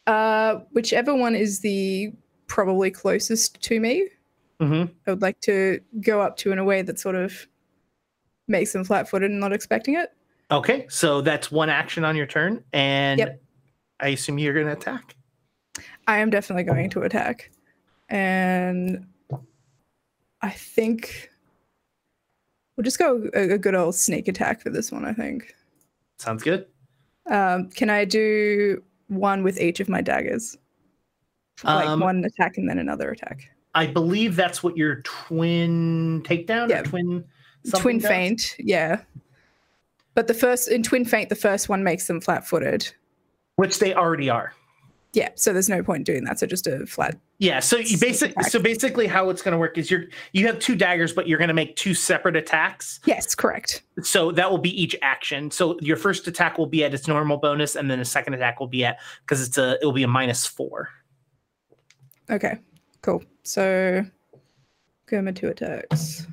[0.07, 2.13] uh whichever one is the
[2.47, 4.07] probably closest to me,
[4.61, 4.91] Mm-hmm.
[5.07, 7.47] I would like to go up to in a way that sort of
[8.49, 10.09] makes them flat footed and not expecting it.
[10.51, 13.41] Okay, so that's one action on your turn, and Yep.
[13.99, 15.15] I assume you're going to attack.
[16.07, 17.51] I am definitely going to attack.
[18.09, 19.05] And
[20.41, 21.29] I think
[22.75, 25.53] we'll just go a, a good old sneak attack for this one, I think.
[26.17, 26.65] Sounds good.
[27.29, 30.57] Um, can I do one with each of my daggers?
[31.63, 33.51] like Um, one attack and then another attack.
[33.75, 36.79] I believe that's what your twin takedown Yeah.
[36.79, 37.23] or twin
[37.75, 38.07] Twin does?
[38.09, 39.01] feint, yeah.
[40.15, 42.91] But the first in twin feint, the first one makes them flat-footed.
[43.55, 44.53] which they already are.
[45.13, 46.37] Yeah, so there's no point doing that.
[46.37, 47.17] So just a flat.
[47.39, 48.51] Yeah, so you Sneak basic attack.
[48.51, 50.03] so basically how it's going to work is you're
[50.33, 52.99] you have two daggers, but you're going to make two separate attacks.
[53.05, 53.81] Yes, correct.
[54.03, 55.49] So that will be each action.
[55.49, 58.59] So your first attack will be at its normal bonus, and then the second attack
[58.59, 60.89] will be at because it's a it will be a minus four.
[62.29, 62.59] Okay,
[63.01, 63.23] cool.
[63.41, 64.05] So
[65.07, 66.27] go my two attacks.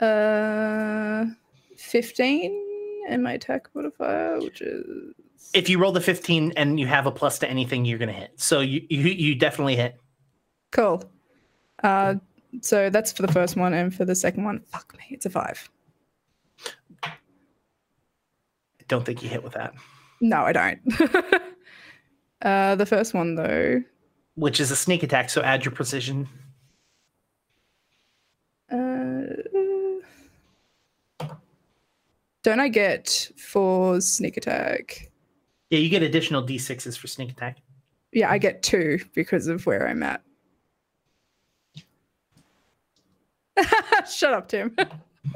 [0.00, 1.26] Uh,
[1.84, 2.52] fifteen
[3.08, 5.14] and my attack modifier, which is
[5.52, 8.14] If you roll the fifteen and you have a plus to anything, you're going to
[8.14, 8.32] hit.
[8.40, 9.98] So you you you definitely hit.
[10.72, 11.02] cool.
[11.82, 12.14] Uh,
[12.62, 15.30] so that's for the first one, and for the second one, fuck me, it's a
[15.30, 15.68] five.
[17.04, 17.12] I
[18.88, 19.74] don't think you hit with that,
[20.20, 20.78] No, I don't.
[22.42, 23.82] uh, the first one though.
[24.36, 25.30] which is a sneak attack.
[25.30, 26.28] So add your precision.
[28.70, 29.42] Uh,
[32.44, 35.10] don't I get for sneak attack?
[35.70, 37.56] Yeah, you get additional d6s for sneak attack.
[38.12, 40.22] Yeah, I get two because of where I'm at.
[44.08, 44.76] Shut up, Tim.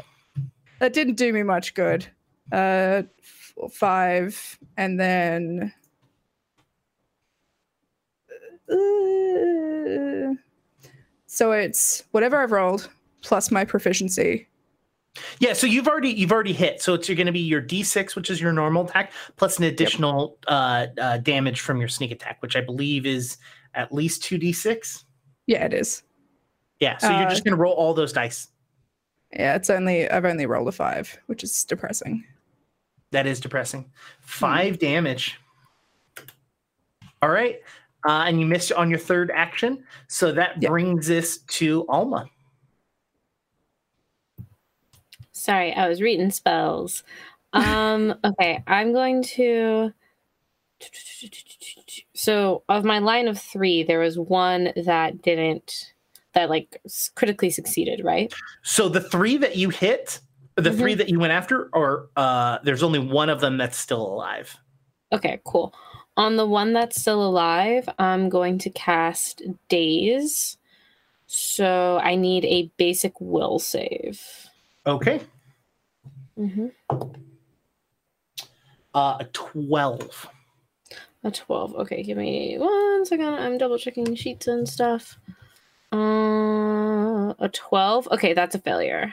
[0.78, 2.06] that didn't do me much good.
[2.52, 5.72] Uh, f- five, and then.
[8.70, 10.34] Uh,
[11.26, 12.90] so it's whatever I've rolled
[13.22, 14.46] plus my proficiency.
[15.40, 16.80] Yeah, so you've already you've already hit.
[16.80, 19.64] So it's you're going to be your d6, which is your normal attack, plus an
[19.64, 23.36] additional uh, uh, damage from your sneak attack, which I believe is
[23.74, 25.04] at least two d6.
[25.46, 26.02] Yeah, it is.
[26.80, 28.48] Yeah, so you're Uh, just going to roll all those dice.
[29.32, 32.24] Yeah, it's only I've only rolled a five, which is depressing.
[33.10, 33.90] That is depressing.
[34.20, 35.40] Five damage.
[37.20, 37.60] All right,
[38.08, 40.68] uh, and you missed on your third action, so that Yeah.
[40.68, 42.26] brings us to Alma.
[45.38, 47.04] Sorry, I was reading spells.
[47.52, 49.92] Um, okay, I'm going to.
[52.14, 55.92] So, of my line of three, there was one that didn't,
[56.34, 56.80] that like
[57.14, 58.32] critically succeeded, right?
[58.62, 60.20] So the three that you hit,
[60.56, 64.02] the three that you went after, or uh, there's only one of them that's still
[64.02, 64.56] alive.
[65.12, 65.74] Okay, cool.
[66.16, 70.58] On the one that's still alive, I'm going to cast Daze.
[71.26, 74.47] So, I need a basic will save.
[74.88, 75.20] Okay,
[76.38, 76.66] Mm-hmm.
[78.94, 80.26] uh, a twelve.
[81.24, 81.74] A 12.
[81.74, 83.26] Okay, give me one second.
[83.34, 85.18] I'm double checking sheets and stuff.
[85.92, 88.08] Uh, a 12.
[88.12, 89.12] Okay, that's a failure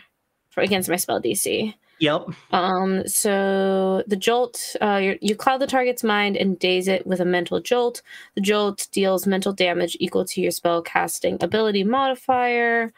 [0.52, 1.73] for against my spell DC.
[1.99, 2.27] Yep.
[2.52, 7.22] Um, so the jolt, uh, you you cloud the target's mind and daze it with
[7.22, 8.02] a mental jolt.
[8.35, 12.93] The jolt deals mental damage equal to your spell casting ability modifier,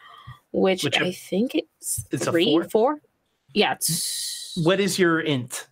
[0.52, 2.64] which, Which I- think it's, It's a three, four?
[2.64, 3.00] four.
[3.54, 5.68] Yeah, it's What is your int?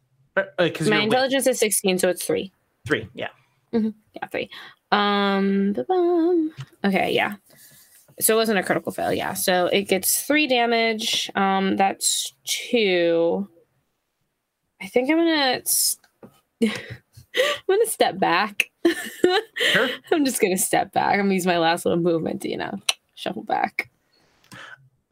[0.58, 2.52] Because my you're intelligence is 16, so it's three.
[2.86, 3.08] three.
[3.14, 3.28] Yeah.
[3.72, 4.48] Yeah, three.
[4.92, 6.52] Um, ba-bum.
[6.84, 7.34] okay, yeah.
[8.20, 9.34] So it wasn't a critical fail, yeah.
[9.34, 11.30] So it gets three damage.
[11.34, 13.46] Um, that's two.
[14.80, 15.62] I think I'm gonna.
[16.62, 16.70] I'm
[17.68, 18.70] gonna step back.
[18.86, 19.88] Sure.
[20.12, 21.14] I'm just gonna step back.
[21.14, 22.78] I'm gonna use my last little movement to, you know,
[23.14, 23.90] shuffle back.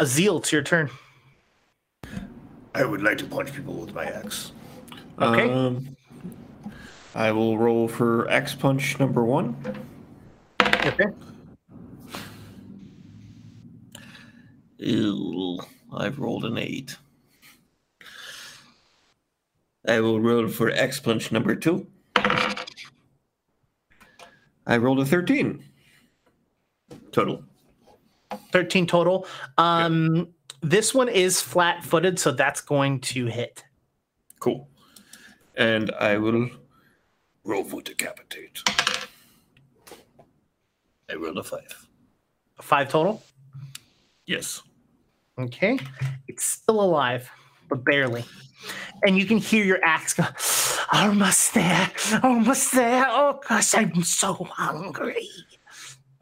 [0.01, 0.91] Azil, it's your turn.
[2.75, 4.53] I would like to punch people with my axe.
[5.21, 5.49] Okay.
[5.49, 5.97] Um,
[7.15, 9.57] I will roll for X punch number one.
[10.61, 11.07] Okay.
[14.79, 15.61] Ew,
[15.97, 16.97] I've rolled an eight.
[19.87, 21.87] I will roll for X punch number two.
[24.67, 25.63] I rolled a 13
[27.13, 27.45] total.
[28.53, 29.27] 13 total.
[29.59, 30.29] Um,
[30.61, 33.65] This one is flat footed, so that's going to hit.
[34.41, 34.69] Cool.
[35.57, 36.49] And I will
[37.45, 38.63] Roll for decapitate.
[41.11, 41.87] I rolled a five.
[42.59, 43.23] A Five total.
[44.25, 44.63] Yes.
[45.39, 45.79] Okay.
[46.27, 47.31] It's still alive,
[47.69, 48.25] but barely.
[49.07, 50.25] And you can hear your axe go,
[50.93, 51.91] almost there,
[52.23, 53.05] almost there.
[53.09, 55.29] Oh gosh, I'm so hungry.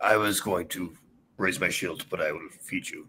[0.00, 0.92] I was going to
[1.42, 3.06] raise my shield, but I will feed you.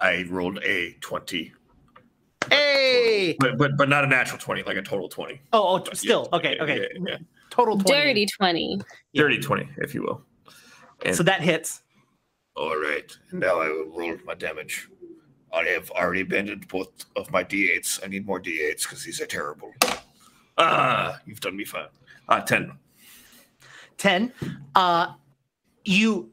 [0.00, 1.52] I rolled a 20.
[2.50, 3.36] Hey!
[3.38, 5.40] But but but not a natural 20, like a total 20.
[5.52, 6.28] Oh, oh still.
[6.32, 6.88] Okay, Yeah, okay.
[6.94, 7.16] yeah, yeah.
[7.50, 7.92] Total 20.
[7.92, 8.80] Dirty 20.
[9.14, 10.22] Dirty 20, if you will.
[11.04, 11.82] And So that hits.
[12.56, 13.10] All right.
[13.32, 14.88] Now I will roll my damage.
[15.52, 18.00] I have already bended both of my d8s.
[18.04, 19.72] I need more d8s because these are terrible.
[20.58, 21.86] Ah, you've done me fine.
[22.28, 22.72] Ah, 10.
[23.98, 24.32] 10.
[24.74, 25.14] Uh,
[25.84, 26.30] you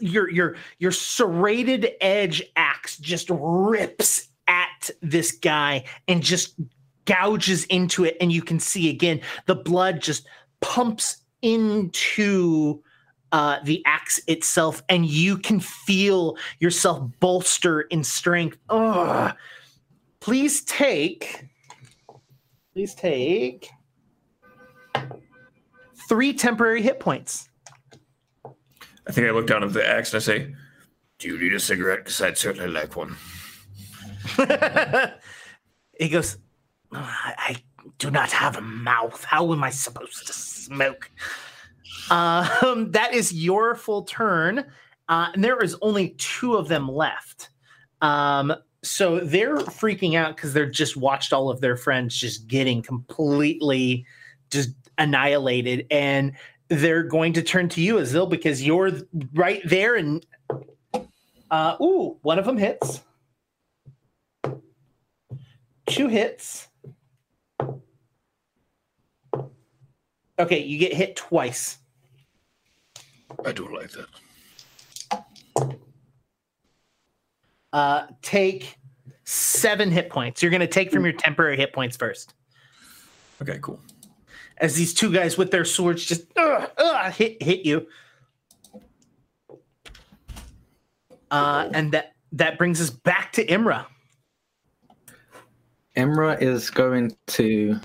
[0.00, 6.54] your your your serrated edge axe just rips at this guy and just
[7.04, 10.26] gouges into it and you can see again the blood just
[10.60, 12.82] pumps into
[13.32, 19.34] uh, the axe itself and you can feel yourself bolster in strength Ugh.
[20.20, 21.46] please take
[22.72, 23.70] please take
[26.08, 27.49] three temporary hit points
[29.10, 30.54] I think I look down at the axe and I say,
[31.18, 32.04] Do you need a cigarette?
[32.04, 33.16] Because I'd certainly like one.
[35.98, 36.38] he goes,
[36.92, 37.56] I,
[37.98, 39.24] do not have a mouth.
[39.24, 41.10] How am I supposed to smoke?
[42.08, 44.60] Um, that is your full turn.
[45.08, 47.48] Uh, and there is only two of them left.
[48.02, 48.54] Um,
[48.84, 54.06] so they're freaking out because they're just watched all of their friends just getting completely
[54.50, 55.88] just annihilated.
[55.90, 56.36] And
[56.70, 58.92] they're going to turn to you, Azil, because you're
[59.34, 59.96] right there.
[59.96, 60.24] And
[61.50, 63.00] uh, ooh, one of them hits
[65.90, 66.68] two hits.
[70.38, 71.78] Okay, you get hit twice.
[73.44, 74.06] I don't like that.
[77.72, 78.76] Uh, take
[79.24, 80.42] seven hit points.
[80.42, 82.34] You're going to take from your temporary hit points first.
[83.42, 83.80] okay, cool.
[84.60, 87.86] As these two guys with their swords just uh, uh, hit hit you.
[91.30, 93.86] Uh, and that that brings us back to Imra.
[95.96, 97.80] Imra is going to.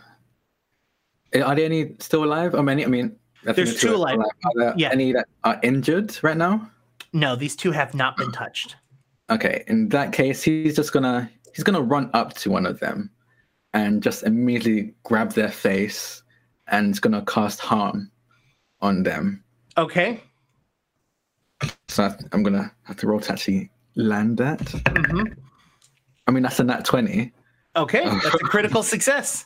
[1.34, 2.56] Are there any still alive?
[2.56, 3.16] I mean, I mean,
[3.48, 4.20] I There's two are alive.
[4.20, 4.90] Are there Yeah.
[4.92, 6.70] any that are injured right now?
[7.14, 8.76] No, these two have not been touched.
[9.30, 13.10] Okay, in that case, he's just gonna he's gonna run up to one of them,
[13.74, 16.24] and just immediately grab their face,
[16.68, 18.12] and it's gonna cast harm
[18.82, 19.44] on them.
[19.78, 20.22] Okay.
[21.88, 24.62] So I'm gonna have to roll to actually land that.
[24.98, 25.24] hmm
[26.28, 27.32] I mean, that's a nat twenty
[27.76, 29.46] Okay, that's a critical success.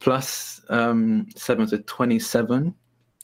[0.00, 2.74] plus um seven to twenty-seven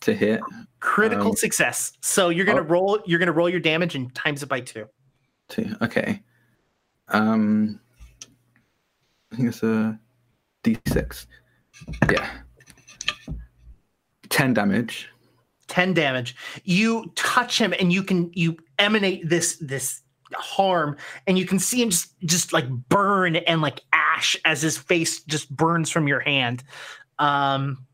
[0.00, 0.40] to hit.
[0.80, 1.92] Critical Um, success.
[2.00, 2.64] So you're gonna oh.
[2.64, 2.98] roll.
[3.06, 4.86] You're gonna roll your damage and times it by two.
[5.48, 5.74] Two.
[5.82, 6.22] Okay.
[7.08, 7.80] Um,
[9.32, 9.98] I think it's a
[10.64, 11.26] d6.
[12.10, 12.30] Yeah.
[14.40, 15.06] Ten damage.
[15.68, 16.34] 10 damage.
[16.64, 20.00] You touch him and you can you emanate this this
[20.32, 20.96] harm
[21.26, 25.22] and you can see him just just like burn and like ash as his face
[25.24, 26.64] just burns from your hand.
[27.18, 27.84] Um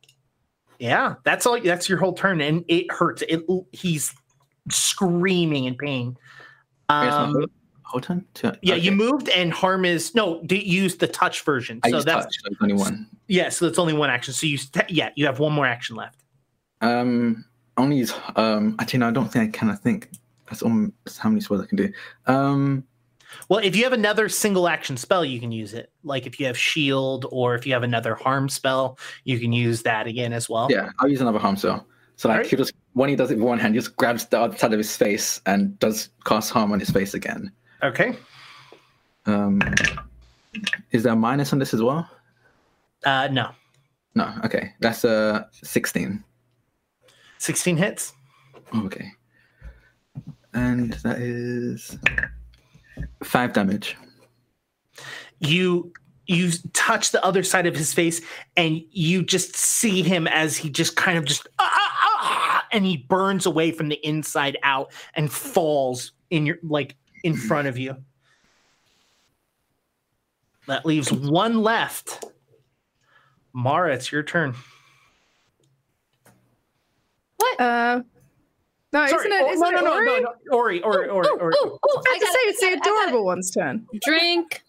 [0.78, 3.22] yeah that's all that's your whole turn and it hurts.
[3.28, 3.42] It
[3.72, 4.14] he's
[4.70, 6.16] screaming in pain.
[6.88, 8.24] Wait, it's not um turn?
[8.34, 11.80] Two- yeah you moved and harm is no use the touch version.
[11.82, 13.08] I so used that's touch, so only one.
[13.26, 14.32] yeah so that's only one action.
[14.32, 14.58] So you
[14.88, 16.22] yeah you have one more action left
[16.80, 17.44] Um,
[17.76, 19.70] only use, um, actually, no, I don't think I can.
[19.70, 20.10] I think
[20.48, 21.92] that's almost how many spells I can do.
[22.26, 22.84] Um,
[23.48, 25.90] Well, if you have another single action spell, you can use it.
[26.04, 29.82] Like if you have shield or if you have another harm spell, you can use
[29.82, 30.68] that again as well.
[30.70, 31.86] yeah, I'll use another harm spell.
[32.16, 32.50] So like Alright.
[32.50, 34.72] he just when he does it with one hand, he just grabs the other side
[34.72, 37.52] of his face and does cast harm on his face again.
[37.82, 38.16] Okay.
[39.26, 39.60] Um,
[40.92, 42.08] is there a minus on this as well?
[43.04, 43.50] Uh no.
[44.14, 44.32] No.
[44.44, 46.24] Okay, that's a uh, sixteen.
[47.38, 48.12] 16 hits.
[48.74, 49.10] Okay.
[50.52, 51.98] And that is
[53.22, 53.96] five damage.
[55.38, 55.92] You
[56.26, 58.20] you touch the other side of his face
[58.56, 62.84] and you just see him as he just kind of just ah, ah, ah, and
[62.84, 67.78] he burns away from the inside out and falls in your like in front of
[67.78, 67.96] you.
[70.66, 72.24] That leaves one left.
[73.52, 74.54] Mara, it's your turn.
[77.56, 77.60] What?
[77.66, 78.02] Uh,
[78.92, 79.20] no, Sorry.
[79.20, 79.42] isn't it?
[79.42, 80.06] Oh, Isn't no, it no, no, Ori?
[80.06, 80.56] no, no.
[80.56, 81.54] Ori, Ori, Ori, Ooh, Ori.
[81.54, 82.80] ooh, ooh, I I have to say, it, it's the got it, I it.
[83.08, 83.86] adorable one's turn.
[84.02, 84.62] Drink.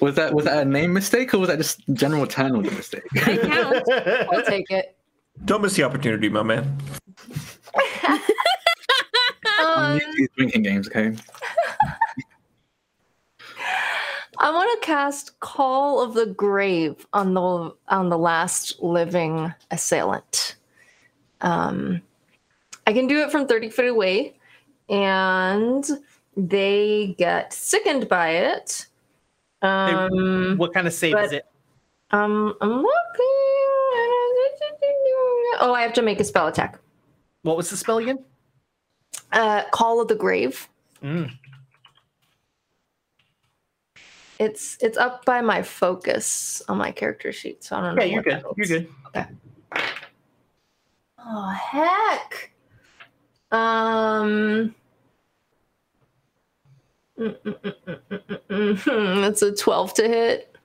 [0.00, 3.02] Was that was that a name mistake or was that just general turn order mistake?
[3.14, 3.90] It counts.
[4.32, 4.96] I'll take it.
[5.44, 6.78] Don't miss the opportunity, my man.
[9.58, 11.16] I'm Um, new to these drinking games, okay?
[14.40, 20.56] I want to cast Call of the Grave on the on the last living assailant.
[21.40, 22.02] Um,
[22.86, 24.36] I can do it from thirty feet away,
[24.88, 25.84] and
[26.36, 28.86] they get sickened by it.
[29.62, 31.46] Um, what kind of save but- is it?
[32.12, 33.34] um, I'm looking.
[35.60, 36.78] Oh, I have to make a spell attack.
[37.42, 38.24] What was the spell again?
[39.32, 40.68] Uh, Call of the Grave.
[41.02, 41.32] Mm.
[44.38, 48.04] It's it's up by my focus on my character sheet, so I don't know.
[48.04, 48.42] Yeah, you're good.
[48.56, 48.88] You're good.
[49.08, 49.26] Okay.
[51.18, 52.52] Oh heck.
[53.50, 54.74] Um.
[57.18, 59.20] mm, mm, mm.
[59.22, 60.56] That's a twelve to hit.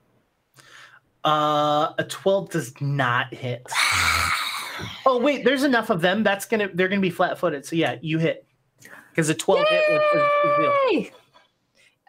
[1.24, 3.66] Uh, a 12 does not hit.
[5.06, 6.22] oh wait, there's enough of them.
[6.22, 7.66] That's gonna they're gonna be flat footed.
[7.66, 8.46] So yeah, you hit
[9.10, 11.02] because a 12 hit was, was, was real.
[11.02, 11.14] Yay!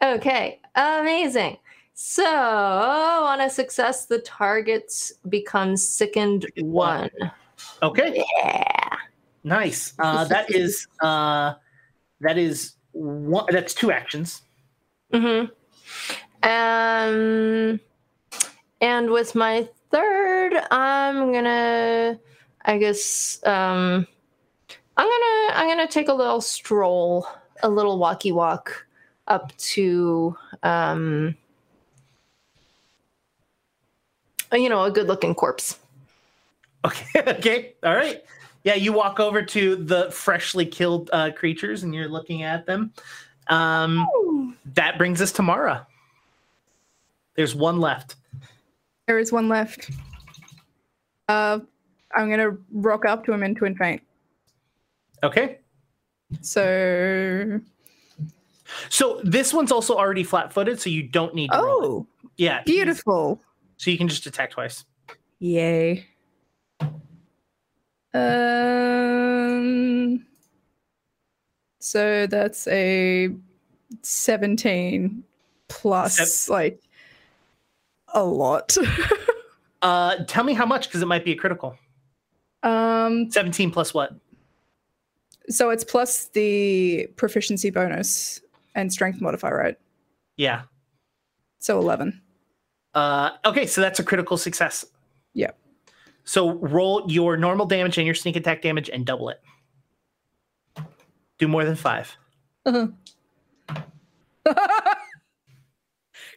[0.03, 1.57] Okay, amazing.
[1.95, 7.11] So on a success, the targets become sickened one.
[7.83, 8.97] Okay, Yeah.
[9.45, 9.95] nice.
[9.99, 11.55] Uh, that is uh,
[12.21, 13.47] that is one.
[13.51, 14.43] That's two actions.
[15.13, 15.53] Mm-hmm.
[16.43, 17.81] Um,
[18.81, 22.19] and with my third, I'm gonna,
[22.65, 24.07] I guess, um,
[24.97, 27.27] I'm gonna, I'm gonna take a little stroll,
[27.63, 28.84] a little walkie walk
[29.27, 31.35] up to, um,
[34.53, 35.79] you know, a good looking corpse.
[36.85, 38.23] Okay, okay, all right.
[38.63, 42.93] Yeah, you walk over to the freshly killed uh, creatures and you're looking at them.
[43.49, 45.87] Um, that brings us to Mara.
[47.35, 48.17] There's one left.
[49.07, 49.91] There is one left.
[51.29, 51.59] Uh,
[52.15, 54.03] I'm gonna rock up to him and twin feint.
[55.23, 55.59] Okay.
[56.41, 57.61] So,
[58.89, 61.87] So this one's also already flat-footed, so you don't need to roll it.
[61.87, 62.63] oh, Yeah.
[62.65, 63.41] beautiful!
[63.77, 64.85] So you can just attack twice.
[65.39, 66.07] Yay.
[69.35, 70.25] Um.
[71.81, 73.31] So that's a
[74.03, 75.23] 17
[75.69, 76.81] plus Sev- like
[78.15, 78.77] a lot.
[79.83, 81.77] Uh, tell me how much, because it might be a critical.
[82.63, 83.31] um.
[83.31, 84.15] 17 plus what?
[85.51, 88.41] So it's plus the proficiency bonus
[88.75, 89.77] and strength modifier, right?
[90.37, 90.63] Yeah.
[91.59, 92.21] So 11.
[92.95, 94.85] Uh, okay, so that's a critical success.
[95.33, 95.51] Yeah.
[96.25, 99.41] So roll your normal damage and your sneak attack damage and double it.
[101.39, 102.17] Do more than five.
[102.67, 102.87] uh-huh.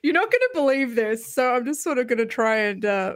[0.03, 2.85] You're not going to believe this, so I'm just sort of going to try and
[2.85, 3.15] uh,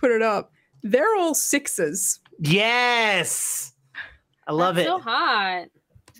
[0.00, 0.52] put it up.
[0.82, 2.20] They're all sixes.
[2.40, 3.72] Yes.
[4.46, 4.90] I love That's it.
[4.90, 5.66] So hot.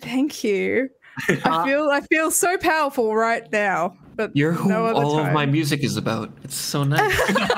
[0.01, 0.89] Thank you.
[1.43, 5.33] I feel I feel so powerful right now, but You're who no other all of
[5.33, 6.31] my music is about.
[6.43, 7.19] It's so nice.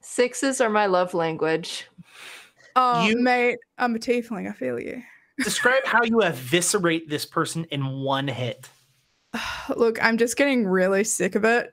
[0.00, 1.86] Sixes are my love language.
[2.76, 4.48] oh, You- mate, I'm a tiefling.
[4.48, 5.02] I feel you.
[5.38, 8.68] Describe how you eviscerate this person in one hit.
[9.76, 11.72] Look, I'm just getting really sick of it.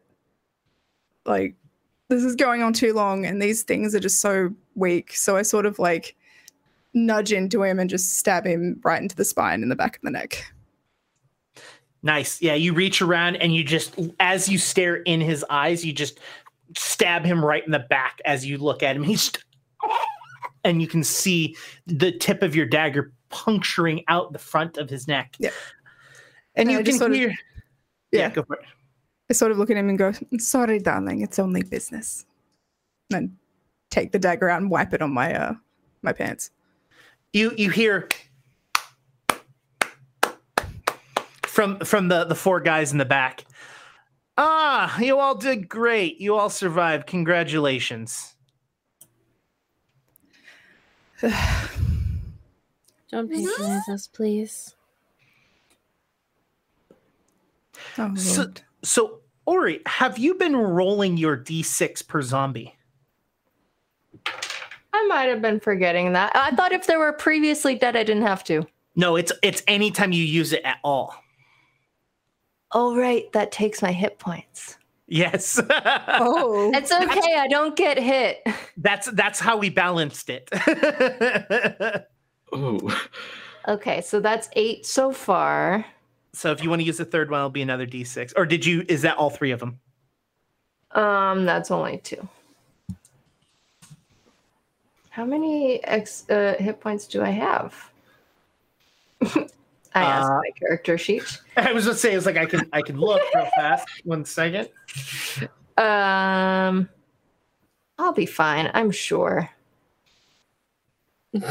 [1.26, 1.56] Like,
[2.10, 5.16] this is going on too long, and these things are just so weak.
[5.16, 6.16] So I sort of like
[6.96, 10.02] nudge into him and just stab him right into the spine in the back of
[10.02, 10.52] the neck.
[12.02, 12.42] Nice.
[12.42, 16.20] Yeah, you reach around and you just, as you stare in his eyes, you just
[16.78, 19.04] stab him right in the back as you look at him.
[19.04, 19.32] He's,
[20.64, 21.56] and you can see
[21.88, 25.36] the tip of your dagger puncturing out the front of his neck.
[25.40, 25.50] Yeah.
[26.56, 27.30] And And you I can sort of- hear.
[28.12, 28.30] yeah, yeah.
[28.30, 28.66] go for it.
[29.30, 32.28] I sort of look at him and go, "Sorry, darling, it's only business."
[33.10, 33.38] And then
[33.90, 35.54] take the dagger out and wipe it on my uh
[36.04, 36.52] my pants.
[37.36, 38.08] You you hear
[41.44, 43.44] from from the the four guys in the back.
[44.38, 46.22] Ah, you all did great.
[46.22, 47.08] You all survived.
[47.08, 48.36] Congratulations.
[51.22, 51.34] Don't
[53.30, 54.74] patronize us, please.
[57.98, 58.48] Oh, So,
[58.82, 62.75] so Ori, have you been rolling your d6 per zombie?
[65.06, 66.32] I might have been forgetting that.
[66.36, 68.66] I thought if there were previously dead, I didn't have to.
[68.96, 71.16] No, it's it's anytime you use it at all.
[72.72, 73.32] Oh, right.
[73.34, 74.78] That takes my hit points.
[75.08, 75.62] Yes.
[75.70, 77.36] oh, It's okay.
[77.38, 78.42] I don't get hit.
[78.78, 80.50] that's that's how we balanced it.
[82.54, 82.80] Oh,
[83.68, 85.84] Okay, so that's eight so far.
[86.34, 88.34] so if you want to use the third one, it'll be another d6.
[88.38, 89.80] Or did you is that all three of them?
[90.92, 92.28] Um, that's only two.
[95.16, 97.74] How many ex uh, hit points do I have?
[99.24, 99.48] I
[100.04, 101.24] asked Uh, my character sheet.
[101.58, 103.88] I was just saying, it's like I can I can look real fast.
[104.04, 104.68] One second.
[105.78, 106.90] Um,
[107.98, 108.70] I'll be fine.
[108.74, 109.50] I'm sure.
[111.32, 111.42] You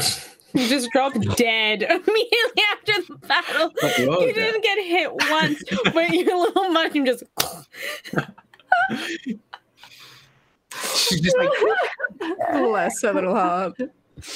[0.53, 3.71] just dropped dead immediately after the battle.
[3.97, 4.35] You are You dead.
[4.35, 7.23] didn't get hit once, but your little mushroom just.
[10.95, 11.49] She's just like,
[12.51, 13.73] bless her little heart.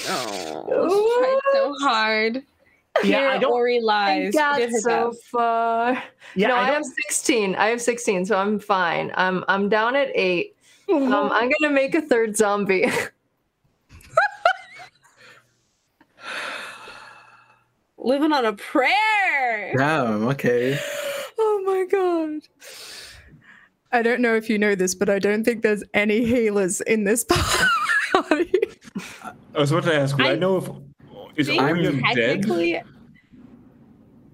[0.08, 2.44] Oh, tried so hard.
[3.04, 4.36] Yeah, Here I don't, Ori lies.
[4.36, 6.04] I got so far.
[6.36, 7.56] Yeah, no, I, I 16.
[7.56, 9.12] I have 16, so I'm fine.
[9.16, 10.56] I'm I'm down at eight.
[10.90, 11.14] Um, mm-hmm.
[11.14, 12.92] Um, I'm gonna make a third zombie.
[17.98, 19.74] Living on a prayer.
[19.78, 20.28] Damn.
[20.30, 20.80] Okay.
[21.38, 22.42] Oh my god.
[23.92, 27.06] I don't know if you know this, but I don't think there's any healers in
[27.06, 27.24] this
[28.14, 28.52] party.
[29.56, 30.70] I was about to ask, I, I know if
[31.36, 32.44] is think Orion dead?
[32.44, 32.82] technically,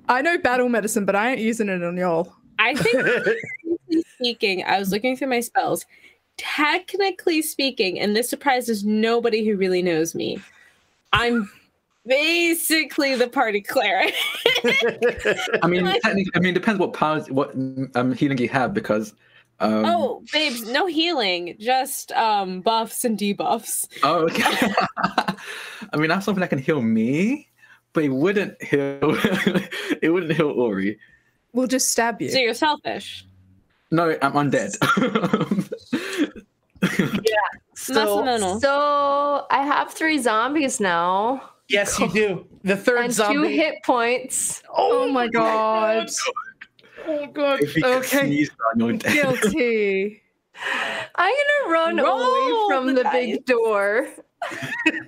[0.10, 2.34] I know battle medicine, but I ain't using it on y'all.
[2.60, 5.86] I think speaking, I was looking through my spells.
[6.38, 10.38] Technically speaking, and this surprises nobody who really knows me,
[11.14, 11.50] I'm
[12.06, 14.14] basically the party cleric.
[15.64, 17.56] I mean, technically, I mean, it depends what powers, what
[17.96, 19.14] um healing you have, because.
[19.60, 23.88] Um, oh, babes, no healing, just um buffs and debuffs.
[24.04, 24.44] Oh, okay.
[25.94, 27.50] I mean, that's something that can heal me,
[27.94, 29.00] but it wouldn't heal.
[30.02, 31.00] it wouldn't heal Ori.
[31.54, 32.30] We'll just stab you.
[32.30, 33.26] So you're selfish.
[33.92, 34.76] No, I'm undead.
[37.24, 37.60] yeah.
[37.76, 38.60] So.
[38.60, 42.48] So I have three zombies now yes, you do.
[42.64, 44.62] The third and two hit points.
[44.76, 46.10] oh my god.
[47.08, 47.62] Oh god.
[47.62, 48.20] if you could Okay.
[48.28, 49.14] sneeze on your dead.
[49.42, 50.22] Guilty.
[51.16, 51.34] I'm
[51.66, 54.08] gonna run Roll away from the the, big door.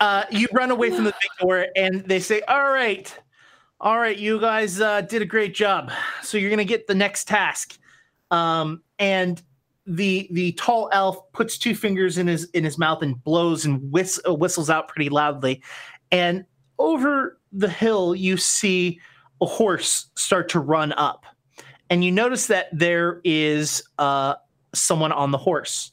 [0.00, 3.14] Uh, you run away from the big door, and they say, "All right,
[3.82, 5.92] all right, you guys uh, did a great job.
[6.22, 7.78] So you're gonna get the next task."
[8.30, 9.42] Um, and
[9.86, 13.92] the the tall elf puts two fingers in his in his mouth and blows and
[13.92, 15.60] whist- uh, whistles out pretty loudly.
[16.10, 16.46] And
[16.78, 19.00] over the hill, you see
[19.40, 21.24] a horse start to run up,
[21.88, 24.34] and you notice that there is uh,
[24.74, 25.92] someone on the horse.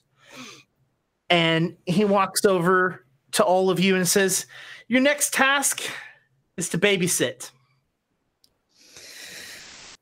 [1.29, 4.45] And he walks over to all of you and says,
[4.87, 5.81] Your next task
[6.55, 7.51] is to babysit.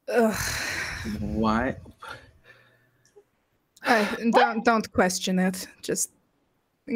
[0.08, 0.36] Ugh.
[1.20, 1.76] Why?
[3.84, 5.68] I, don't don't question it.
[5.82, 6.12] Just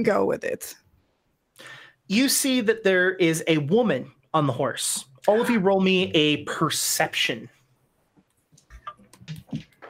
[0.04, 0.76] go with it.
[2.08, 5.06] You see that there is a woman on the horse.
[5.28, 7.50] All of you roll me a perception.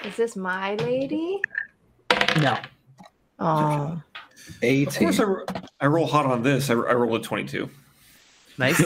[0.03, 1.41] Is this my lady?
[2.41, 2.57] No.
[3.39, 4.01] Oh.
[4.61, 4.87] 18.
[4.87, 5.13] Of 18.
[5.13, 6.69] course, I, I roll hot on this.
[6.69, 7.69] I, I roll a 22.
[8.57, 8.81] Nice.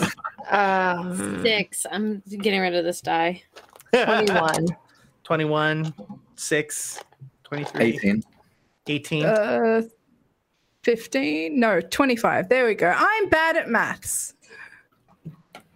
[0.52, 1.86] Um, Six.
[1.90, 3.42] I'm getting rid of this die.
[3.94, 4.68] 21.
[5.24, 5.94] 21,
[6.36, 7.04] 6,
[7.46, 8.24] 23, 18.
[8.88, 9.26] 18.
[9.26, 9.82] Uh,
[10.84, 11.60] 15?
[11.60, 12.50] No, 25.
[12.50, 12.94] There we go.
[12.96, 14.33] I'm bad at maths.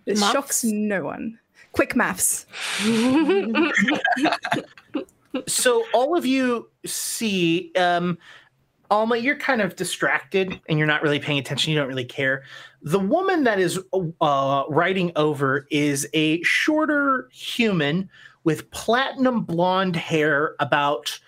[0.08, 0.34] This Maths?
[0.34, 1.38] shocks no one.
[1.74, 2.46] Quick maths.
[5.48, 8.18] so all of you see um
[8.90, 12.44] alma you're kind of distracted and you're not really paying attention you don't really care
[12.82, 13.80] the woman that is
[14.22, 18.10] uh riding over is a shorter human
[18.46, 21.20] with platinum blonde hair about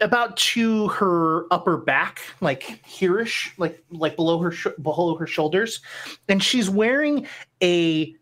[0.00, 5.80] about to her upper back like hereish like like below her sh- below her shoulders
[6.28, 7.26] and she's wearing
[7.62, 8.14] a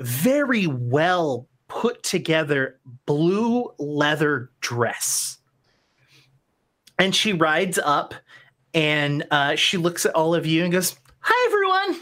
[0.00, 5.38] very well put together blue leather dress.
[6.98, 8.14] And she rides up
[8.72, 12.00] and uh, she looks at all of you and goes, Hi, everyone.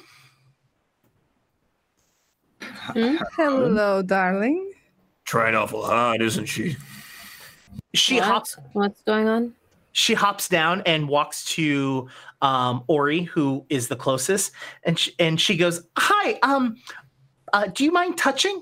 [3.36, 4.72] Hello, darling.
[5.24, 6.76] Trying awful hard, isn't she?
[7.94, 8.24] She What?
[8.24, 9.54] hops What's going on?
[9.92, 12.08] she hops down and walks to
[12.42, 14.50] um, Ori, who is the closest,
[14.82, 16.76] and she, and she goes, "Hi, um,
[17.52, 18.60] uh, do you mind touching?"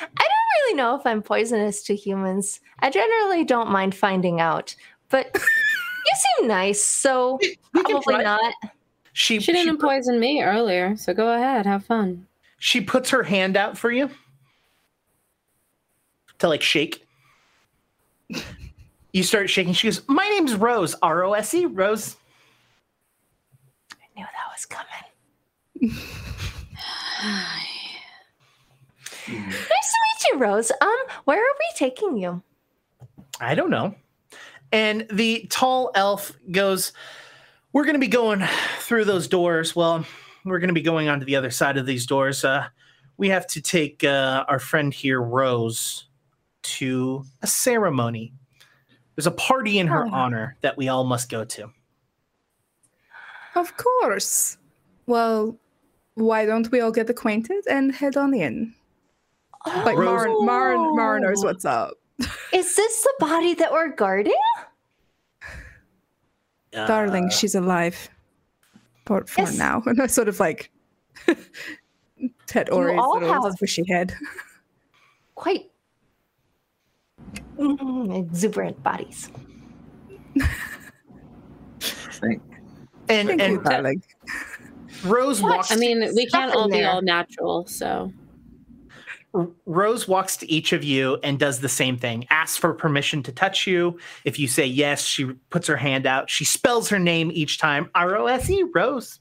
[0.00, 2.60] I don't really know if I'm poisonous to humans.
[2.80, 4.74] I generally don't mind finding out,
[5.08, 7.38] but you seem nice, so
[7.72, 8.54] We can probably not.
[9.12, 12.26] She She didn't poison me earlier, so go ahead, have fun.
[12.58, 14.08] she puts her hand out for you
[16.38, 17.06] to like shake.
[19.14, 19.74] You start shaking.
[19.74, 20.94] She goes, "My name's Rose.
[21.02, 21.66] R O S E.
[21.66, 22.16] Rose."
[23.92, 25.98] I knew that was coming.
[29.28, 30.72] Nice to meet you, Rose.
[30.80, 32.42] Um, where are we taking you?
[33.40, 33.94] I don't know.
[34.72, 36.92] And the tall elf goes,
[37.72, 38.42] We're going to be going
[38.80, 39.74] through those doors.
[39.74, 40.04] Well,
[40.44, 42.44] we're going to be going onto the other side of these doors.
[42.44, 42.66] Uh,
[43.16, 46.06] we have to take uh, our friend here, Rose,
[46.62, 48.32] to a ceremony.
[49.16, 50.10] There's a party in her Oh.
[50.12, 51.70] honor that we all must go to.
[53.54, 54.56] Of course.
[55.06, 55.56] Well,
[56.14, 58.74] why don't we all get acquainted and head on in?
[59.66, 61.94] Like Rose- Mara, Mara, Mara knows what's up.
[62.52, 64.34] Is this the body that we're guarding?
[66.74, 68.08] Uh, Darling, she's alive.
[69.06, 69.58] For, for Yes.
[69.58, 69.82] now.
[69.86, 70.70] And I sort of like
[72.46, 74.14] Ted You Ori's all little have- squishy head.
[75.34, 75.70] Quite
[77.58, 79.28] mm, exuberant bodies.
[81.80, 82.42] Thank-
[83.08, 84.02] And Thank you, darling.
[85.04, 85.70] Rose What?
[85.72, 86.90] I mean, we can't all be there.
[86.90, 88.12] all natural, so
[89.32, 92.26] Rose walks to each of you and does the same thing.
[92.28, 93.98] Asks for permission to touch you.
[94.24, 96.28] If you say yes, she puts her hand out.
[96.28, 99.20] She spells her name each time R O S E, Rose.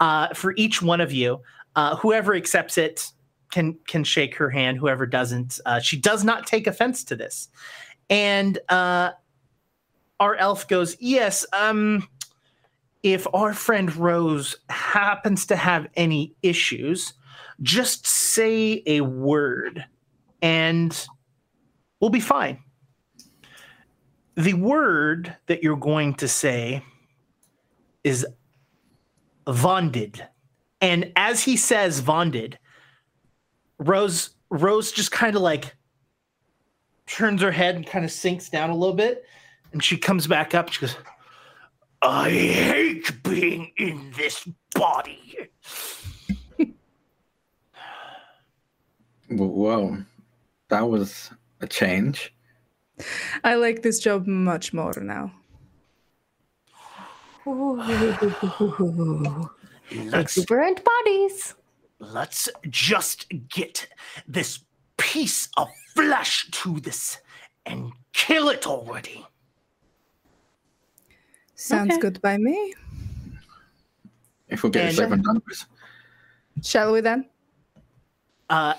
[0.00, 1.40] Uh, for each one of you,
[1.76, 3.12] uh, whoever accepts it
[3.50, 4.78] can can shake her hand.
[4.78, 7.48] Whoever doesn't, uh, she does not take offense to this.
[8.08, 9.12] And uh,
[10.18, 12.08] our elf goes, "Yes, um,
[13.02, 17.12] if our friend Rose happens to have any issues."
[17.60, 19.84] Just say a word
[20.40, 21.06] and
[22.00, 22.58] we'll be fine.
[24.36, 26.82] The word that you're going to say
[28.02, 28.26] is
[29.46, 30.20] vonded.
[30.80, 32.54] And as he says vonded,
[33.78, 35.74] Rose Rose just kind of like
[37.06, 39.24] turns her head and kind of sinks down a little bit
[39.72, 40.94] and she comes back up she goes
[42.02, 45.36] I hate being in this body.
[49.38, 49.98] Whoa,
[50.68, 51.30] that was
[51.60, 52.34] a change.
[53.44, 55.32] I like this job much more now.
[59.94, 61.54] Let's Exuberant bodies.
[61.98, 63.88] let's just get
[64.28, 64.60] this
[64.96, 67.18] piece of flesh to this
[67.66, 69.26] and kill it already.
[71.54, 72.00] Sounds Okay.
[72.00, 72.74] good by me.
[74.48, 75.42] If we get And- this over done.
[76.62, 77.28] Shall we then?
[78.52, 78.74] Uh,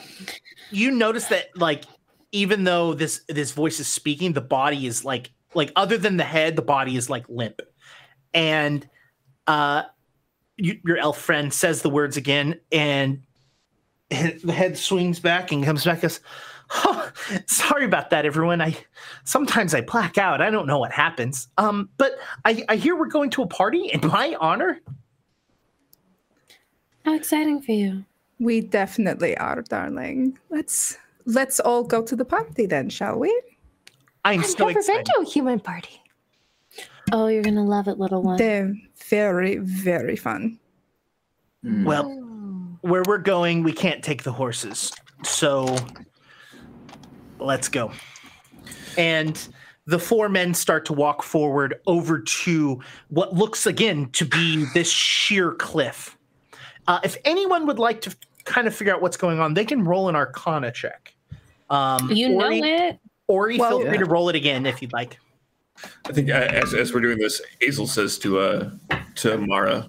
[0.69, 1.85] you notice that like
[2.31, 6.23] even though this this voice is speaking, the body is like like other than the
[6.23, 7.59] head, the body is like limp,
[8.35, 8.87] and
[9.47, 9.81] uh,
[10.57, 13.23] you, your elf friend says the words again, and
[14.09, 16.21] the head swings back and comes back as.
[17.47, 18.61] Sorry about that, everyone.
[18.61, 18.77] I
[19.25, 20.39] sometimes I black out.
[20.39, 21.47] I don't know what happens.
[21.57, 22.13] Um, but
[22.45, 24.79] I, I hear we're going to a party in my honor.
[27.05, 28.05] how exciting for you.
[28.39, 30.37] We definitely are, darling.
[30.49, 33.29] Let's let's all go to the party then, shall we?
[34.25, 35.05] I'm I've so never excited.
[35.05, 36.01] been to a human party.
[37.11, 38.37] Oh, you're gonna love it, little one.
[38.37, 38.73] They're
[39.09, 40.59] very, very fun.
[41.63, 41.85] Mm.
[41.85, 42.09] Well,
[42.81, 44.91] where we're going, we can't take the horses.
[45.23, 45.75] So
[47.39, 47.91] let's go.
[48.97, 49.47] And
[49.85, 54.89] the four men start to walk forward over to what looks again to be this
[54.89, 56.12] sheer cliff.
[56.87, 58.15] Uh, if anyone would like to
[58.45, 61.13] kind of figure out what's going on, they can roll an arcana check.
[61.69, 62.99] Um, You know Ori, it.
[63.27, 65.19] Ori, Well- feel free to roll it again if you'd like.
[66.05, 68.69] I think uh, as, as we're doing this, Azel says to uh
[69.15, 69.87] to Mara,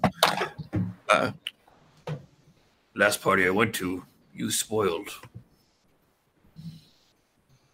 [1.09, 1.31] uh,
[2.95, 4.03] Last party I went to,
[4.33, 5.09] you spoiled.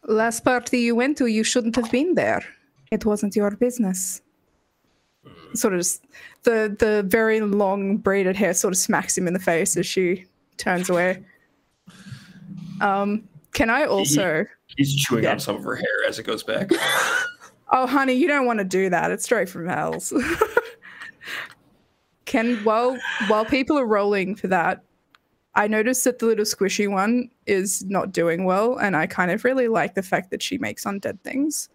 [0.07, 2.43] Last party you went to, you shouldn't have been there.
[2.91, 4.21] It wasn't your business.
[5.53, 5.79] Sort of
[6.43, 10.25] the the very long braided hair sort of smacks him in the face as she
[10.57, 11.23] turns away.
[12.79, 14.45] Um, can I also?
[14.77, 15.33] he's chewing Yeah.
[15.33, 16.69] on some of her hair as it goes back.
[17.73, 19.11] Oh, honey, you don't want to do that.
[19.11, 20.11] It's straight from hell's.
[22.25, 24.83] Can while while people are rolling for that,
[25.55, 29.45] I noticed that the little squishy one is not doing well, and I kind of
[29.45, 31.69] really like the fact that she makes undead things.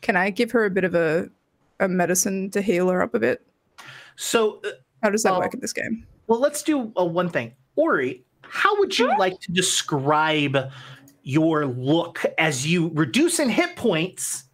[0.00, 1.28] Can I give her a bit of a
[1.82, 3.46] a medicine to heal her up a bit?
[4.16, 4.70] So, uh,
[5.02, 6.06] How does that Well- work in this game?
[6.28, 7.52] well, let's do uh, one thing.
[7.76, 10.70] Ori, how would you like to describe
[11.24, 14.44] your look as you reduce in hit points,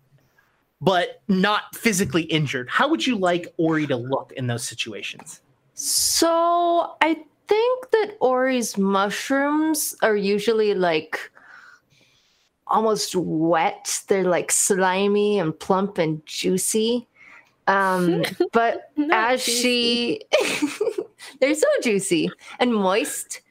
[0.80, 2.68] but not physically injured?
[2.70, 5.40] How would you like Ori to look in those situations?
[5.74, 7.14] So I
[7.48, 11.30] think that Ori's mushrooms are usually like
[12.66, 14.02] almost wet.
[14.08, 17.06] They're like slimy and plump and juicy.
[17.68, 20.22] Um, but Not as she
[21.40, 23.42] they're so juicy and moist.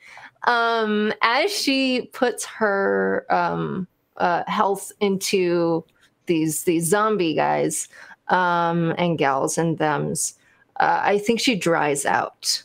[0.43, 3.87] Um, as she puts her um,
[4.17, 5.83] uh, health into
[6.25, 7.87] these these zombie guys
[8.29, 10.35] um, and gals and them's,
[10.79, 12.63] uh, I think she dries out.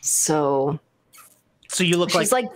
[0.00, 0.78] So
[1.68, 2.48] So you look like, she's like,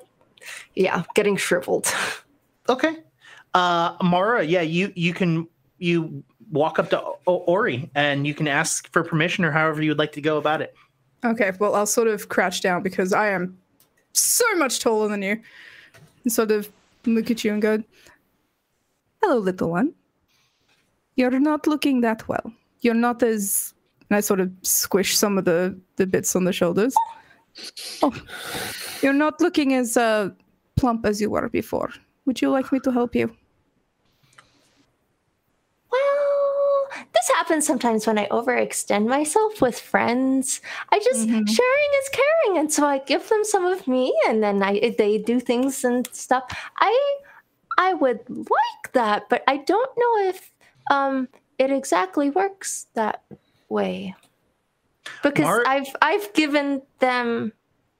[0.74, 1.92] yeah, getting shriveled.
[2.68, 2.96] okay,
[3.54, 4.44] uh, Mara.
[4.44, 5.48] Yeah, you you can
[5.78, 6.24] you
[6.54, 10.12] walk up to Ori and you can ask for permission or however you would like
[10.12, 10.74] to go about it.
[11.24, 13.58] Okay, well, I'll sort of crouch down because I am
[14.12, 15.40] so much taller than you.
[16.22, 16.70] And sort of
[17.04, 17.82] look at you and go,
[19.22, 19.94] Hello, little one.
[21.16, 22.52] You're not looking that well.
[22.80, 23.72] You're not as.
[24.10, 26.94] And I sort of squish some of the, the bits on the shoulders.
[28.02, 28.14] Oh,
[29.00, 30.30] you're not looking as uh,
[30.76, 31.90] plump as you were before.
[32.26, 33.34] Would you like me to help you?
[35.90, 36.88] Well,
[37.26, 40.60] this happens sometimes when I overextend myself with friends.
[40.92, 41.48] I just Mhm.
[41.48, 45.18] sharing is caring, and so I give them some of me, and then I they
[45.18, 46.44] do things and stuff.
[46.78, 46.92] I
[47.78, 50.52] I would like that, but I don't know if
[50.90, 51.28] um
[51.58, 53.22] it exactly works that
[53.68, 54.14] way
[55.22, 57.52] because Mar- I've I've given them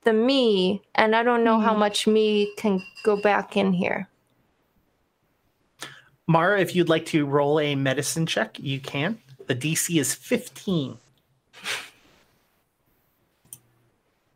[0.03, 1.79] the me, and I don't know how Mhm.
[1.79, 4.07] much me can go back in here.
[6.27, 9.19] Mara, if you'd like to roll a medicine check, you can.
[9.47, 10.97] The DC is 15.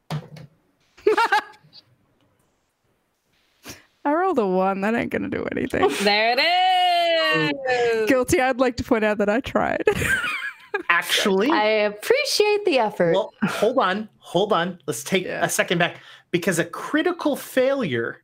[4.05, 4.81] I rolled a one.
[4.81, 5.89] That ain't gonna do anything.
[6.03, 7.53] There it
[8.03, 8.09] is.
[8.09, 8.41] Guilty.
[8.41, 9.85] I'd like to point out that I tried.
[10.89, 13.13] Actually, I appreciate the effort.
[13.13, 14.79] well, hold on, hold on.
[14.87, 15.45] Let's take Yeah.
[15.45, 16.01] a second back
[16.31, 18.23] because a critical failure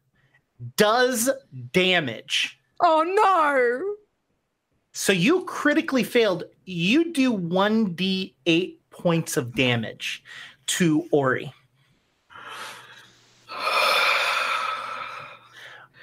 [0.76, 1.28] does
[1.72, 2.58] damage.
[2.80, 3.94] Oh no!
[4.92, 6.44] So you critically failed.
[6.64, 10.22] You do 1d8 points of damage
[10.66, 11.52] to Ori.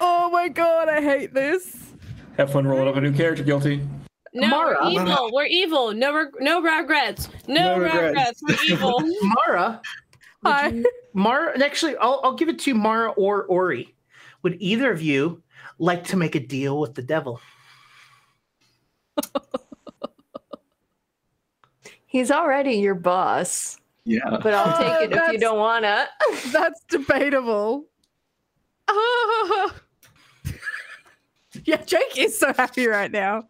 [0.04, 0.88] Oh my god!
[0.88, 1.76] I hate this.
[2.36, 3.80] Have fun rolling up a new character, guilty.
[4.34, 4.76] No, Mara.
[4.82, 5.30] we're evil.
[5.32, 5.92] We're evil.
[5.92, 7.28] No, reg- no regrets.
[7.46, 8.42] No, No regrets.
[8.42, 8.42] regrets.
[8.48, 9.00] We're evil.
[9.46, 9.80] Mara,
[10.44, 10.68] Hi.
[10.68, 13.94] you- Mara, and actually, I'll, I'll give it to Mara or Ori.
[14.42, 15.40] Would either of you
[15.82, 17.40] like to make a deal with the devil?
[22.06, 24.38] He's already your boss, Yeah.
[24.42, 26.06] but I'll take it if you don't wanna.
[26.52, 27.86] That's debatable.
[28.88, 29.74] Ah.
[31.64, 33.48] yeah, Jake is so happy right now.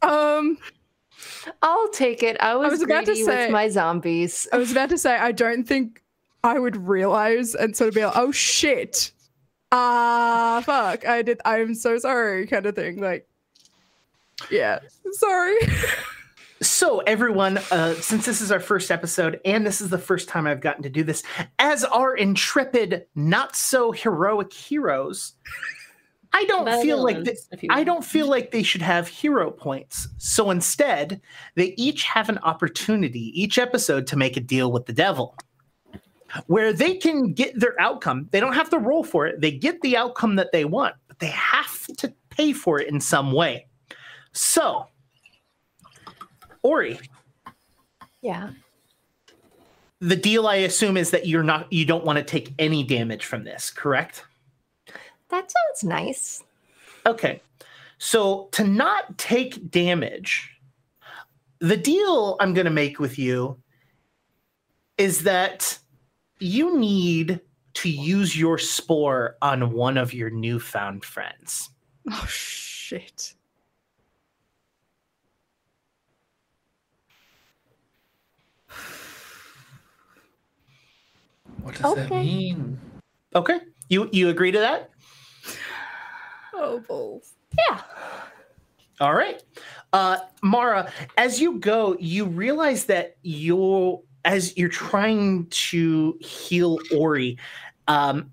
[0.00, 0.56] Um,
[1.60, 2.36] I'll take it.
[2.40, 4.48] I was, was about to say- with my zombies.
[4.52, 6.02] I was about to say I don't think
[6.42, 9.12] I would realize and sort of be like, "Oh shit,
[9.72, 11.40] ah, fuck, I did.
[11.44, 13.00] I'm so sorry," kind of thing.
[13.00, 13.26] Like,
[14.50, 14.78] yeah,
[15.12, 15.56] sorry.
[16.62, 20.46] So, everyone, uh, since this is our first episode and this is the first time
[20.46, 21.24] I've gotten to do this,
[21.58, 25.32] as our intrepid, not so heroic heroes,
[26.32, 29.08] I don't feel like th- Villains, if you I don't feel like they should have
[29.08, 30.06] hero points.
[30.18, 31.20] So instead,
[31.56, 35.36] they each have an opportunity each episode to make a deal with the devil.
[36.46, 38.28] Where they can get their outcome.
[38.30, 39.40] They don't have to roll for it.
[39.40, 43.00] They get the outcome that they want, but they have to pay for it in
[43.00, 43.66] some way.
[44.32, 44.86] So,
[46.62, 46.98] Ori,
[48.22, 48.50] Yeah.
[50.00, 53.24] the deal I assume is that you're not you don't want to take any damage
[53.26, 54.24] from this, correct?
[55.28, 56.42] That sounds nice.
[57.06, 57.40] Okay.
[57.98, 60.50] So to not take damage,
[61.60, 63.58] the deal I'm going to make with you
[64.98, 65.78] is that
[66.42, 67.40] you need
[67.74, 71.70] to use your spore on one of your newfound friends.
[72.10, 73.34] Oh shit.
[81.62, 82.80] What does that mean?
[83.36, 83.60] Okay?
[83.88, 84.90] You you agree to that?
[86.54, 87.34] Oh balls.
[87.56, 87.80] Yeah.
[89.00, 89.42] All right.
[89.92, 97.38] Uh, Mara, as you go, you realize that you're, as you're trying to heal Ori,
[97.88, 98.32] um,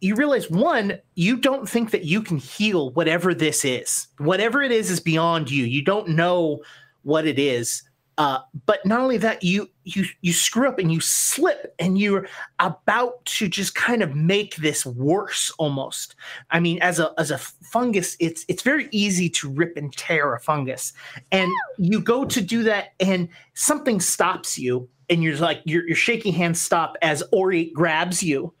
[0.00, 4.08] you realize one, you don't think that you can heal whatever this is.
[4.18, 5.64] Whatever it is is beyond you.
[5.64, 6.62] You don't know
[7.02, 7.82] what it is.
[8.20, 12.28] Uh, but not only that, you you you screw up and you slip, and you're
[12.58, 16.16] about to just kind of make this worse almost.
[16.50, 20.34] I mean, as a as a fungus, it's it's very easy to rip and tear
[20.34, 20.92] a fungus,
[21.32, 25.96] and you go to do that, and something stops you, and you're like your your
[25.96, 28.52] shaking hands stop as Ori grabs you,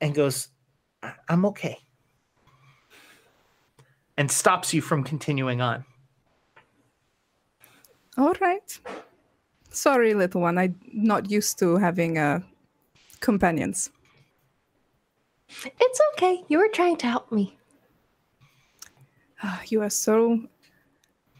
[0.00, 0.46] and goes,
[1.02, 1.78] "I- "I'm okay,"
[4.16, 5.84] and stops you from continuing on.
[8.18, 8.78] All right.
[9.70, 10.56] Sorry, little one.
[10.58, 12.40] I'm not used to having uh,
[13.20, 13.90] companions.
[15.64, 16.42] It's okay.
[16.48, 17.56] You were trying to help me.
[19.42, 20.40] Ah, you are so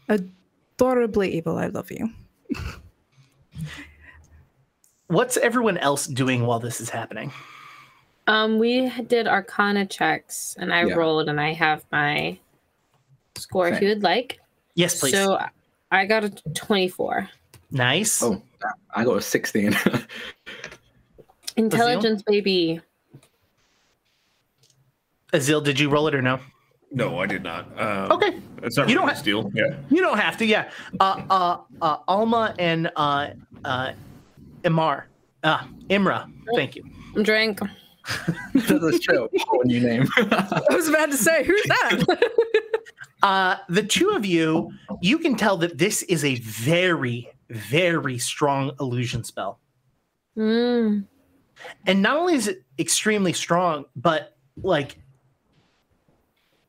[0.07, 1.57] adorably evil.
[1.57, 2.09] I love you.
[5.07, 7.31] What's everyone else doing while this is happening?
[8.27, 10.95] Um, we did Arcana checks, and I Yeah.
[10.95, 12.37] rolled, and I have my
[13.37, 14.39] score if you would like.
[14.75, 15.13] Yes, please.
[15.13, 15.39] So
[15.91, 17.29] I got a twenty-four.
[17.71, 18.21] nice.
[18.23, 18.41] Oh,
[18.93, 19.75] I got a 16.
[21.57, 22.81] Intelligence, baby.
[25.33, 26.39] Azil, did you roll it or no?
[26.91, 27.65] No, I did not.
[27.79, 28.39] Um, Okay.
[28.63, 29.51] It's not You don't a have- deal.
[29.53, 29.75] Yeah.
[29.89, 30.71] You don't have to, yeah.
[30.99, 33.29] Uh, uh, uh, Alma and uh,
[33.65, 33.91] uh,
[34.63, 35.03] Imar.
[35.43, 36.31] Uh, Imra.
[36.55, 36.83] Thank you.
[37.21, 37.59] Drink.
[38.53, 39.29] That's a show.
[39.49, 40.07] What new name?
[40.17, 42.31] I was about to say, who's that?
[43.23, 44.71] Uh, the two of you,
[45.01, 49.59] you can tell that this is a very, very strong illusion spell.
[50.37, 51.05] Mm.
[51.87, 54.97] And not only is it extremely strong, but like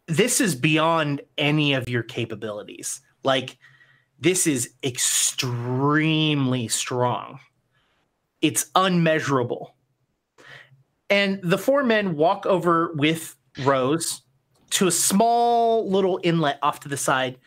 [0.06, 3.02] this is beyond any of your capabilities.
[3.24, 3.58] Like
[4.18, 7.40] this is extremely strong.
[8.40, 9.74] It's unmeasurable.
[11.10, 14.22] And the four men walk over with Rose
[14.70, 17.38] to a small little inlet off to the side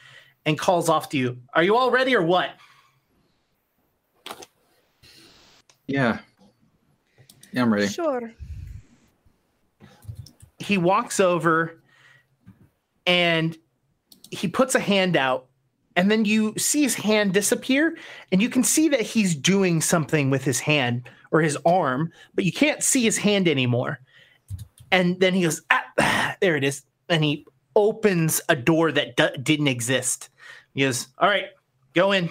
[0.45, 1.38] and calls off to you.
[1.53, 2.51] Are you all ready or what?
[5.88, 6.19] Yeah.
[7.51, 7.88] Yeah, I'm ready.
[7.88, 8.31] Sure.
[10.59, 11.81] he walks over
[13.05, 13.57] and
[14.29, 15.47] he puts a hand out
[15.95, 17.97] and then you see his hand disappear
[18.31, 22.45] and you can see that he's doing something with his hand or his arm but
[22.45, 23.99] you can't see his hand anymore.
[24.91, 26.84] And then he goes ah, there it is.
[27.10, 27.45] And he
[27.76, 30.30] opens a door that d- didn't exist.
[30.74, 31.45] He goes all right
[31.94, 32.30] go in.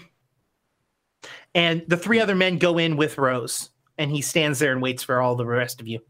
[1.54, 5.02] And the three other men go in with rose and he stands there and waits
[5.02, 6.00] for all the rest of you.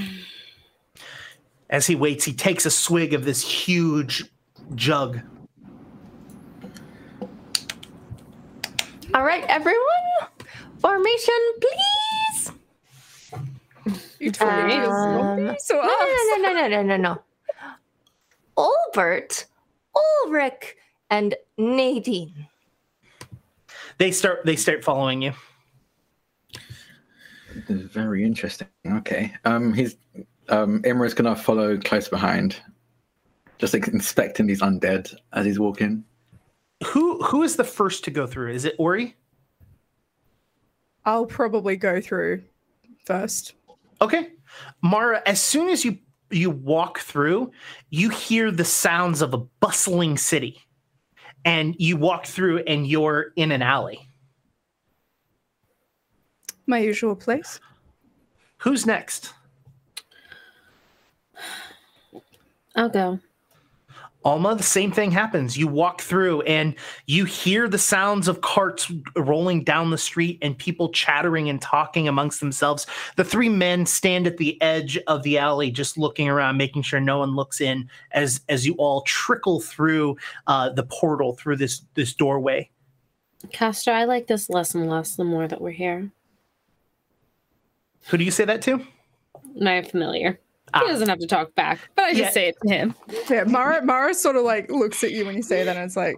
[1.71, 4.25] As he waits, he takes a swig of this huge
[4.75, 5.21] jug.
[9.13, 9.81] All right, everyone,
[10.81, 12.53] formation, please.
[14.19, 17.23] You told me Um, so No, no, no, no, no, no, no.
[18.59, 19.47] Albert,
[19.97, 20.77] Ulrich,
[21.11, 22.47] and Nadine.
[23.99, 25.33] They start they start following you.
[27.69, 28.69] This is very interesting.
[28.87, 29.33] Okay.
[29.45, 29.97] Um, he's
[30.49, 32.57] um, Imra's gonna follow close behind,
[33.59, 36.05] just like inspecting these undead as he's walking.
[36.87, 38.53] Who who is the first to go through?
[38.53, 39.17] Is it Ori?
[41.05, 42.43] I'll probably go through
[43.05, 43.55] first.
[44.01, 44.31] Okay.
[44.83, 45.99] Mara, as soon as you
[46.31, 47.51] you walk through,
[47.91, 50.61] you hear the sounds of a bustling city.
[51.45, 54.07] And you walk through and you're in an alley.
[56.67, 57.59] My usual place.
[58.59, 59.33] Who's next?
[62.77, 63.19] I'll go.
[64.23, 65.57] Alma, the same thing happens.
[65.57, 66.75] You walk through and
[67.07, 72.07] you hear the sounds of carts rolling down the street and people chattering and talking
[72.07, 72.87] amongst themselves.
[73.17, 77.01] The three men stand at the edge of the alley, just looking around, making sure
[77.01, 80.17] no one looks in as as you all trickle through
[80.47, 82.71] uh, the portal through this this doorway.
[83.53, 86.11] Castor, I like this less and less the more that we're here.
[88.09, 88.85] Who do you say that to?
[89.55, 90.39] My familiar.
[90.73, 90.81] Ah.
[90.81, 92.31] He doesn't have to talk back, but I just Yeah.
[92.31, 92.95] say it to him.
[93.29, 95.97] Yeah, Mara Mara sort of like looks at you when you say that and it's
[95.97, 96.17] like,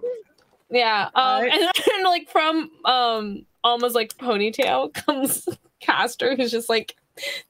[0.71, 1.09] Yeah.
[1.15, 1.53] Um, Right.
[1.53, 5.49] and then like from um almost like ponytail comes
[5.81, 6.97] Castor, who's just like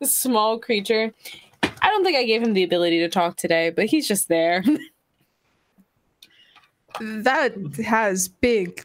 [0.01, 1.13] this small creature.
[1.63, 4.63] I don't think I gave him the ability to talk today, but he's just there.
[7.01, 7.55] that
[7.85, 8.85] has big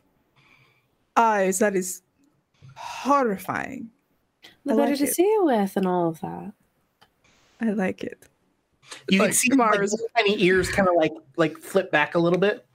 [1.16, 1.60] eyes.
[1.60, 2.02] That is
[2.76, 3.90] horrifying.
[4.66, 5.14] the I better like to it.
[5.14, 6.54] see you with and all of that.
[7.62, 8.24] I like it.
[9.10, 12.20] You can see his, like, Mara's- tiny ears kind of like like flip back a
[12.20, 12.66] little bit.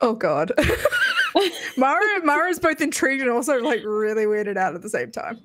[0.00, 0.52] Oh god.
[1.76, 5.40] Mara Mara's both intrigued and also like really weirded out at the same time.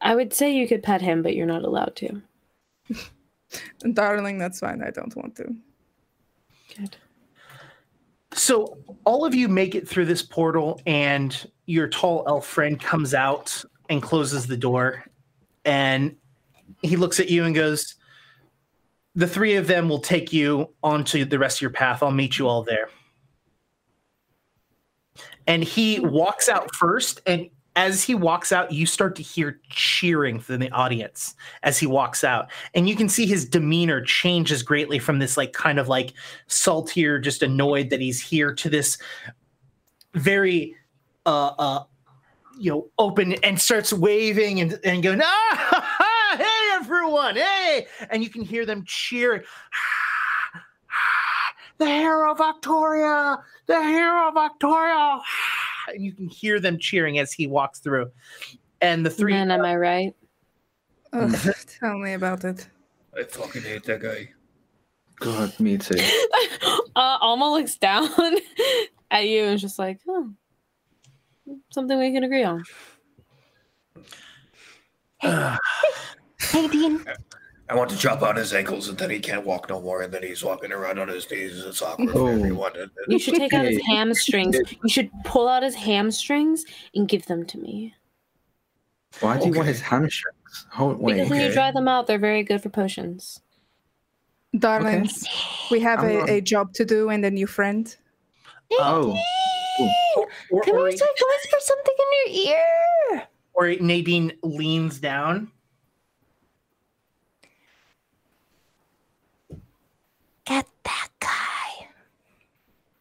[0.00, 2.22] I would say you could pet him, but you're not allowed to.
[3.82, 4.82] And darling, that's fine.
[4.82, 5.54] I don't want to.
[6.76, 6.96] Good.
[8.32, 13.12] So all of you make it through this portal, and your tall elf friend comes
[13.12, 15.04] out and closes the door,
[15.64, 16.16] and
[16.82, 17.94] he looks at you and goes,
[19.14, 22.02] "The three of them will take you onto the rest of your path.
[22.02, 22.90] I'll meet you all there."
[25.46, 30.40] And he walks out first, and as he walks out, you start to hear cheering
[30.40, 34.98] from the audience as he walks out, and you can see his demeanor changes greatly
[34.98, 36.12] from this like kind of like
[36.46, 38.98] saltier, just annoyed that he's here to this
[40.14, 40.74] very
[41.26, 41.84] uh uh
[42.58, 45.86] you know open and starts waving and, and going ah
[47.10, 49.42] hey everyone hey and you can hear them cheering
[51.78, 55.20] the hero of victoria the hero of victoria
[55.88, 58.10] and you can hear them cheering as he walks through
[58.80, 60.14] and the three Man, am I right?
[61.12, 62.68] Ugh, tell me about it.
[63.18, 64.30] I fucking hate that guy.
[65.16, 65.98] God, me too.
[66.96, 68.08] uh, Alma looks down
[69.10, 70.32] at you and is just like, oh,
[71.70, 72.64] something we can agree on.
[76.54, 77.04] Nadine.
[77.68, 80.12] I want to chop out his ankles and then he can't walk no more and
[80.12, 81.64] then he's walking around on his knees.
[81.64, 82.26] It's awkward Oh.
[82.26, 82.72] for everyone.
[82.72, 84.56] And- and- You should take out his hamstrings.
[84.82, 86.64] You should pull out his hamstrings
[86.94, 87.94] and give them to me.
[89.20, 90.66] Why do you want his hamstrings?
[90.72, 91.14] Hold, wait.
[91.14, 93.40] Because when you dry them out, they're very good for potions.
[94.58, 95.28] Darlings,
[95.70, 97.94] we have a, a job to do and a new friend.
[98.72, 99.16] Oh,
[100.50, 103.28] Or, Can or, we just whisper something in your ear?
[103.54, 105.50] or Nadine leans down.
[110.44, 111.88] Get that guy.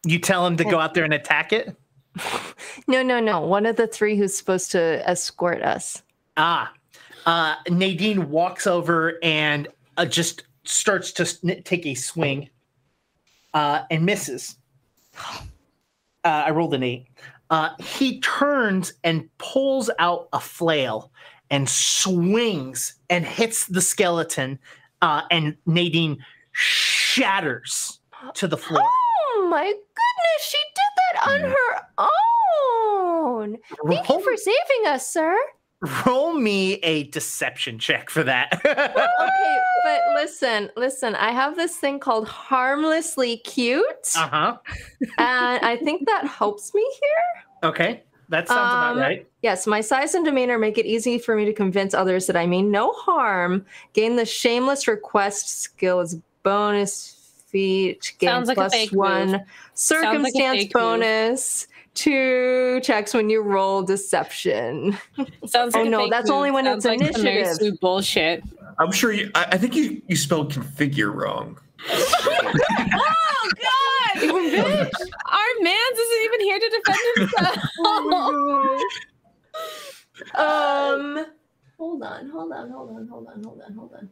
[0.06, 1.76] You tell him to go out there and attack it.
[2.88, 3.40] No, no, no.
[3.42, 6.02] One of the three who's supposed to escort us.
[6.38, 6.74] Ah,
[7.26, 9.68] uh, Nadine walks over and
[9.98, 12.50] uh, just starts to take a swing
[13.54, 14.58] uh, and misses.
[16.26, 17.08] Uh, I rolled an eight.
[17.50, 21.14] Uh, he turns and pulls out a flail
[21.50, 24.60] and swings and hits the skeleton,
[25.02, 26.18] uh, and Nadine
[26.52, 28.02] shatters
[28.34, 28.84] to the floor.
[29.32, 29.74] Oh my
[30.20, 32.08] goodness, she did that on her
[33.48, 33.58] own.
[33.88, 35.38] Thank you for saving us, sir.
[36.06, 38.62] roll me a deception check for that.
[38.66, 41.16] Okay, but listen, listen.
[41.16, 44.58] I have this thing called harmlessly cute, uh huh.
[45.18, 47.70] and I think that helps me here.
[47.70, 49.28] Okay, that sounds Um, about right.
[49.42, 52.46] Yes, my size and demeanor make it easy for me to convince others that I
[52.46, 53.66] mean no harm.
[53.94, 57.19] Gain the shameless request skill as bonus
[57.52, 58.14] feat.
[58.20, 58.94] Gain Sounds like a move.
[58.94, 60.72] one like a circumstance move.
[60.74, 61.68] bonus.
[61.96, 64.98] Two checks when you roll deception.
[65.46, 66.38] Sounds Oh, like a no, fake that's move.
[66.38, 67.56] only when it's Sounds like initiative.
[67.58, 68.44] sweet bullshit.
[68.80, 69.30] I'm sure you.
[69.36, 71.58] I, I think you you spelled configure wrong.
[73.42, 74.22] Oh God!
[74.22, 77.58] Bitch, Our man's isn't even here to defend himself.
[80.36, 81.26] Um,
[81.78, 84.10] hold on, hold on, hold on, hold on, hold on, hold on.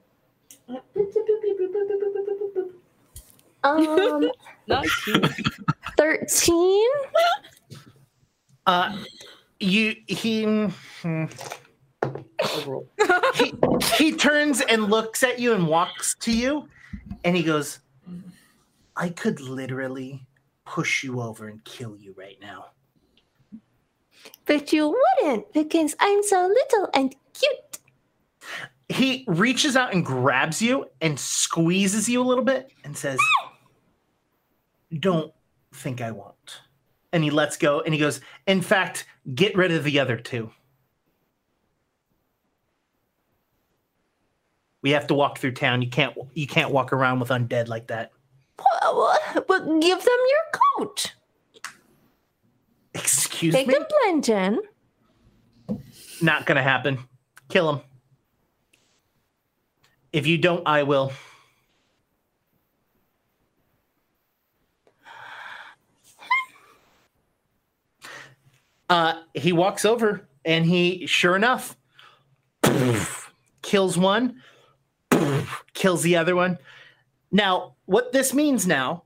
[3.68, 4.32] Um,
[4.68, 5.32] Not cute.
[5.98, 6.90] thirteen.
[8.66, 8.98] Uh,
[9.60, 10.44] you he,
[11.02, 11.26] hmm.
[13.36, 13.54] he
[13.96, 16.68] he turns and looks at you and walks to you,
[17.24, 17.80] and he goes,
[18.96, 20.28] "I could literally
[20.66, 22.68] push you over and kill you right now."
[24.46, 27.80] But you wouldn't because I'm so little and cute.
[28.90, 33.20] He reaches out and grabs you and squeezes you a little bit and says,
[35.00, 35.34] "Don't
[35.74, 36.62] think I won't."
[37.12, 40.52] And he lets go and he goes, "In fact, get rid of the other two.
[44.82, 45.82] We have to walk through town.
[45.82, 48.12] You can't you can't walk around with undead like that."
[48.58, 51.14] Well, well, give them your coat.
[52.94, 53.66] Excuse me?
[53.66, 54.62] can blend in.
[56.22, 57.00] Not gonna happen.
[57.50, 57.82] Kill him.
[60.12, 61.12] If you don't, I will.
[68.90, 71.76] Uh, he walks over and he, sure enough,
[73.62, 74.42] kills one,
[75.74, 76.58] kills the other one.
[77.32, 79.04] Now, what this means now,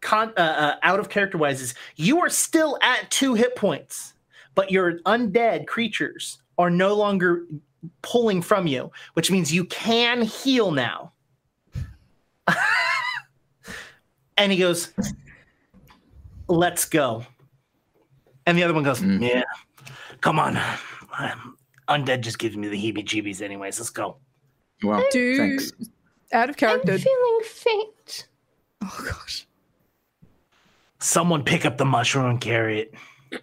[0.00, 4.14] con- uh, uh, out of character wise, is you are still at two hit points,
[4.54, 7.46] but your undead creatures are no longer
[8.02, 11.12] pulling from you, which means you can heal now.
[14.36, 14.92] and he goes,
[16.48, 17.24] Let's go.
[18.50, 19.22] And the other one goes, Mm.
[19.28, 19.44] Yeah,
[20.20, 20.56] come on.
[21.16, 21.56] Um,
[21.88, 23.78] Undead just gives me the heebie jeebies, anyways.
[23.78, 24.16] Let's go.
[24.82, 25.72] Well, Do thanks.
[26.32, 26.92] out of character.
[26.94, 28.26] I'm feeling faint.
[28.82, 29.46] Oh gosh.
[30.98, 32.90] Someone pick up the mushroom and carry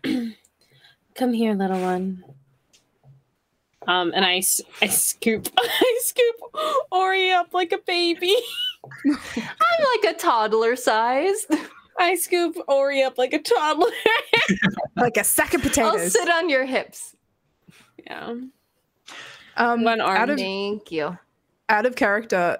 [0.03, 0.33] it.
[1.15, 2.23] Come here, little one.
[3.87, 6.35] Um, and I, s- I scoop, I scoop
[6.91, 8.35] Ori up like a baby.
[9.05, 9.13] I'm
[10.03, 11.47] like a toddler sized.
[11.99, 13.91] I scoop Ori up like a toddler.
[14.95, 17.15] Like a sack of I'll sit on your hips.
[18.05, 18.33] yeah.
[19.57, 20.17] Um, One arm.
[20.17, 21.17] Out of, Thank you.
[21.69, 22.57] out of character,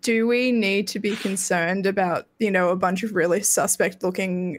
[0.00, 4.58] do we need to be concerned about, you know, a bunch of really suspect looking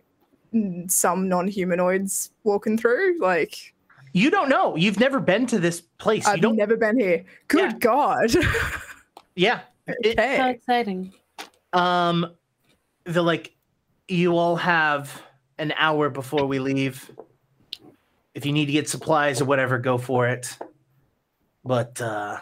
[0.87, 3.17] some non-humanoids walking through?
[3.19, 3.73] Like,
[4.13, 4.75] You don't know.
[4.75, 6.27] You've never been to this place.
[6.27, 6.55] I've you don't.
[6.57, 7.23] never been here.
[7.47, 7.77] Good Yeah.
[7.79, 8.31] God.
[9.35, 9.59] yeah.
[9.87, 11.13] It- How exciting.
[11.73, 12.35] Um,
[13.05, 13.55] the like,
[14.11, 15.21] you all have
[15.57, 17.09] an hour before we leave.
[18.33, 20.57] If you need to get supplies or whatever, go for it.
[21.63, 22.39] But uh,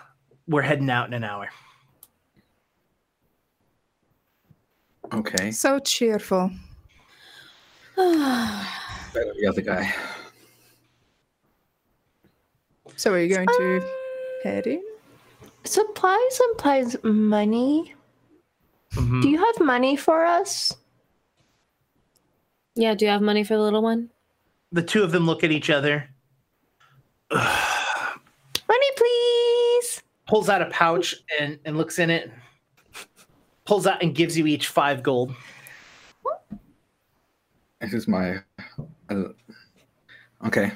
[0.48, 1.50] we're heading out in an hour.
[5.14, 5.52] Okay.
[5.52, 6.52] So cheerful.
[7.96, 8.54] Better
[9.14, 9.94] The other guy.
[12.96, 13.90] So are you going to
[14.44, 14.84] head in?
[15.64, 17.96] Supplies implies money.
[18.94, 19.22] Mhm.
[19.22, 20.76] Do you have money for us?
[22.80, 24.10] Yeah, do you have money for the little one?
[24.72, 26.08] The two of them look at each other.
[27.32, 30.02] Money, please.
[30.28, 32.32] Pulls out a pouch and, and looks in it.
[33.66, 35.34] pulls out and gives you each five gold.
[37.82, 38.38] This is my.
[39.10, 39.24] Uh,
[40.46, 40.72] okay.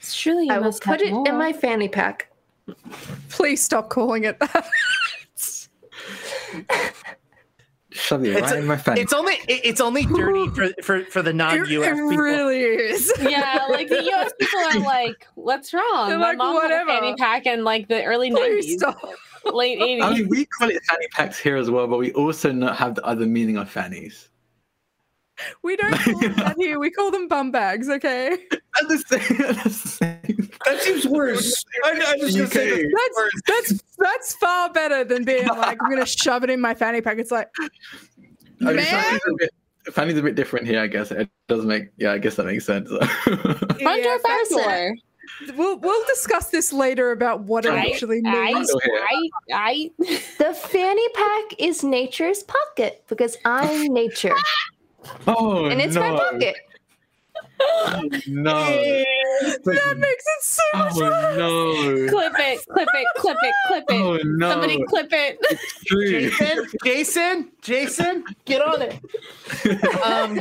[0.00, 1.26] Surely you I will must put it more.
[1.28, 2.30] in my fanny pack.
[3.28, 4.68] Please stop calling it that.
[7.96, 8.98] Shove it It's right a- in my face.
[8.98, 11.84] It's only it's only dirty for for, for the non-US people.
[11.84, 12.16] it people.
[12.16, 13.12] really is.
[13.20, 16.08] yeah, like the US people are like, what's wrong?
[16.08, 18.82] They're My like, mom had a fanny pack in like the early 90s,
[19.52, 20.02] late 80s.
[20.02, 22.94] I mean, we call it fanny packs here as well, but we also not have
[22.94, 24.28] the other meaning of fannies.
[25.62, 26.78] We don't call them that here.
[26.78, 28.32] We call them bum bags, okay?
[28.32, 30.15] At the same, at the same.
[30.64, 31.64] That seems worse.
[31.84, 36.06] I, I was gonna say That's that's that's far better than being like, I'm gonna
[36.06, 37.18] shove it in my fanny pack.
[37.18, 37.68] It's like, I
[38.60, 39.20] mean, man,
[39.92, 41.10] fanny's a bit, a bit different here, I guess.
[41.10, 42.88] It does make, yeah, I guess that makes sense.
[43.22, 44.56] Front yeah, door, back that's it.
[44.56, 44.94] door.
[45.56, 48.70] we'll we'll discuss this later about what it I- actually I, means.
[48.70, 49.90] Front I, I,
[50.38, 54.34] The fanny pack is nature's pocket because I'm nature
[55.26, 56.00] oh, and it's no.
[56.00, 56.56] my pocket.
[57.58, 58.54] Oh, no.
[59.64, 61.36] That makes it so much Oh, worse.
[61.38, 62.08] no.
[62.10, 63.94] clip it, clip it, clip it, clip it.
[63.94, 64.50] Oh, no.
[64.50, 65.38] Somebody clip it.
[65.86, 66.30] True.
[66.30, 69.00] Jason, Jason, Jason, get on it.
[70.04, 70.38] Um,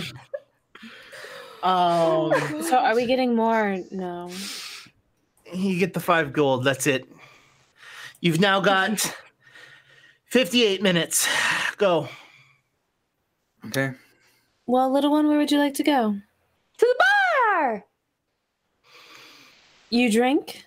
[1.63, 3.77] um, So are we getting more?
[3.91, 4.29] No.
[5.53, 6.63] you get the five gold.
[6.63, 7.09] That's it.
[8.21, 9.13] You've now got
[10.25, 11.27] 58 minutes.
[11.77, 12.07] Go.
[13.67, 13.91] Okay.
[14.67, 16.17] Well, little one, where would you like to go?
[16.77, 17.85] To the bar.
[19.89, 20.65] You drink?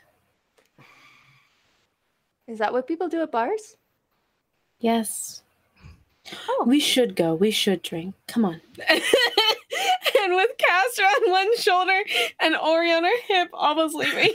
[2.47, 3.77] Is that what people do at bars?
[4.79, 5.43] Yes.
[6.49, 6.65] Oh.
[6.67, 7.35] We should go.
[7.35, 8.15] We should drink.
[8.27, 8.61] Come on.
[8.89, 12.01] and with Castor on one shoulder
[12.41, 14.33] and Ori on her hip, almost leaving.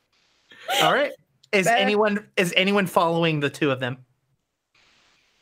[0.82, 1.12] All right.
[1.52, 1.76] Is Fair.
[1.76, 3.98] anyone is anyone following the two of them?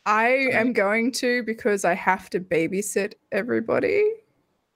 [0.06, 4.04] I am going to because I have to babysit everybody.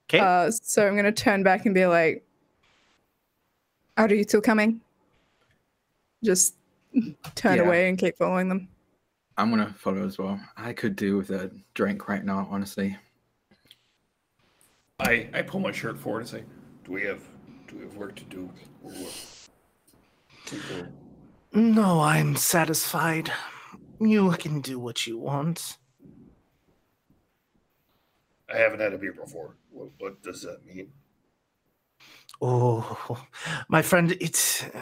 [0.08, 0.20] Okay.
[0.20, 2.24] Uh, so I'm going to turn back and be like,
[3.98, 4.80] "Are you still coming?"
[6.24, 6.56] Just
[7.34, 7.64] turn Yeah.
[7.64, 8.68] away and keep following them.
[9.36, 10.40] I'm going to follow as well.
[10.56, 12.96] I could do with a drink right now, honestly.
[15.00, 16.44] I, I pull my shirt forward and say,
[16.84, 17.22] "Do we have
[17.68, 18.50] do we have work to do?"
[18.82, 19.48] Or what?
[20.80, 20.88] Or-
[21.52, 23.30] No, I'm satisfied.
[24.00, 25.76] You can do what you want.
[28.52, 29.54] I haven't had a beer before.
[29.70, 30.92] What, what does that mean?
[32.40, 33.26] Oh,
[33.68, 34.80] my friend, it's, uh,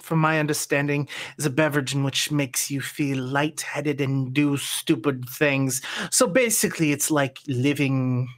[0.00, 5.28] from my understanding, is a beverage in which makes you feel lightheaded and do stupid
[5.28, 5.82] things.
[6.10, 8.28] So basically, it's like living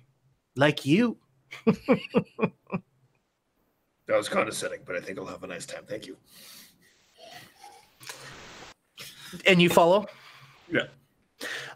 [0.57, 1.19] like you.
[4.07, 5.85] That was condescending, but I think I'll have a nice time.
[5.85, 6.17] Thank you.
[9.45, 10.07] And you follow?
[10.71, 10.87] Yeah.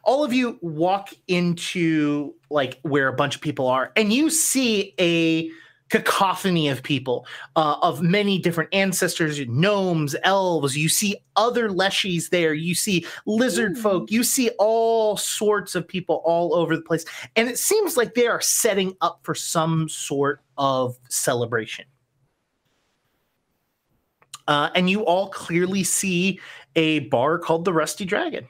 [0.05, 4.95] All of you walk into like where a bunch of people are and you see
[4.99, 5.51] a
[5.91, 10.77] cacophony of people uh, of many different ancestors gnomes elves.
[10.77, 12.55] You see other leshies there.
[12.55, 14.11] You see lizard folk.
[14.11, 17.05] You see all sorts of people all over the place.
[17.37, 21.85] And it seems like they are setting up for some sort of celebration.
[24.47, 26.41] Uh, and you all clearly see
[26.77, 28.47] a bar called the rusty dragon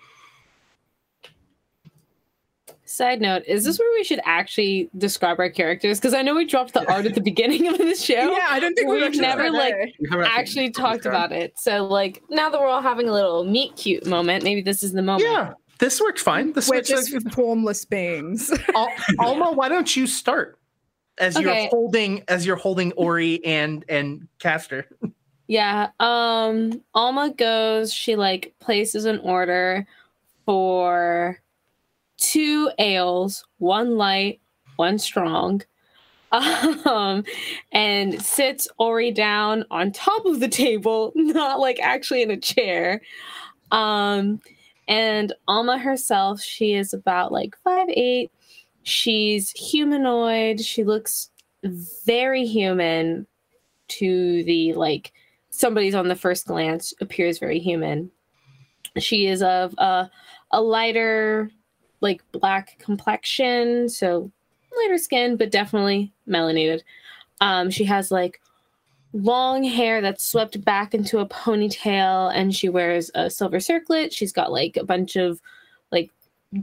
[2.91, 6.01] Side note, is this where we should actually describe our characters?
[6.01, 8.15] Because I know we dropped the art at the beginning of this show.
[8.33, 9.75] Yeah, I don't think We've we've never, said like,
[10.11, 10.27] that.
[10.27, 11.57] Actually talked about it.
[11.57, 14.93] So like now that we're all having a little meet cute moment, maybe this is
[14.93, 15.31] the moment.
[15.31, 16.53] Yeah, this worked fine.
[16.53, 16.89] This We're works.
[16.89, 18.53] just formless beings.
[18.75, 18.89] Al-
[19.21, 20.59] Alma, why don't you start
[21.19, 21.45] as Okay.
[21.63, 24.89] you're holding as you're holding Ori and and Castor?
[25.47, 25.91] Yeah.
[26.01, 29.87] Um Alma goes, she like places an order
[30.45, 31.41] for
[32.21, 34.41] two ales, one light,
[34.77, 35.63] one strong.
[36.87, 37.25] Um
[37.73, 43.01] and sits Ori down on top of the table, not like actually in a chair.
[43.73, 44.41] Um
[44.87, 48.31] and Alma herself, she is about like five eight.
[48.85, 50.61] She's humanoid.
[50.61, 51.31] She looks
[52.07, 53.27] very human
[53.89, 55.13] to the like
[55.51, 58.09] somebody's on the first glance appears very human.
[58.99, 60.09] She is of a
[60.53, 61.51] a lighter
[62.01, 64.31] like black complexion, so
[64.77, 66.83] lighter skin, but definitely melanated.
[67.41, 68.41] Um, she has like
[69.13, 74.13] long hair that's swept back into a ponytail, and she wears a silver circlet.
[74.13, 75.41] She's got like a bunch of
[75.91, 76.11] like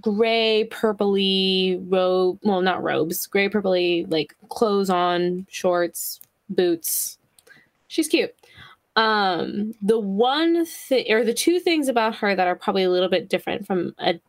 [0.01, 2.39] gray, purpley robe.
[2.43, 7.17] Well, not robes, gray, purpley like clothes on, shorts, boots.
[7.87, 8.33] She's cute.
[8.95, 13.09] Um, the one thing or the two things about her that are probably a little
[13.09, 14.19] bit different from a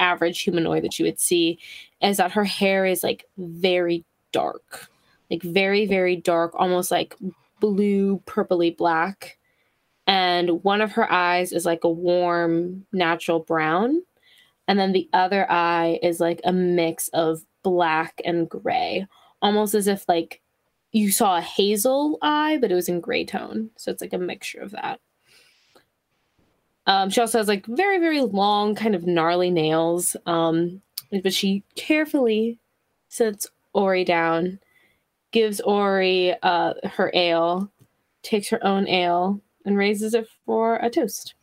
[0.00, 1.58] average humanoid that you would see
[2.02, 4.88] is that her hair is like very dark,
[5.30, 7.14] like very, very dark, almost like
[7.60, 9.38] blue, purpley black.
[10.06, 14.02] And one of her eyes is like a warm, natural brown.
[14.66, 19.06] And then the other eye is like a mix of black and gray,
[19.42, 20.40] almost as if like
[20.92, 23.70] you saw a hazel eye, but it was in gray tone.
[23.76, 25.00] So it's like a mixture of that.
[26.86, 30.16] Um, she also has like very, very long, kind of gnarly nails.
[30.26, 30.82] Um,
[31.22, 32.58] but she carefully
[33.08, 34.58] sets Ori down,
[35.32, 37.70] gives Ori uh, her ale,
[38.22, 41.34] takes her own ale, and raises it for a toast.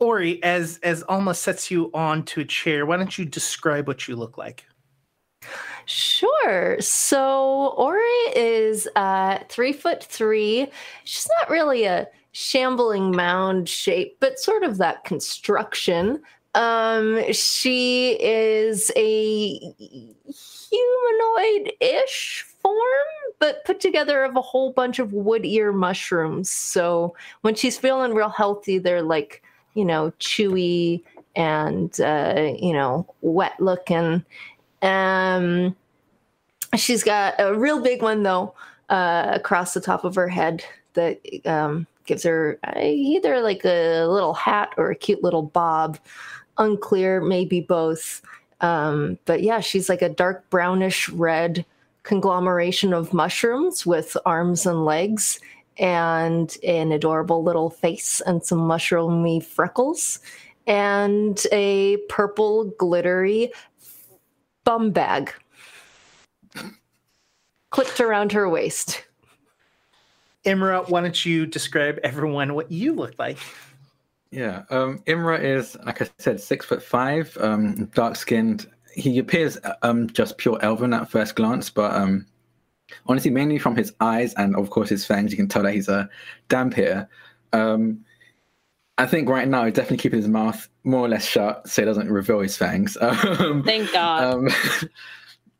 [0.00, 4.16] Ori, as as Alma sets you onto a chair, why don't you describe what you
[4.16, 4.66] look like?
[5.86, 6.80] Sure.
[6.80, 8.00] So Ori
[8.34, 10.66] is uh, three foot three.
[11.04, 16.20] She's not really a shambling mound shape, but sort of that construction.
[16.56, 19.58] Um, she is a
[20.68, 23.06] humanoid-ish form,
[23.38, 26.50] but put together of a whole bunch of wood ear mushrooms.
[26.50, 31.04] So when she's feeling real healthy, they're like, you know, chewy
[31.36, 34.24] and uh, you know, wet looking.
[34.82, 35.76] Um,
[36.76, 38.54] she's got a real big one though
[38.88, 40.64] uh, across the top of her head
[40.94, 45.98] that um, gives her uh, either like a little hat or a cute little bob.
[46.58, 48.22] Unclear, maybe both.
[48.60, 51.64] Um, but yeah, she's like a dark brownish red
[52.04, 55.40] conglomeration of mushrooms with arms and legs
[55.78, 60.20] and an adorable little face and some mushroomy freckles
[60.66, 63.52] and a purple glittery
[64.64, 65.32] bum bag
[67.70, 69.04] clipped around her waist.
[70.44, 73.38] Imra, why don't you describe everyone what you look like?
[74.30, 78.66] Yeah, um, Imra is, like I said, six foot five, um, dark skinned.
[78.94, 82.26] He appears um, just pure elven at first glance, but um,
[83.06, 85.88] honestly, mainly from his eyes and, of course, his fangs, you can tell that he's
[85.88, 86.08] a
[86.48, 87.08] Dhampir.
[87.52, 88.04] Um,
[88.98, 91.86] I think right now he's definitely keeping his mouth more or less shut so he
[91.86, 92.96] doesn't reveal his fangs.
[93.02, 94.22] Um, Thank God.
[94.22, 94.48] um,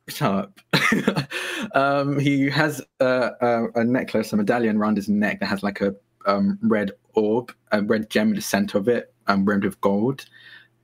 [0.08, 1.28] shut up.
[1.74, 5.81] um, he has a, a, a necklace, a medallion around his neck that has like
[5.81, 5.94] a
[6.26, 10.24] um, red orb, a red gem in the center of it, um, rimmed with gold,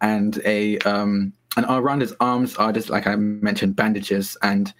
[0.00, 4.36] and a um, and around his arms are just like I mentioned bandages.
[4.42, 4.72] And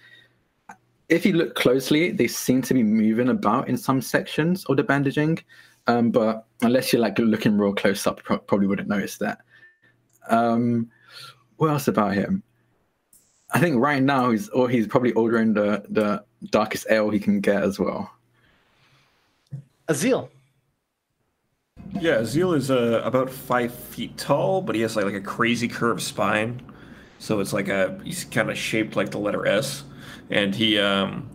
[1.09, 4.83] if you look closely, they seem to be moving about in some sections of the
[4.83, 5.39] bandaging.
[5.87, 9.39] Um, but unless you're like looking real close up, pro- probably wouldn't notice that.
[10.29, 10.89] Um,
[11.57, 12.43] what else about him?
[13.53, 17.41] I think right now he's or he's probably ordering the the darkest ale he can
[17.41, 18.11] get as well.
[19.87, 20.29] Azil.
[21.99, 25.67] Yeah, Zeal is uh, about five feet tall, but he has like, like a crazy
[25.67, 26.61] curved spine.
[27.19, 29.83] So it's like a he's kind of shaped like the letter S,
[30.29, 31.29] and he um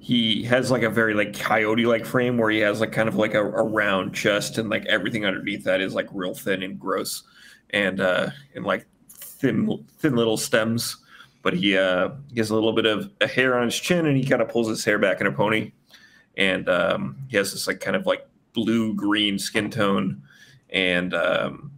[0.00, 3.16] he has like a very like coyote like frame where he has like kind of
[3.16, 6.80] like a, a round chest and like everything underneath that is like real thin and
[6.80, 7.22] gross,
[7.70, 10.96] and uh and like thin thin little stems.
[11.42, 14.16] But he uh he has a little bit of a hair on his chin, and
[14.16, 15.72] he kind of pulls his hair back in a pony,
[16.36, 20.22] and um he has this like kind of like blue green skin tone
[20.70, 21.70] and um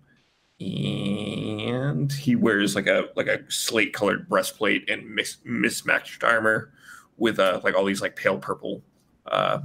[0.58, 6.72] and he wears like a like a slate colored breastplate and mis- mismatched armor
[7.18, 8.82] with uh like all these like pale purple
[9.26, 9.58] uh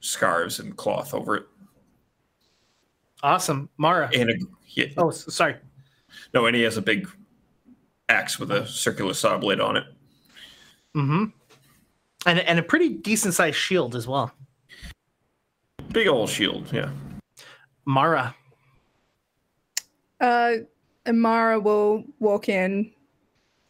[0.00, 1.46] scarves and cloth over it
[3.24, 3.68] Awesome.
[3.76, 4.10] Mara.
[4.12, 5.54] and a, he, Oh, sorry.
[6.34, 7.08] no and he has a big
[8.08, 9.84] axe with a circular saw blade on it
[10.94, 11.24] Mm-hmm.
[12.26, 14.30] And, and a pretty decent sized shield as well.
[15.92, 16.90] big old shield yeah
[17.84, 18.34] Mara.
[20.20, 20.58] Uh,
[21.06, 22.92] Amara will walk in.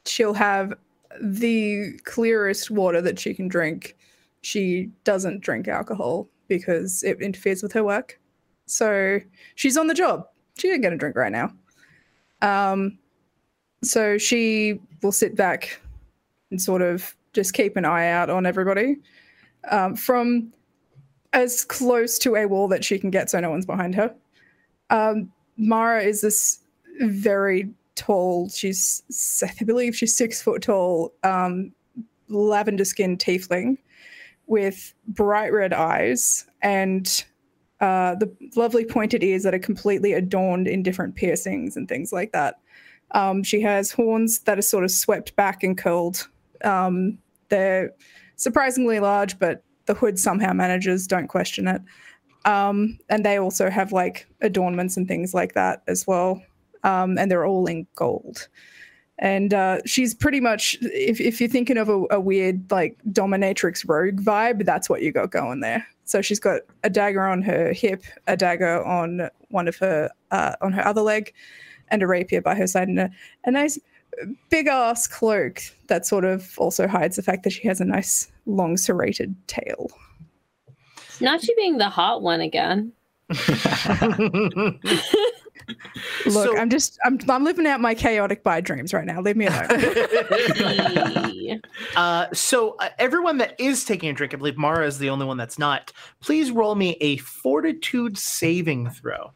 [0.05, 0.75] She'll have
[1.21, 3.97] the clearest water that she can drink.
[4.43, 8.21] She doesn't drink alcohol because it interferes with her work.
[8.67, 9.19] So
[9.55, 10.27] she's on the job.
[10.59, 11.53] She ain't gonna drink right now.
[12.43, 12.99] Um,
[13.83, 15.81] so she will sit back
[16.51, 18.97] and sort of just keep an eye out on everybody
[19.71, 20.53] um, from
[21.33, 24.15] as close to a wall that she can get so no one's behind her.
[24.91, 26.61] Um, Mara is this
[27.01, 28.49] very tall.
[28.51, 29.03] She's,
[29.43, 31.73] I believe she's six foot tall, um,
[32.29, 33.79] lavender skinned tiefling
[34.47, 37.25] with bright red eyes and
[37.81, 42.33] uh, the lovely pointed ears that are completely adorned in different piercings and things like
[42.33, 42.61] that.
[43.13, 46.29] Um, she has horns that are sort of swept back and curled.
[46.65, 47.19] Um,
[47.49, 47.93] they're
[48.37, 51.83] surprisingly large, but the hood somehow manages, don't question it.
[52.45, 56.43] Um, and they also have like adornments and things like that as well.
[56.85, 58.49] um, and they're all in gold.
[59.19, 63.89] And uh, she's pretty much, if, if you're thinking of a, a weird like dominatrix
[63.89, 65.87] rogue vibe, that's what you got going there.
[66.05, 70.57] So she's got a dagger on her hip, a dagger on one of her uh,
[70.61, 71.33] on her other leg,
[71.93, 73.11] and a rapier by her side, and a,
[73.45, 73.79] a nice
[74.51, 78.31] big ass cloak that sort of also hides the fact that she has a nice
[78.47, 79.91] long serrated tail.
[81.21, 82.93] Not you being the hot one again.
[86.27, 89.21] Look, So- I'm just I'm I'm living out my chaotic by dreams right now.
[89.21, 89.69] Leave me alone.
[91.97, 95.27] Uh, so uh, everyone that is taking a drink, I believe Mara is the only
[95.27, 95.93] one that's not.
[96.21, 99.33] Please roll me a fortitude saving throw.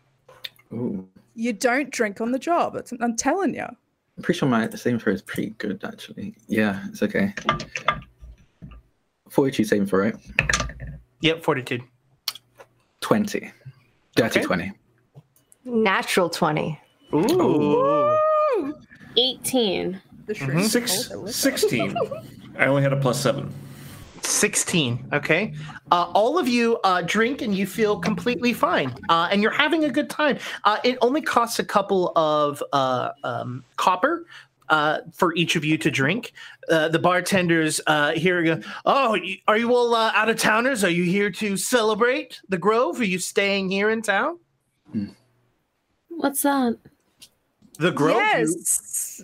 [0.72, 1.06] Ooh.
[1.36, 2.74] You don't drink on the job.
[2.74, 3.62] It's, I'm telling you.
[3.64, 6.34] I'm pretty sure my saving throw is pretty good, actually.
[6.48, 7.34] Yeah, it's okay.
[9.28, 10.14] 42 saving throw, right?
[11.20, 11.82] Yep, fortitude.
[13.02, 13.52] 20.
[14.14, 14.46] Dirty Okay.
[14.46, 14.72] 20.
[15.66, 16.80] Natural 20.
[17.14, 18.16] Ooh.
[19.18, 20.00] 18.
[20.26, 20.64] The Mhm.
[20.64, 21.94] Six, rolled it with- 16.
[22.58, 23.52] I only had a plus seven.
[24.26, 25.54] 16 okay?
[25.92, 29.84] Uh, all of you uh, drink and you feel completely fine uh, and you're having
[29.84, 30.38] a good time.
[30.64, 34.26] Uh, it only costs a couple of uh, um, copper
[34.68, 36.32] uh, for each of you to drink.
[36.68, 40.82] Uh, the bartenders uh, here go oh are you all uh, out of towners?
[40.82, 42.98] Are you here to celebrate the grove?
[43.00, 44.38] Are you staying here in town?
[46.08, 46.76] What's that?
[47.78, 48.16] the grove?
[48.16, 49.22] You- Yes,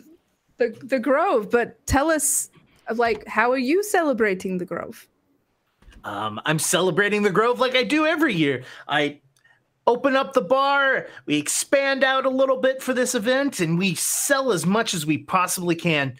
[0.58, 1.50] the the Grove.
[1.50, 2.50] But tell us,
[2.94, 5.08] like, how are you celebrating the Grove?
[6.04, 8.64] Um, I'm celebrating the Grove like I do every year.
[8.88, 9.20] I
[9.86, 13.94] open up the bar, we expand out a little bit for this event, and we
[13.94, 16.18] sell as much as we possibly can.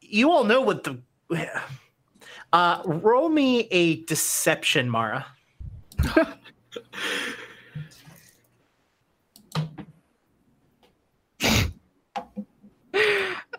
[0.00, 1.00] You all know what the.
[2.52, 5.26] Uh, roll me a deception, Mara.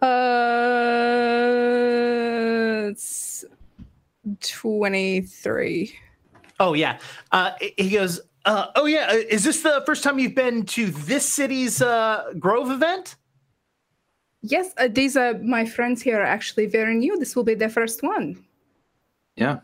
[0.02, 0.08] Uh,
[2.90, 3.46] it's
[4.42, 5.94] twenty three.
[6.60, 7.00] Oh yeah.
[7.32, 8.20] Uh, he goes.
[8.46, 9.08] Uh, oh yeah.
[9.12, 13.16] uh, Is this the first time you've been to this city's uh, Grove event?
[14.42, 17.18] Yes, uh, these are my friends here are actually very new.
[17.20, 18.44] This will be their first one.
[19.36, 19.60] Yeah.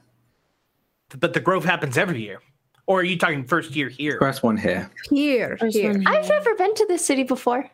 [1.19, 2.39] But the Grove happens every year.
[2.85, 4.17] Or are you talking first year here?
[4.19, 4.89] First one here.
[5.09, 5.93] Here, First here.
[5.93, 7.69] one I've never been to this city before.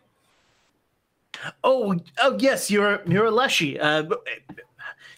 [1.64, 3.80] Oh, oh yes, you're you're a Leshy.
[3.80, 4.03] Uh,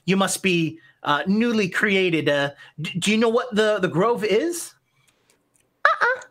[0.06, 2.30] you must be uh, newly created.
[2.30, 4.74] Uh, d- do you know what the the Grove is?
[5.86, 6.22] Uh-uh.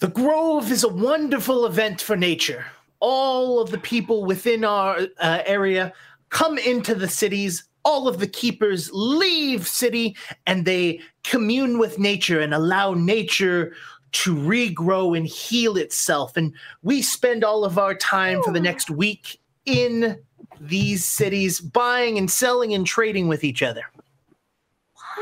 [0.00, 2.66] The Grove is a wonderful event for nature.
[3.00, 5.92] All of the people within our uh, area
[6.30, 7.64] come into the cities.
[7.84, 13.72] All of the keepers leave city and they commune with nature and allow nature
[14.12, 16.36] to regrow and heal itself.
[16.36, 20.18] And we spend all of our time for the next week in
[20.60, 23.82] these cities, buying and selling and trading with each other.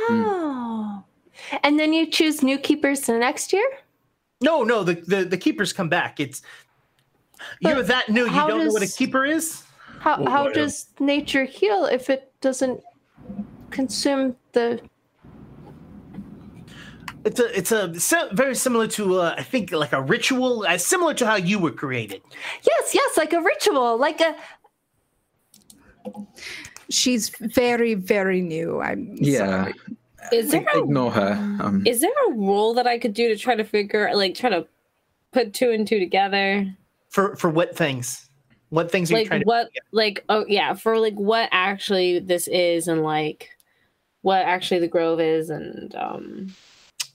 [0.08, 1.04] Wow.
[1.62, 3.68] And then you choose new keepers the next year?
[4.40, 6.20] No, no, the the, the keepers come back.
[6.20, 6.42] It's
[7.60, 8.26] you're that new.
[8.26, 9.62] You don't know what a keeper is.
[10.00, 12.80] How, how does nature heal if it doesn't
[13.70, 14.80] consume the.
[17.26, 20.78] It's a it's a si- very similar to uh, I think like a ritual, uh,
[20.78, 22.22] similar to how you were created.
[22.62, 24.36] Yes, yes, like a ritual, like a.
[26.88, 28.80] She's very, very new.
[28.80, 29.64] I'm Yeah.
[29.64, 29.74] sorry.
[30.32, 31.32] Is there a, Ignore her.
[31.60, 34.50] Um, is there a rule that I could do to try to figure like try
[34.50, 34.66] to
[35.32, 36.66] put two and two together?
[37.10, 38.28] For for what things?
[38.70, 39.46] What things are you Like trying to?
[39.46, 43.50] what like oh yeah, for like what actually this is and like
[44.22, 46.54] what actually the grove is and um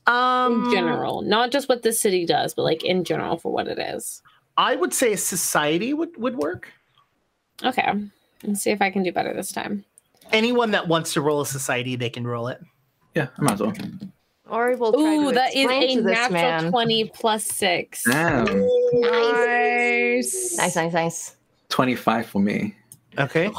[0.08, 1.22] Um, in general.
[1.22, 4.22] Not just what the city does, but like in general for what it is.
[4.58, 6.68] I would say a society would would work.
[7.64, 7.92] Okay.
[8.44, 9.86] Let's see if I can do better this time.
[10.32, 12.60] Anyone that wants to roll a society, they can roll it.
[13.16, 13.74] yeah, I might as well.
[14.50, 16.72] Or we'll try Ooh, to that is explain a to this natural man.
[16.72, 18.04] 20 plus six.
[18.06, 18.46] Damn.
[18.94, 20.58] Nice.
[20.58, 21.36] Nice, nice, nice.
[21.70, 22.76] 25 for me.
[23.18, 23.50] Okay.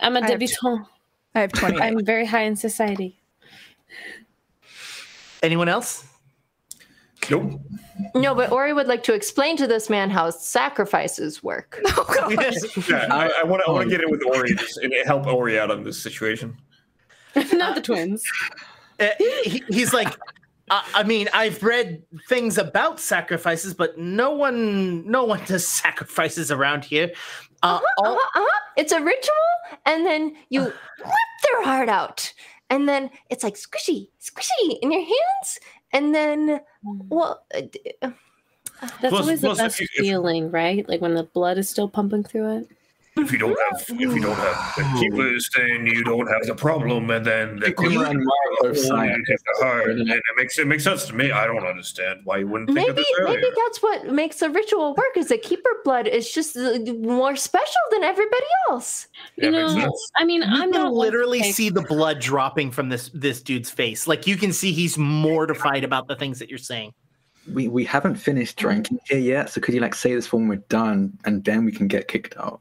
[0.00, 0.86] I'm a I have debutante.
[1.34, 1.80] I have 20.
[1.80, 3.19] I'm very high in society.
[5.42, 6.04] Anyone else?
[7.30, 7.60] Nope.
[8.14, 11.80] No, but Ori would like to explain to this man how sacrifices work.
[12.88, 15.58] Yeah, I, I want to I want to get in with Ori and help Ori
[15.58, 16.56] out on this situation.
[17.52, 18.22] Not the twins.
[18.98, 20.16] Uh, he, he's like,
[20.70, 26.50] I, I mean, I've read things about sacrifices, but no one, no one does sacrifices
[26.50, 27.10] around here.
[27.62, 28.60] Uh, all, Uh-huh, uh-huh.
[28.76, 29.34] It's a ritual,
[29.86, 30.74] and then you rip
[31.44, 32.32] their heart out,
[32.70, 35.58] and then it's like squishy, squishy in your hands,
[35.92, 37.60] and then well, uh,
[38.02, 38.10] uh,
[38.80, 40.88] That's Plus- always the plus if best you- if- feeling, right?
[40.88, 42.68] Like when the blood is still pumping through it.
[43.22, 46.54] If you don't have, if you don't have the keepers, then you don't have the
[46.54, 49.24] problem, and then the Kima and Mara both sign.
[49.28, 51.30] take the heart, and it makes it makes sense to me.
[51.30, 53.40] I don't understand why you wouldn't think of Maybe this earlier.
[53.40, 55.16] maybe that's what makes the ritual work.
[55.16, 59.06] Is that keeper blood is just uh, more special than everybody else.
[59.36, 59.96] You Yeah, know.
[60.16, 63.42] I mean, You I'm can not literally take- see the blood dropping from this this
[63.42, 64.06] dude's face.
[64.06, 66.92] Like you can see he's mortified about the things that you're saying.
[67.52, 70.56] We we haven't finished drinking here yet, so could you like say this when we're
[70.68, 72.60] done, and then we can get kicked out?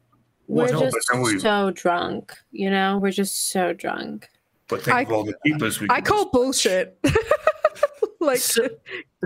[0.50, 2.34] We're no, just we- so drunk.
[2.52, 4.28] You know, we're just so drunk.
[4.68, 5.80] But think I- of all the keepers.
[5.80, 6.98] We I call just- bullshit.
[8.20, 8.68] like So,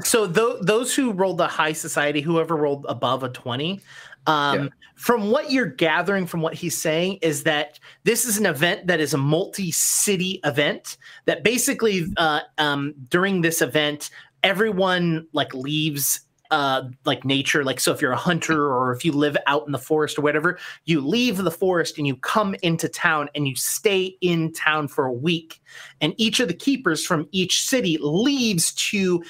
[0.03, 3.80] so tho- those who rolled the high society, whoever rolled above a 20,
[4.27, 4.68] um, Yeah.
[4.95, 9.00] from what you're gathering from what he's saying is that this is an event that
[9.00, 14.10] is a multi-city event that basically uh, um, during this event,
[14.43, 16.22] everyone like leaves
[16.53, 17.64] uh, like nature.
[17.64, 20.22] Like, so if you're a hunter or if you live out in the forest or
[20.22, 24.88] whatever, you leave the forest and you come into town and you stay in town
[24.88, 25.59] for a week.
[25.99, 29.23] And each of the keepers from each city leaves to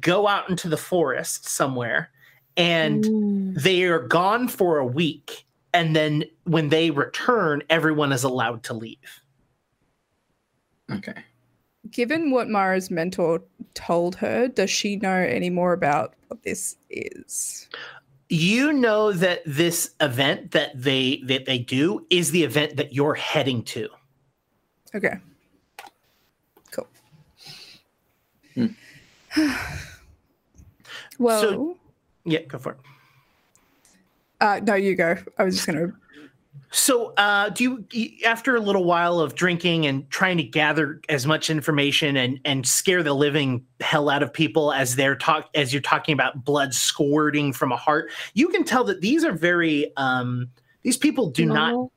[0.00, 2.10] go out into the forest somewhere.
[2.58, 3.62] And Mm.
[3.62, 5.46] they are gone for a week.
[5.72, 9.22] And then when they return, everyone is allowed to leave.
[10.92, 11.24] Okay.
[11.90, 13.42] Given what Mara's mentor
[13.74, 17.68] told her, does she know any more about what this is?
[18.28, 23.14] You know that this event that they that they do is the event that you're
[23.14, 23.88] heading to.
[24.94, 25.16] Okay.
[26.70, 26.88] Cool.
[28.54, 28.66] Hmm.
[31.18, 31.76] well,
[32.24, 32.78] Yeah, go for it.
[34.40, 35.16] uh, no, you go.
[35.38, 35.92] I was just gonna.
[36.74, 41.24] So, uh, do you, after a little while of drinking and trying to gather as
[41.24, 45.72] much information and and scare the living hell out of people as they're talk as
[45.72, 49.96] you're talking about blood squirting from a heart, you can tell that these are very
[49.96, 50.50] um,
[50.82, 51.90] these people do not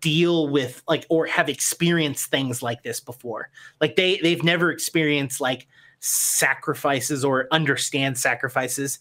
[0.00, 3.50] deal with like or have experienced things like this before.
[3.80, 5.68] Like they they've never experienced like
[6.00, 8.98] sacrifices or understand sacrifices.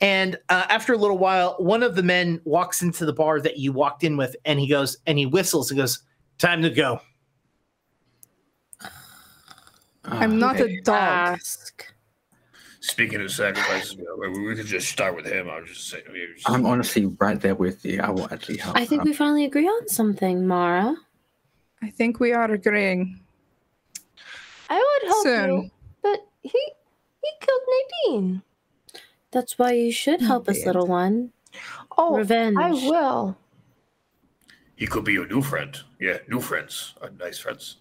[0.00, 3.58] And uh, after a little while, one of the men walks into the bar that
[3.58, 6.00] you walked in with, and he goes and he whistles and goes,
[6.38, 7.00] "Time to go."
[10.04, 10.96] I'm not a dog.
[10.96, 11.92] Ask.
[12.80, 15.48] Speaking of sacrifices, we, we could just start with him.
[15.48, 16.04] I was just saying.
[16.36, 16.48] Just...
[16.48, 18.00] I'm honestly right there with you.
[18.00, 18.76] I will actually help.
[18.76, 20.94] I think we finally agree on something, Mara.
[21.82, 23.18] I think we are agreeing.
[24.68, 25.50] I would help Soon.
[25.62, 25.70] you,
[26.02, 26.50] but he
[27.22, 28.42] he killed Nadine.
[29.32, 31.32] That's why you should help us, little one.
[31.98, 32.56] Oh, Revenge.
[32.58, 33.36] I will.
[34.76, 35.76] he could be your new friend.
[36.00, 36.94] Yeah, new friends.
[37.00, 37.76] Uh, nice friends.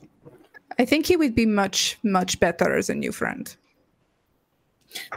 [0.80, 3.54] I think he would be much, much better as a new friend.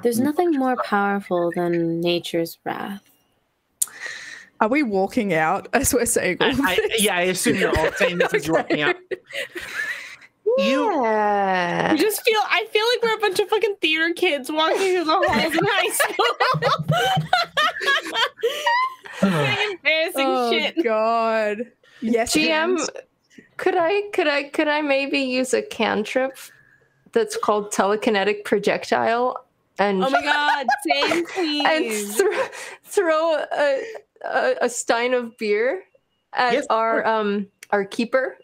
[0.02, 3.02] There's nothing more powerful than nature's wrath.
[4.60, 7.92] Are we walking out as we're saying all I, I, yeah, I assume you're all
[7.92, 8.96] saying this as you're walking out.
[10.58, 11.88] You Yeah.
[11.92, 15.04] I just feel I feel like we're a bunch of fucking theater kids walking through
[15.04, 16.26] the halls in high school.
[19.20, 20.84] Saying embarrassing Oh shit.
[20.84, 21.66] God.
[22.00, 22.88] Yes, GM,
[23.56, 26.36] could I could I could I maybe use a cantrip
[27.12, 29.44] that's called telekinetic projectile
[29.78, 31.12] and Oh my god, same
[31.66, 32.16] and please.
[32.16, 32.32] throw,
[32.84, 33.82] throw a,
[34.24, 35.82] a a stein of beer
[36.32, 38.38] at Yes, our um our keeper?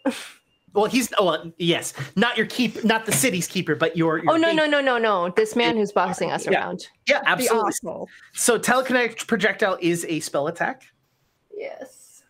[0.74, 4.18] Well, he's oh well, yes, not your keep, not the city's keeper, but your.
[4.18, 5.30] your Oh no no no no no!
[5.30, 6.52] This man who's bossing us Yeah.
[6.60, 6.88] around.
[7.08, 7.68] Yeah, The absolutely.
[7.68, 8.08] asshole.
[8.32, 10.82] So telekinetic projectile is a spell attack.
[11.56, 12.22] Yes.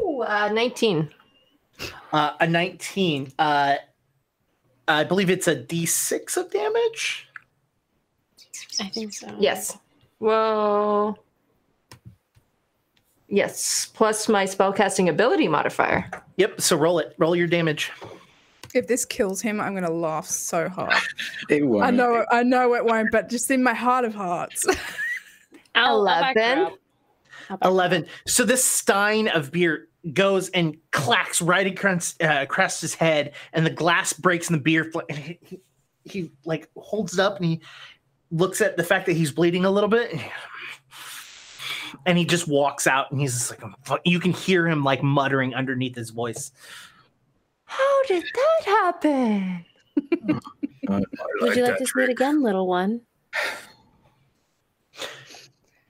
[0.00, 1.10] Ooh, uh, nineteen.
[2.12, 3.32] Uh, a 19.
[3.38, 3.76] Uh,
[4.86, 7.26] I believe it's a d6 of damage.
[8.80, 9.34] I think so.
[9.38, 9.78] Yes.
[10.20, 11.18] Well.
[13.32, 16.04] Yes, plus my spellcasting ability modifier.
[16.36, 16.60] Yep.
[16.60, 17.14] So roll it.
[17.16, 17.90] Roll your damage.
[18.74, 20.92] If this kills him, I'm gonna laugh so hard.
[21.48, 21.82] It won't.
[21.82, 24.66] I know, I know it won't, but just in my heart of hearts.
[25.74, 26.58] I'll, I'll back her 11.
[26.64, 26.78] up.
[27.48, 28.06] I'll back her 11.
[28.26, 33.64] So this stein of beer goes and clacks right across, uh, across his head, and
[33.64, 34.90] the glass breaks and the beer.
[34.92, 35.60] Fl- and he, he,
[36.04, 37.62] he like holds it up and he
[38.30, 40.20] looks at the fact that he's bleeding a little bit.
[42.06, 45.54] And he just walks out and he's just like, you can hear him like muttering
[45.54, 46.52] underneath his voice.
[47.64, 49.64] How did that happen?
[50.88, 51.02] I
[51.40, 53.00] Would you like to see it again, little one?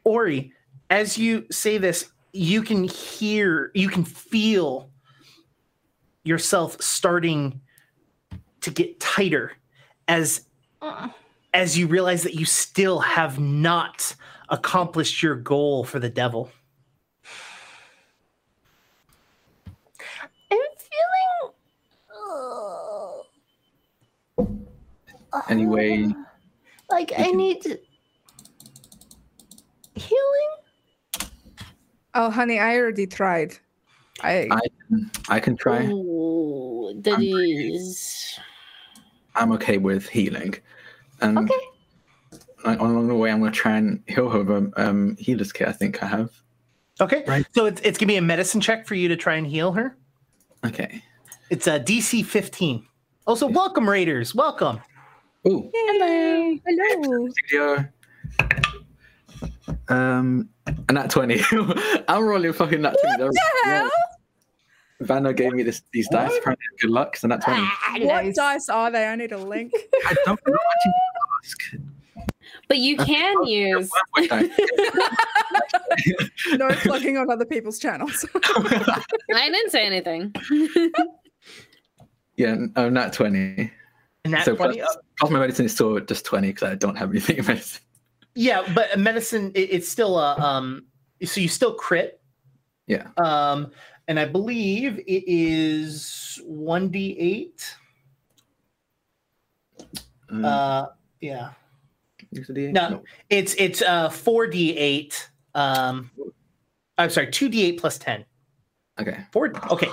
[0.05, 0.53] Ori,
[0.91, 4.91] as you say this, you can hear, you can feel
[6.25, 7.61] yourself starting
[8.61, 9.53] to get tighter
[10.09, 10.47] as
[10.81, 11.09] Uh,
[11.55, 14.15] as you realize that you still have not
[14.53, 16.51] accomplished your goal for the devil.
[20.51, 21.55] I'm feeling.
[25.33, 26.07] uh, Anyway,
[26.91, 27.65] like I need
[29.95, 30.53] healing.
[32.15, 33.55] Oh, honey, I already tried.
[34.23, 34.61] I, I
[35.31, 35.87] I can try.
[35.87, 38.39] Ooh, that I'm is.
[39.35, 40.55] I'm okay with healing.
[41.23, 41.55] And Okay.
[42.65, 45.69] I- along the way, I'm going to try and heal her with um, healer's kit.
[45.69, 46.31] I think I have.
[47.01, 47.25] Okay.
[47.27, 47.47] Right.
[47.53, 49.73] So it's, it's going to be a medicine check for you to try and heal
[49.73, 49.97] her.
[50.65, 51.03] Okay.
[51.51, 52.87] It's a DC 15.
[53.27, 54.35] Also, welcome, Raiders.
[54.35, 54.81] Welcome.
[55.47, 55.71] Ooh.
[55.75, 56.59] hello.
[56.67, 57.29] Hello.
[57.47, 57.89] Studio.
[59.89, 60.49] Um,
[60.89, 61.41] and that 20.
[62.09, 63.23] I'm rolling fucking that 20.
[63.25, 63.91] What the hell?
[65.01, 66.33] Vanna gave me this these dice.
[66.39, 67.17] Apparently, good luck.
[67.17, 67.61] So that 20.
[67.61, 68.37] Ah, What nice.
[68.37, 69.07] dice are they?
[69.07, 69.73] I need a link.
[70.07, 70.77] I don't know what
[71.45, 71.61] ask.
[72.73, 73.91] But you can use.
[76.53, 78.25] No plugging on other people's channels.
[78.35, 80.35] I didn't say anything.
[82.37, 83.71] yeah, um, that 20.
[84.25, 84.79] And that so 20.
[84.79, 87.83] plus, plus my medicine is still just 20 because I don't have anything in medicine.
[88.35, 90.87] Yeah, but medicine it, it's still a um
[91.23, 92.23] so you still crit.
[92.87, 93.09] Yeah.
[93.19, 93.71] Um
[94.09, 97.75] and I believe it is 1d8.
[100.31, 100.87] Um, Uh
[101.21, 101.51] yeah.
[102.33, 102.73] Use a D8?
[102.73, 103.03] no.
[103.31, 106.11] It's it's uh 4d8 um
[106.99, 108.25] I'm sorry, 2d8 plus 10.
[109.01, 109.19] Okay.
[109.33, 109.89] Four okay.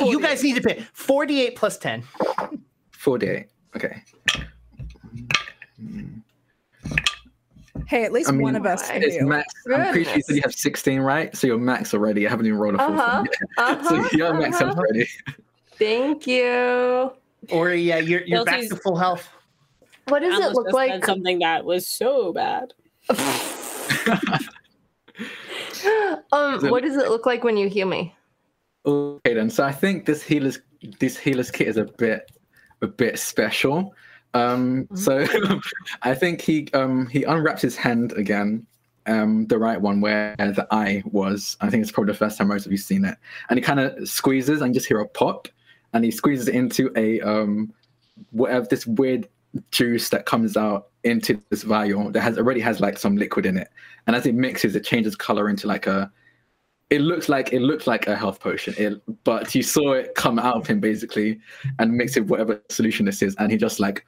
[0.00, 2.02] You guys need to pick 4d8 plus 10.
[2.92, 3.46] 4d8.
[3.76, 4.02] Okay.
[7.86, 9.26] hey, at least I mean, one of us It's heal.
[9.26, 9.52] max.
[9.72, 11.36] I'm pretty sure you said you have 16, right?
[11.36, 12.26] So you're max already.
[12.26, 13.24] I haven't even rolled a full Uh-huh.
[13.58, 14.08] Uh-huh.
[14.10, 14.66] So you're max uh-huh.
[14.66, 15.08] health already.
[15.78, 17.12] Thank you.
[17.50, 19.28] Or yeah, you're you're back to full health.
[20.08, 20.90] What does Alice it look just like?
[20.90, 22.72] said something that was so bad.
[26.32, 28.14] um, what does it look like when you heal me?
[28.86, 29.50] Okay then.
[29.50, 30.60] So I think this healer's
[30.98, 32.30] this healer's kit is a bit
[32.82, 33.94] a bit special.
[34.34, 35.26] Um so
[36.02, 38.66] I think he um he unwraps his hand again.
[39.06, 41.56] Um, the right one where the eye was.
[41.62, 43.16] I think it's probably the first time most of you seen it.
[43.48, 45.48] And he kind of squeezes and you just hear a pop,
[45.94, 47.72] and he squeezes it into a um,
[48.32, 49.26] whatever this weird
[49.70, 53.56] juice that comes out into this vial that has already has like some liquid in
[53.56, 53.68] it.
[54.06, 56.10] And as it mixes, it changes color into like a.
[56.90, 60.38] It looks like it looks like a health potion, it, but you saw it come
[60.38, 61.38] out of him basically,
[61.78, 64.06] and mix it whatever solution this is, and he just like.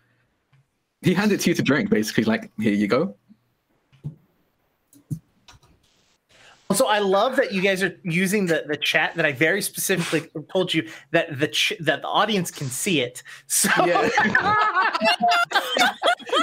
[1.03, 2.25] He handed it to you to drink, basically.
[2.25, 3.15] Like, here you go.
[6.71, 10.31] Also, I love that you guys are using the, the chat that I very specifically
[10.53, 13.25] told you that the ch- that the audience can see it.
[13.49, 14.09] So Yeah.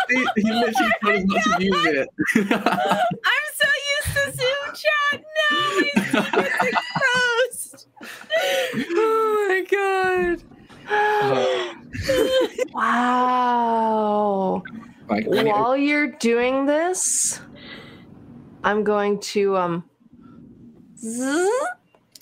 [0.10, 2.10] he, he literally told us not to use it.
[2.36, 5.64] I'm so used to Zoom chat now.
[6.04, 6.64] My secret's
[7.72, 7.88] exposed.
[8.98, 10.44] oh my god.
[12.74, 14.64] Wow.
[15.10, 17.40] like, and it- While you're doing this,
[18.66, 19.84] I'm going to um
[20.98, 21.50] zzz,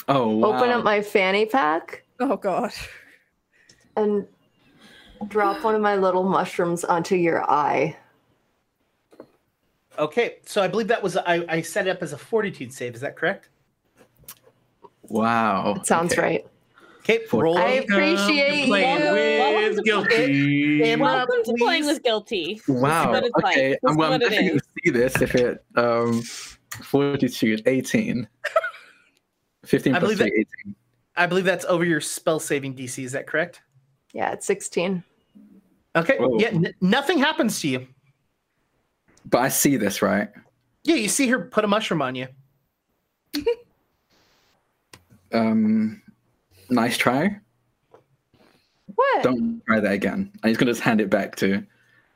[0.07, 0.53] oh, wow.
[0.53, 2.71] open up my fanny pack Oh god.
[3.95, 4.25] and
[5.27, 7.95] drop one of my little mushrooms onto your eye.
[9.97, 12.95] okay, so I believe that was I, I set it up as a fortitude save.
[12.95, 13.49] Is that correct?
[15.03, 15.75] Wow.
[15.77, 16.21] It sounds okay.
[16.21, 16.45] right.
[16.99, 17.57] Okay, roll.
[17.57, 19.05] I appreciate Playing you.
[19.05, 20.83] Welcome with to- guilty.
[20.91, 22.61] Emma, Welcome to playing with guilty.
[22.67, 23.11] Wow.
[23.11, 23.57] what it's like.
[23.57, 23.77] Okay.
[23.85, 26.23] I'm, is well, I'm definitely gonna see this if it um
[26.83, 28.27] fortitude 18.
[29.65, 30.75] 15 I plus believe three, that- 18.
[31.17, 33.03] I believe that's over your spell saving DC.
[33.03, 33.61] Is that correct?
[34.11, 35.03] Yeah, it's 16.
[35.95, 36.17] Okay.
[36.17, 36.37] Whoa.
[36.39, 36.49] Yeah.
[36.49, 37.87] N- nothing happens to you.
[39.25, 40.29] But I see this, right?
[40.83, 42.27] Yeah, you see her put a mushroom on you.
[45.31, 46.01] Um
[46.69, 47.37] nice try.
[48.93, 49.23] What?
[49.23, 50.31] Don't try that again.
[50.41, 51.63] And he's gonna just hand it back to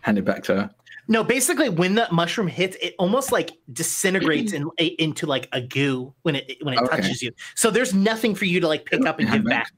[0.02, 0.72] hand it back to her.
[1.12, 6.14] No, basically, when the mushroom hits, it almost like disintegrates in, into like a goo
[6.22, 6.98] when it when it Okay.
[7.02, 7.32] touches you.
[7.56, 9.72] So there's nothing for you to like pick up and give back.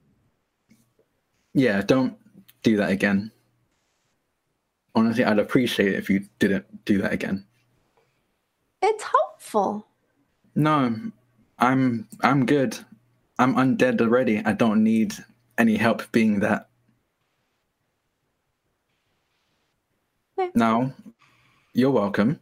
[1.53, 2.18] Yeah, don't
[2.64, 3.32] do that again.
[4.93, 7.45] Honestly, I'd appreciate it if you didn't do that again.
[8.82, 9.88] It's helpful.
[10.56, 10.93] No,
[11.60, 12.77] I'm I'm good.
[13.40, 14.40] I'm undead already.
[14.43, 15.16] I don't need
[15.58, 16.68] any help being that.
[20.38, 20.51] Okay.
[20.56, 20.92] No,
[21.74, 22.40] you're welcome.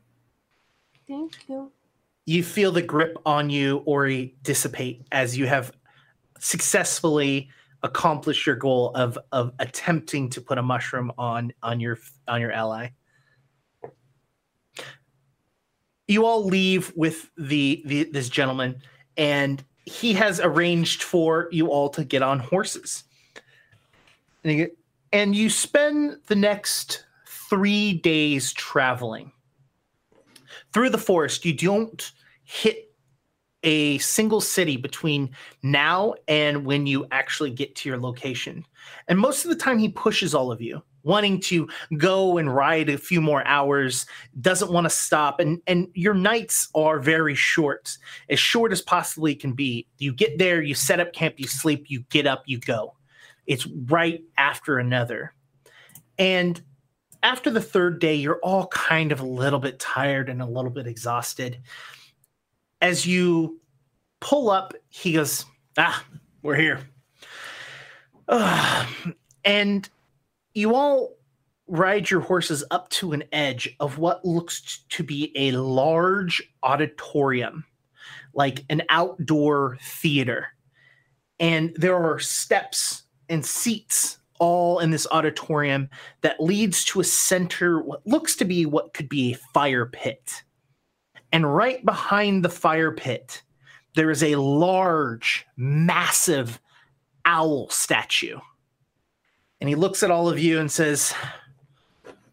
[1.08, 1.72] Thank you.
[2.26, 5.72] You feel the grip on you, Ori, dissipate as you have
[6.40, 7.50] successfully
[7.82, 12.52] accomplished your goal of of attempting to put a mushroom on on your on your
[12.52, 12.90] ally.
[16.10, 18.82] you all leave with the, the this gentleman,
[19.16, 23.04] and he has arranged for you all to get on horses.
[24.44, 24.72] And you,
[25.14, 27.06] and you spend the next
[27.50, 29.32] three days traveling
[30.74, 31.46] through the forest.
[31.46, 32.12] You don't
[32.44, 32.86] hit
[33.64, 35.30] a single city between
[35.64, 38.66] now and when you actually get to your location.
[39.08, 42.90] And most of the time, he pushes all of you, wanting to go and ride
[42.90, 44.06] a few more hours,
[44.40, 45.40] doesn't want to stop.
[45.40, 47.98] And, and your nights are very short,
[48.30, 49.88] as short as possibly can be.
[49.98, 52.96] You get there, you set up camp, you sleep, you get up, you go.
[53.46, 55.34] It's right after another.
[56.18, 56.62] And
[57.24, 60.72] after the third day, you're all kind of a little bit tired and a little
[60.72, 61.60] bit exhausted.
[62.82, 63.60] As you
[64.22, 65.46] pull up, he goes,
[65.78, 66.04] Ah,
[66.42, 66.82] we're here.
[68.28, 68.88] Ugh.
[69.44, 69.90] and
[70.54, 71.16] you all
[71.68, 77.66] ride your horses up to an edge of what looks to be a large auditorium,
[78.34, 80.48] like an outdoor theater.
[81.40, 85.90] And there are steps and seats all in this auditorium
[86.22, 90.44] that leads to a center, what looks to be what could be a fire pit.
[91.32, 93.44] And right behind the fire pit,
[93.96, 96.60] there is a large, massive
[97.26, 98.40] owl statue.
[99.62, 101.14] And he looks at all of you and says,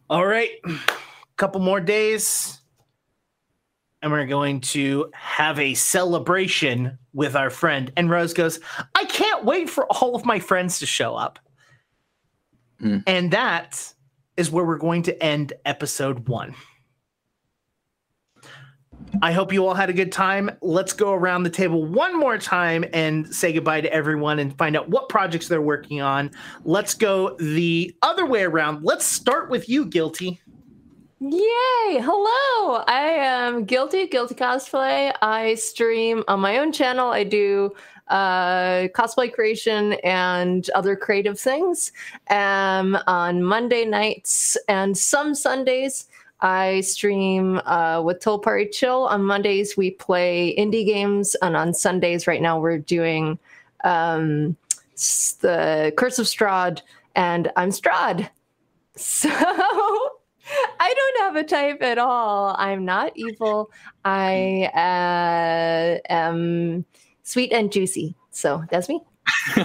[0.09, 0.77] All right, a
[1.35, 2.61] couple more days.
[4.01, 7.91] And we're going to have a celebration with our friend.
[7.97, 8.59] And Rose goes,
[8.95, 11.39] I can't wait for all of my friends to show up.
[12.81, 13.03] Mm.
[13.07, 13.93] And that
[14.35, 16.55] is where we're going to end episode one.
[19.21, 20.51] I hope you all had a good time.
[20.61, 24.75] Let's go around the table one more time and say goodbye to everyone and find
[24.75, 26.31] out what projects they're working on.
[26.65, 28.83] Let's go the other way around.
[28.83, 30.39] Let's start with you, Guilty.
[31.19, 31.99] Yay!
[31.99, 32.83] Hello!
[32.87, 35.13] I am Guilty, Guilty Cosplay.
[35.21, 37.09] I stream on my own channel.
[37.09, 37.73] I do
[38.09, 41.91] uh, cosplay creation and other creative things
[42.29, 46.07] um, on Monday nights and some Sundays.
[46.39, 49.07] I stream uh, with Total Party Chill.
[49.07, 53.39] On Mondays, we play indie games, and on Sundays, right now, we're doing
[53.83, 54.55] um,
[55.41, 56.81] the Curse of Strahd,
[57.15, 58.29] and I'm Strahd.
[58.99, 62.55] So I don't have a type at all.
[62.57, 63.69] I'm not evil.
[64.03, 66.83] I uh, am
[67.27, 68.15] sweet and juicy.
[68.31, 69.01] So that's me.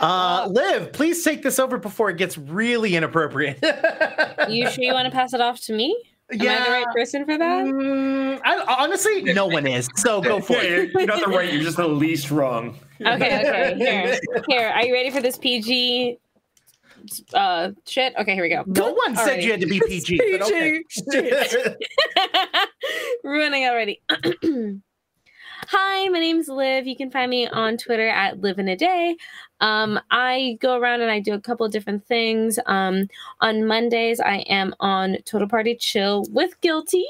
[0.00, 3.58] Uh, Liv, please take this over before it gets really inappropriate.
[4.48, 6.00] You sure you want to pass it off to me?
[6.30, 7.64] Am I the right person for that?
[7.66, 9.88] Mm, I, honestly, no one is.
[9.96, 10.70] So go for it.
[10.70, 11.52] you're, you're not the right.
[11.52, 12.78] You're just the least wrong.
[13.00, 13.74] Okay, okay.
[13.76, 14.68] Here, here.
[14.68, 16.16] Are you ready for this PG
[17.34, 18.14] uh shit?
[18.16, 18.62] Okay, here we go.
[18.68, 19.42] No one said Alrighty.
[19.42, 20.38] you had to be PG.
[20.38, 20.82] but okay.
[23.24, 24.00] Ruining already.
[25.70, 26.86] Hi, my name's Liv.
[26.86, 29.18] You can find me on Twitter at Live in a Day.
[29.60, 32.58] Um, I go around and I do a couple of different things.
[32.64, 33.06] Um,
[33.42, 37.04] on Mondays, I am on Total Party Chill with Guilty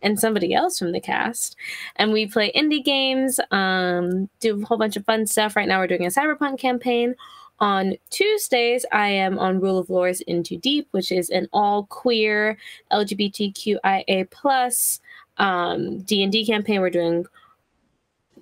[0.00, 1.54] and somebody else from the cast,
[1.96, 3.40] and we play indie games.
[3.50, 5.54] Um, do a whole bunch of fun stuff.
[5.54, 7.14] Right now, we're doing a cyberpunk campaign.
[7.60, 12.56] On Tuesdays, I am on Rule of Laws Into Deep, which is an all queer
[12.90, 14.98] LGBTQIA plus
[15.36, 16.80] um, D and D campaign.
[16.80, 17.26] We're doing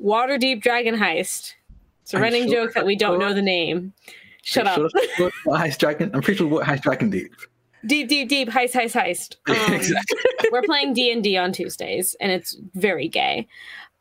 [0.03, 1.55] Waterdeep Dragon Heist.
[2.03, 3.93] It's a I'm running sure- joke that we don't know the name.
[4.43, 4.77] Shut up.
[4.77, 6.11] Sure that's what- what Heist Dragon.
[6.15, 7.33] I'm pretty sure what Heist Dragon Deep.
[7.85, 8.49] Deep, deep, deep.
[8.49, 9.37] Heist, heist, heist.
[9.69, 10.19] Um, exactly.
[10.51, 13.47] we're playing D and D on Tuesdays, and it's very gay.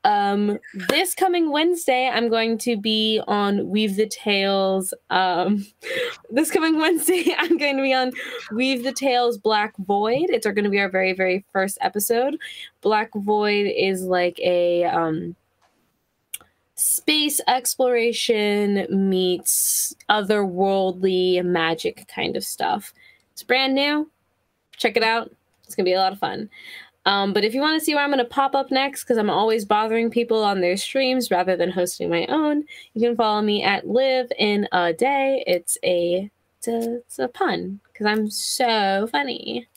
[0.03, 0.59] Um,
[0.89, 4.93] this coming Wednesday, I'm going to be on Weave the Tales.
[5.09, 5.65] Um,
[6.29, 8.11] this coming Wednesday, I'm going to be on
[8.51, 10.27] Weave the Tales Black Void.
[10.29, 12.37] It's going to be our very, very first episode.
[12.81, 15.35] Black Void is like a um,
[16.75, 22.93] space exploration meets otherworldly magic kind of stuff.
[23.33, 24.09] It's brand new.
[24.77, 25.31] Check it out.
[25.63, 26.49] It's gonna be a lot of fun.
[27.05, 29.19] Um, but if you want to see where I'm going to pop up next, because
[29.19, 32.63] I'm always bothering people on their streams rather than hosting my own,
[32.93, 35.43] you can follow me at Live in a Day.
[35.45, 39.67] It's a it's a, it's a pun because I'm so funny.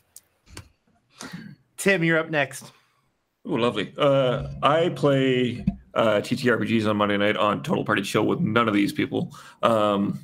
[1.77, 2.73] Tim, you're up next.
[3.45, 3.93] Oh, lovely.
[3.99, 8.75] Uh, I play uh, TTRPGs on Monday night on Total Party Chill with none of
[8.75, 10.19] these people, um,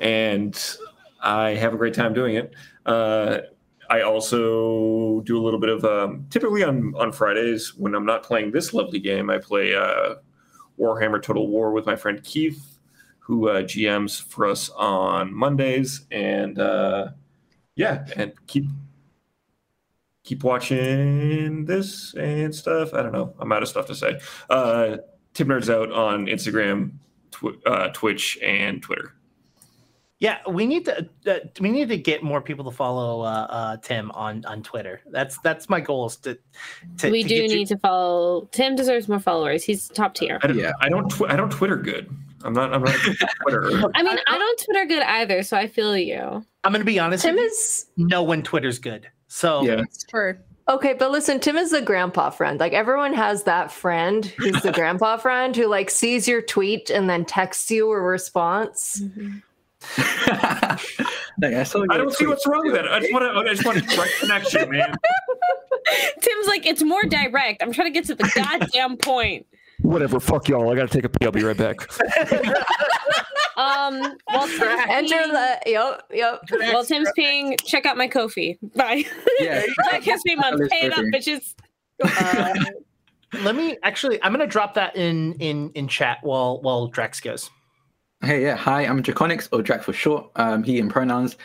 [0.00, 0.76] and
[1.22, 2.54] I have a great time doing it.
[2.86, 3.38] Uh,
[3.90, 8.22] I also do a little bit of um, typically on on Fridays when I'm not
[8.22, 9.30] playing this lovely game.
[9.30, 10.14] I play uh,
[10.78, 12.78] Warhammer Total War with my friend Keith,
[13.18, 17.08] who uh, GMs for us on Mondays, and uh,
[17.74, 18.66] yeah, and keep
[20.30, 22.94] keep watching this and stuff.
[22.94, 23.34] I don't know.
[23.40, 24.20] I'm out of stuff to say.
[24.48, 24.98] Uh,
[25.34, 26.92] Tim Nerds Out on Instagram,
[27.32, 29.12] tw- uh, Twitch, and Twitter.
[30.20, 33.76] Yeah, we need to uh, we need to get more people to follow uh, uh,
[33.78, 35.00] Tim on on Twitter.
[35.10, 36.38] That's that's my goal is to.
[36.98, 38.48] to we to do get you- need to follow.
[38.52, 39.64] Tim deserves more followers.
[39.64, 40.38] He's top tier.
[40.42, 40.58] I don't.
[40.58, 40.72] Yeah.
[40.80, 41.08] I don't.
[41.08, 42.08] Tw- I don't Twitter good.
[42.44, 42.72] I'm not.
[42.72, 42.94] I'm not
[43.42, 43.90] Twitter.
[43.94, 46.44] I mean, I don't Twitter good either, so I feel you.
[46.64, 47.24] I'm going to be honest.
[47.24, 49.08] Tim with you, is no one Twitter's good.
[49.30, 49.82] So Yeah.
[49.82, 50.04] It's
[50.68, 52.58] okay, but listen, Tim is the grandpa friend.
[52.58, 57.08] Like everyone has that friend who's the grandpa friend who like sees your tweet and
[57.08, 59.00] then texts you a response.
[59.02, 59.38] Mm-hmm.
[61.42, 62.86] Like, I, saw I don't see what's wrong with that.
[62.86, 63.30] I just want to.
[63.30, 64.94] I just want a direct connection, man.
[66.20, 67.62] Tim's like, it's more direct.
[67.62, 69.46] I'm trying to get to the goddamn point.
[69.80, 70.20] Whatever.
[70.20, 70.70] Fuck y'all.
[70.70, 71.24] I gotta take a pee.
[71.24, 71.78] I'll be right back.
[73.60, 76.40] Um, while Tim's Enter peeing, the yep, yep.
[76.72, 78.58] while Tim's peeing, check out my Ko-fi.
[78.74, 79.04] Bye.
[79.38, 79.66] Yeah.
[79.90, 80.70] Black History Month.
[80.70, 81.54] Pay it up, bitches.
[82.02, 82.54] uh,
[83.42, 84.22] let me actually.
[84.22, 87.50] I'm going to drop that in in in chat while while Drax goes.
[88.22, 88.56] Hey, yeah.
[88.56, 90.30] Hi, I'm Drakoniques, or Drax for short.
[90.36, 91.36] Um, he in pronouns.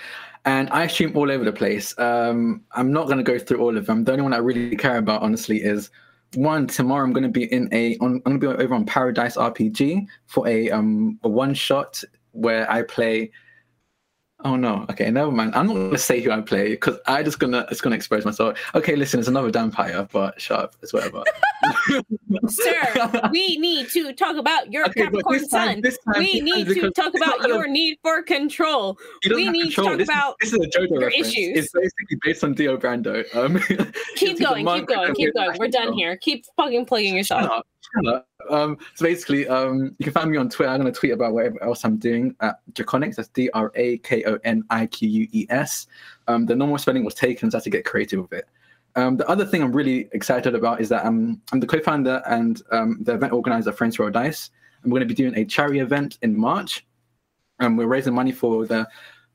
[0.45, 1.97] And I stream all over the place.
[1.97, 4.03] Um, I'm not going to go through all of them.
[4.03, 5.89] The only one I really care about, honestly, is
[6.35, 6.67] one.
[6.67, 7.97] Tomorrow, I'm going to be in a.
[7.97, 12.03] On, I'm going to be over on Paradise RPG for a um a one shot
[12.31, 13.31] where I play.
[14.45, 14.85] Oh no.
[14.91, 15.56] Okay, never mind.
[15.56, 18.25] I'm not going to say who I play because I just gonna it's gonna expose
[18.25, 18.59] myself.
[18.75, 20.75] Okay, listen, it's another vampire, but shut up.
[20.83, 21.24] It's whatever.
[22.48, 25.82] Sir, we need to talk about your Okay, Capricorn sun.
[26.15, 28.99] We need to talk about your gonna- need for control.
[29.27, 31.27] We need to talk this about Is, this is a JoJo your reference.
[31.27, 31.57] issues.
[31.57, 33.25] It's basically based on Dio Brando.
[33.35, 33.57] Um,
[34.15, 35.57] Keep he's a going, keep going, keep going.
[35.57, 36.17] We're done here.
[36.17, 37.65] Keep fucking plugging Shut yourself.
[38.49, 40.72] Um, so basically, um, you can find me on Twitter.
[40.72, 43.15] I'm going to tweet about whatever else I'm doing at Drakoniques.
[43.15, 45.88] That's D R A K O N I Q U E S.
[46.27, 48.47] Um, the normal spelling was taken, so I had to get creative with it.
[48.95, 52.61] Um, the other thing I'm really excited about is that I'm, I'm the co-founder and
[52.72, 54.51] um, the event organizer of Friends Roll Dice.
[54.83, 56.85] I'm going to be doing a charity event in March.
[57.59, 58.88] And we're raising money for the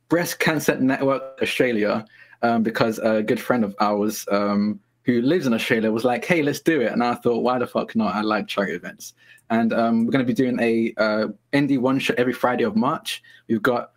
[0.08, 2.04] Breast Cancer Network Australia
[2.42, 6.42] um, because a good friend of ours um, who lives in Australia was like, "Hey,
[6.42, 8.14] let's do it." And I thought, "Why the fuck not?
[8.14, 9.14] I like charity events."
[9.50, 12.76] And um, we're going to be doing a uh, ND one shot every Friday of
[12.76, 13.22] March.
[13.48, 13.92] We've got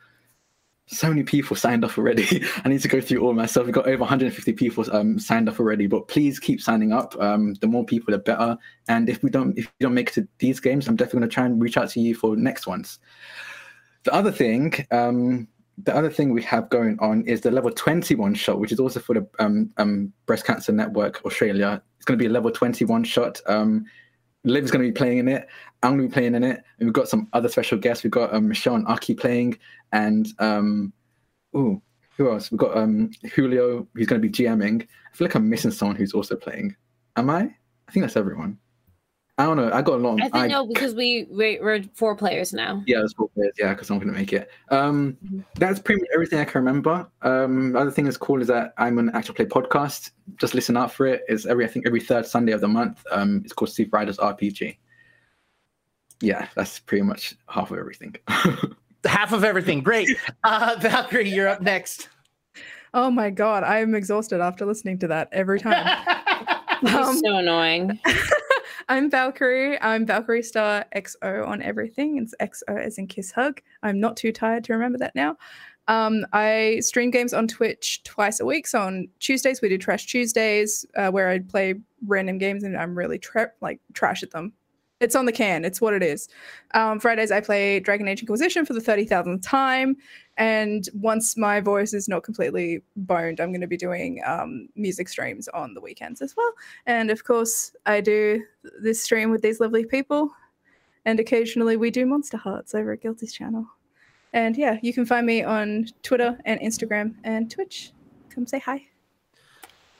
[0.87, 2.43] so many people signed up already.
[2.65, 3.65] I need to go through all myself.
[3.65, 7.15] We've got over 150 people um, signed up already, but please keep signing up.
[7.19, 8.57] Um, the more people, the better.
[8.87, 11.29] And if we don't, if you don't make it to these games, I'm definitely going
[11.29, 12.99] to try and reach out to you for next ones.
[14.03, 18.35] The other thing, um, the other thing we have going on is the level 21
[18.35, 21.81] shot, which is also for the um, um, Breast Cancer Network Australia.
[21.97, 23.41] It's going to be a level 21 shot.
[23.47, 23.85] Um,
[24.43, 25.47] Liv's going to be playing in it.
[25.81, 26.63] I'm going to be playing in it.
[26.77, 28.03] And we've got some other special guests.
[28.03, 29.57] We've got um, Michelle and Aki playing.
[29.93, 30.93] And, um,
[31.55, 31.81] ooh,
[32.17, 32.51] who else?
[32.51, 34.83] We've got um, Julio, who's going to be GMing.
[34.83, 36.75] I feel like I'm missing someone who's also playing.
[37.15, 37.55] Am I?
[37.87, 38.57] I think that's everyone.
[39.39, 39.71] I don't know.
[39.73, 40.21] I got a lot.
[40.21, 42.83] I Of, think no, because we we- we're four players now.
[42.85, 43.53] yeah, that's four players.
[43.57, 44.49] Yeah, because I'm going to make it.
[44.69, 45.17] Um,
[45.55, 47.07] that's pretty much everything I can remember.
[47.23, 50.11] Um, other thing that's cool is that I'm an actual play podcast.
[50.39, 51.23] Just listen out for it.
[51.27, 53.03] It's every I think every third Sunday of the month.
[53.11, 54.77] Um, it's called Steve Riders RPG.
[56.21, 58.15] Yeah, that's pretty much half of everything.
[59.05, 59.81] Half of everything.
[59.81, 60.07] Great.
[60.45, 62.07] Uh, Valkyrie, you're up next.
[62.93, 65.85] Oh my god, I am exhausted after listening to that every time.
[66.85, 67.97] It's Um, so annoying.
[68.89, 69.79] I'm Valkyrie.
[69.81, 72.17] I'm Valkyrie Star XO on everything.
[72.17, 73.61] It's XO as in kiss hug.
[73.81, 75.37] I'm not too tired to remember that now.
[75.87, 78.67] Um, I stream games on Twitch twice a week.
[78.67, 82.97] So on Tuesdays we do Trash Tuesdays, uh, where I play random games and I'm
[82.97, 84.53] really tra- like trash at them.
[84.99, 85.65] It's on the can.
[85.65, 86.29] It's what it is.
[86.73, 89.97] Um, Fridays I play Dragon Age Inquisition for the thirty thousandth time,
[90.37, 95.07] and once my voice is not completely boned, I'm going to be doing um, music
[95.09, 96.51] streams on the weekends as well.
[96.87, 98.43] And of course, I do
[98.81, 100.31] this stream with these lovely people.
[101.05, 103.67] And occasionally we do Monsterhearts over at Guilty's channel.
[104.33, 107.91] And yeah, you can find me on Twitter and Instagram and Twitch.
[108.29, 108.87] Come say hi.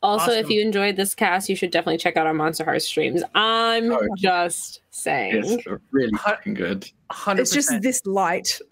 [0.01, 3.23] Also, if you enjoyed this cast, you should definitely check out our Monster Heart streams.
[3.35, 5.43] I'm Oh, just saying.
[5.45, 6.89] it's really fucking good.
[7.11, 7.39] 100%.
[7.39, 8.59] It's just this light.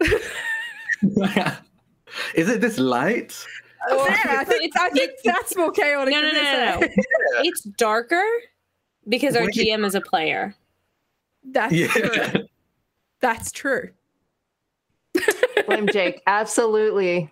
[2.34, 3.44] Is it this light?
[3.88, 6.88] Oh, yeah, I think, I think that's more chaotic No, no, than no, no, no.
[7.42, 8.22] It's darker
[9.08, 9.54] because our Wait.
[9.54, 10.54] GM is a player.
[11.44, 11.88] That's Yeah.
[11.88, 12.44] true.
[13.20, 13.90] That's true.
[15.66, 16.22] Blame Jake.
[16.26, 17.30] Absolutely.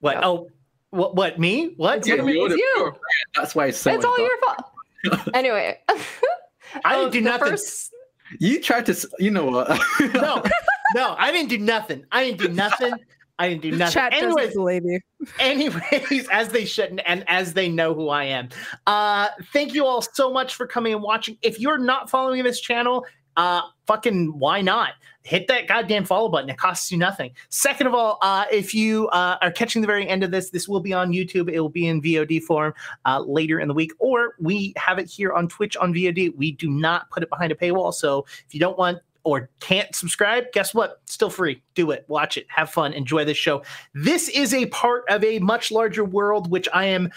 [0.00, 0.16] what?
[0.16, 0.20] Yeah.
[0.26, 0.48] Oh,
[0.90, 1.14] what?
[1.14, 1.38] What?
[1.38, 1.74] Me?
[1.76, 2.06] What?
[2.06, 2.40] Yeah, What you.
[2.40, 2.92] you're the- you.
[3.36, 4.30] That's why it's so it's all dark.
[4.30, 5.30] your fault.
[5.34, 5.78] anyway.
[5.88, 7.48] I Oh, didn't do the nothing.
[7.50, 7.92] first-
[8.40, 9.68] You tried to, you know what?
[10.14, 10.42] No,
[10.94, 12.04] no, I didn't do nothing.
[12.12, 12.92] I didn't do nothing.
[13.38, 13.92] I didn't do nothing.
[13.92, 15.00] Chat Anyways, believe you.
[15.38, 18.48] anyways, as they shouldn't, and as they know who I am.
[18.86, 21.38] Uh, thank you all so much for coming and watching.
[21.42, 24.94] If you're not following this channel, uh, fucking why not?
[25.22, 26.50] Hit that goddamn follow button.
[26.50, 27.32] It costs you nothing.
[27.50, 30.66] Second of all, uh, if you uh, are catching the very end of this, this
[30.66, 31.52] will be on YouTube.
[31.52, 35.06] It will be in VOD form uh, later in the week, or we have it
[35.08, 36.34] here on Twitch on VOD.
[36.34, 37.94] We do not put it behind a paywall.
[37.94, 41.00] So if you don't want or can't subscribe, guess what?
[41.06, 41.62] Still free.
[41.74, 42.04] Do it.
[42.08, 42.46] Watch it.
[42.48, 42.92] Have fun.
[42.92, 43.62] Enjoy this show.
[43.94, 47.10] This is a part of a much larger world, which I am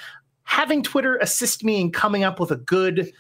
[0.43, 3.11] having Twitter assist me in coming up with a good.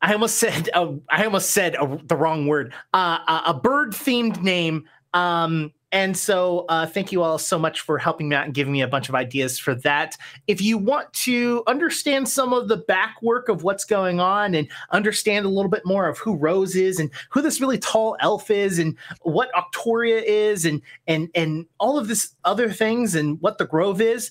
[0.00, 2.74] I almost said I almost said uh, the wrong word.
[2.94, 4.88] Uh, a- a bird themed name.
[5.14, 8.72] Um, and so, uh, thank you all so much for helping me out and giving
[8.72, 10.16] me a bunch of ideas for that.
[10.46, 14.68] If you want to understand some of the back work of what's going on and
[14.90, 18.50] understand a little bit more of who Rose is and who this really tall elf
[18.50, 23.58] is and what Octoria is and and and all of this other things and what
[23.58, 24.30] the Grove is,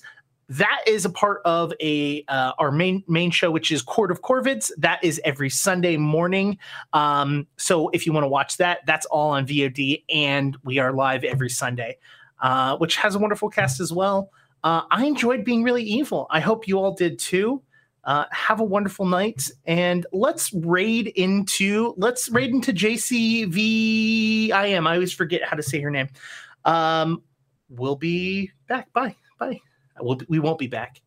[0.52, 4.20] that is a part of a uh, our main main show, which is Court of
[4.20, 4.70] Corvids.
[4.76, 6.58] That is every Sunday morning.
[6.92, 10.92] Um, so if you want to watch that, that's all on VOD, and we are
[10.92, 11.96] live every Sunday,
[12.42, 14.30] uh, which has a wonderful cast as well.
[14.62, 16.26] Uh, I enjoyed being really evil.
[16.28, 17.62] I hope you all did too.
[18.04, 24.52] Uh, have a wonderful night, and let's raid into let's raid into JCVIM.
[24.52, 26.08] I always forget how to say her name.
[26.66, 27.22] Um,
[27.70, 28.92] we'll be back.
[28.92, 29.16] Bye.
[29.38, 29.62] Bye.
[30.00, 31.00] We'll, we won't be back.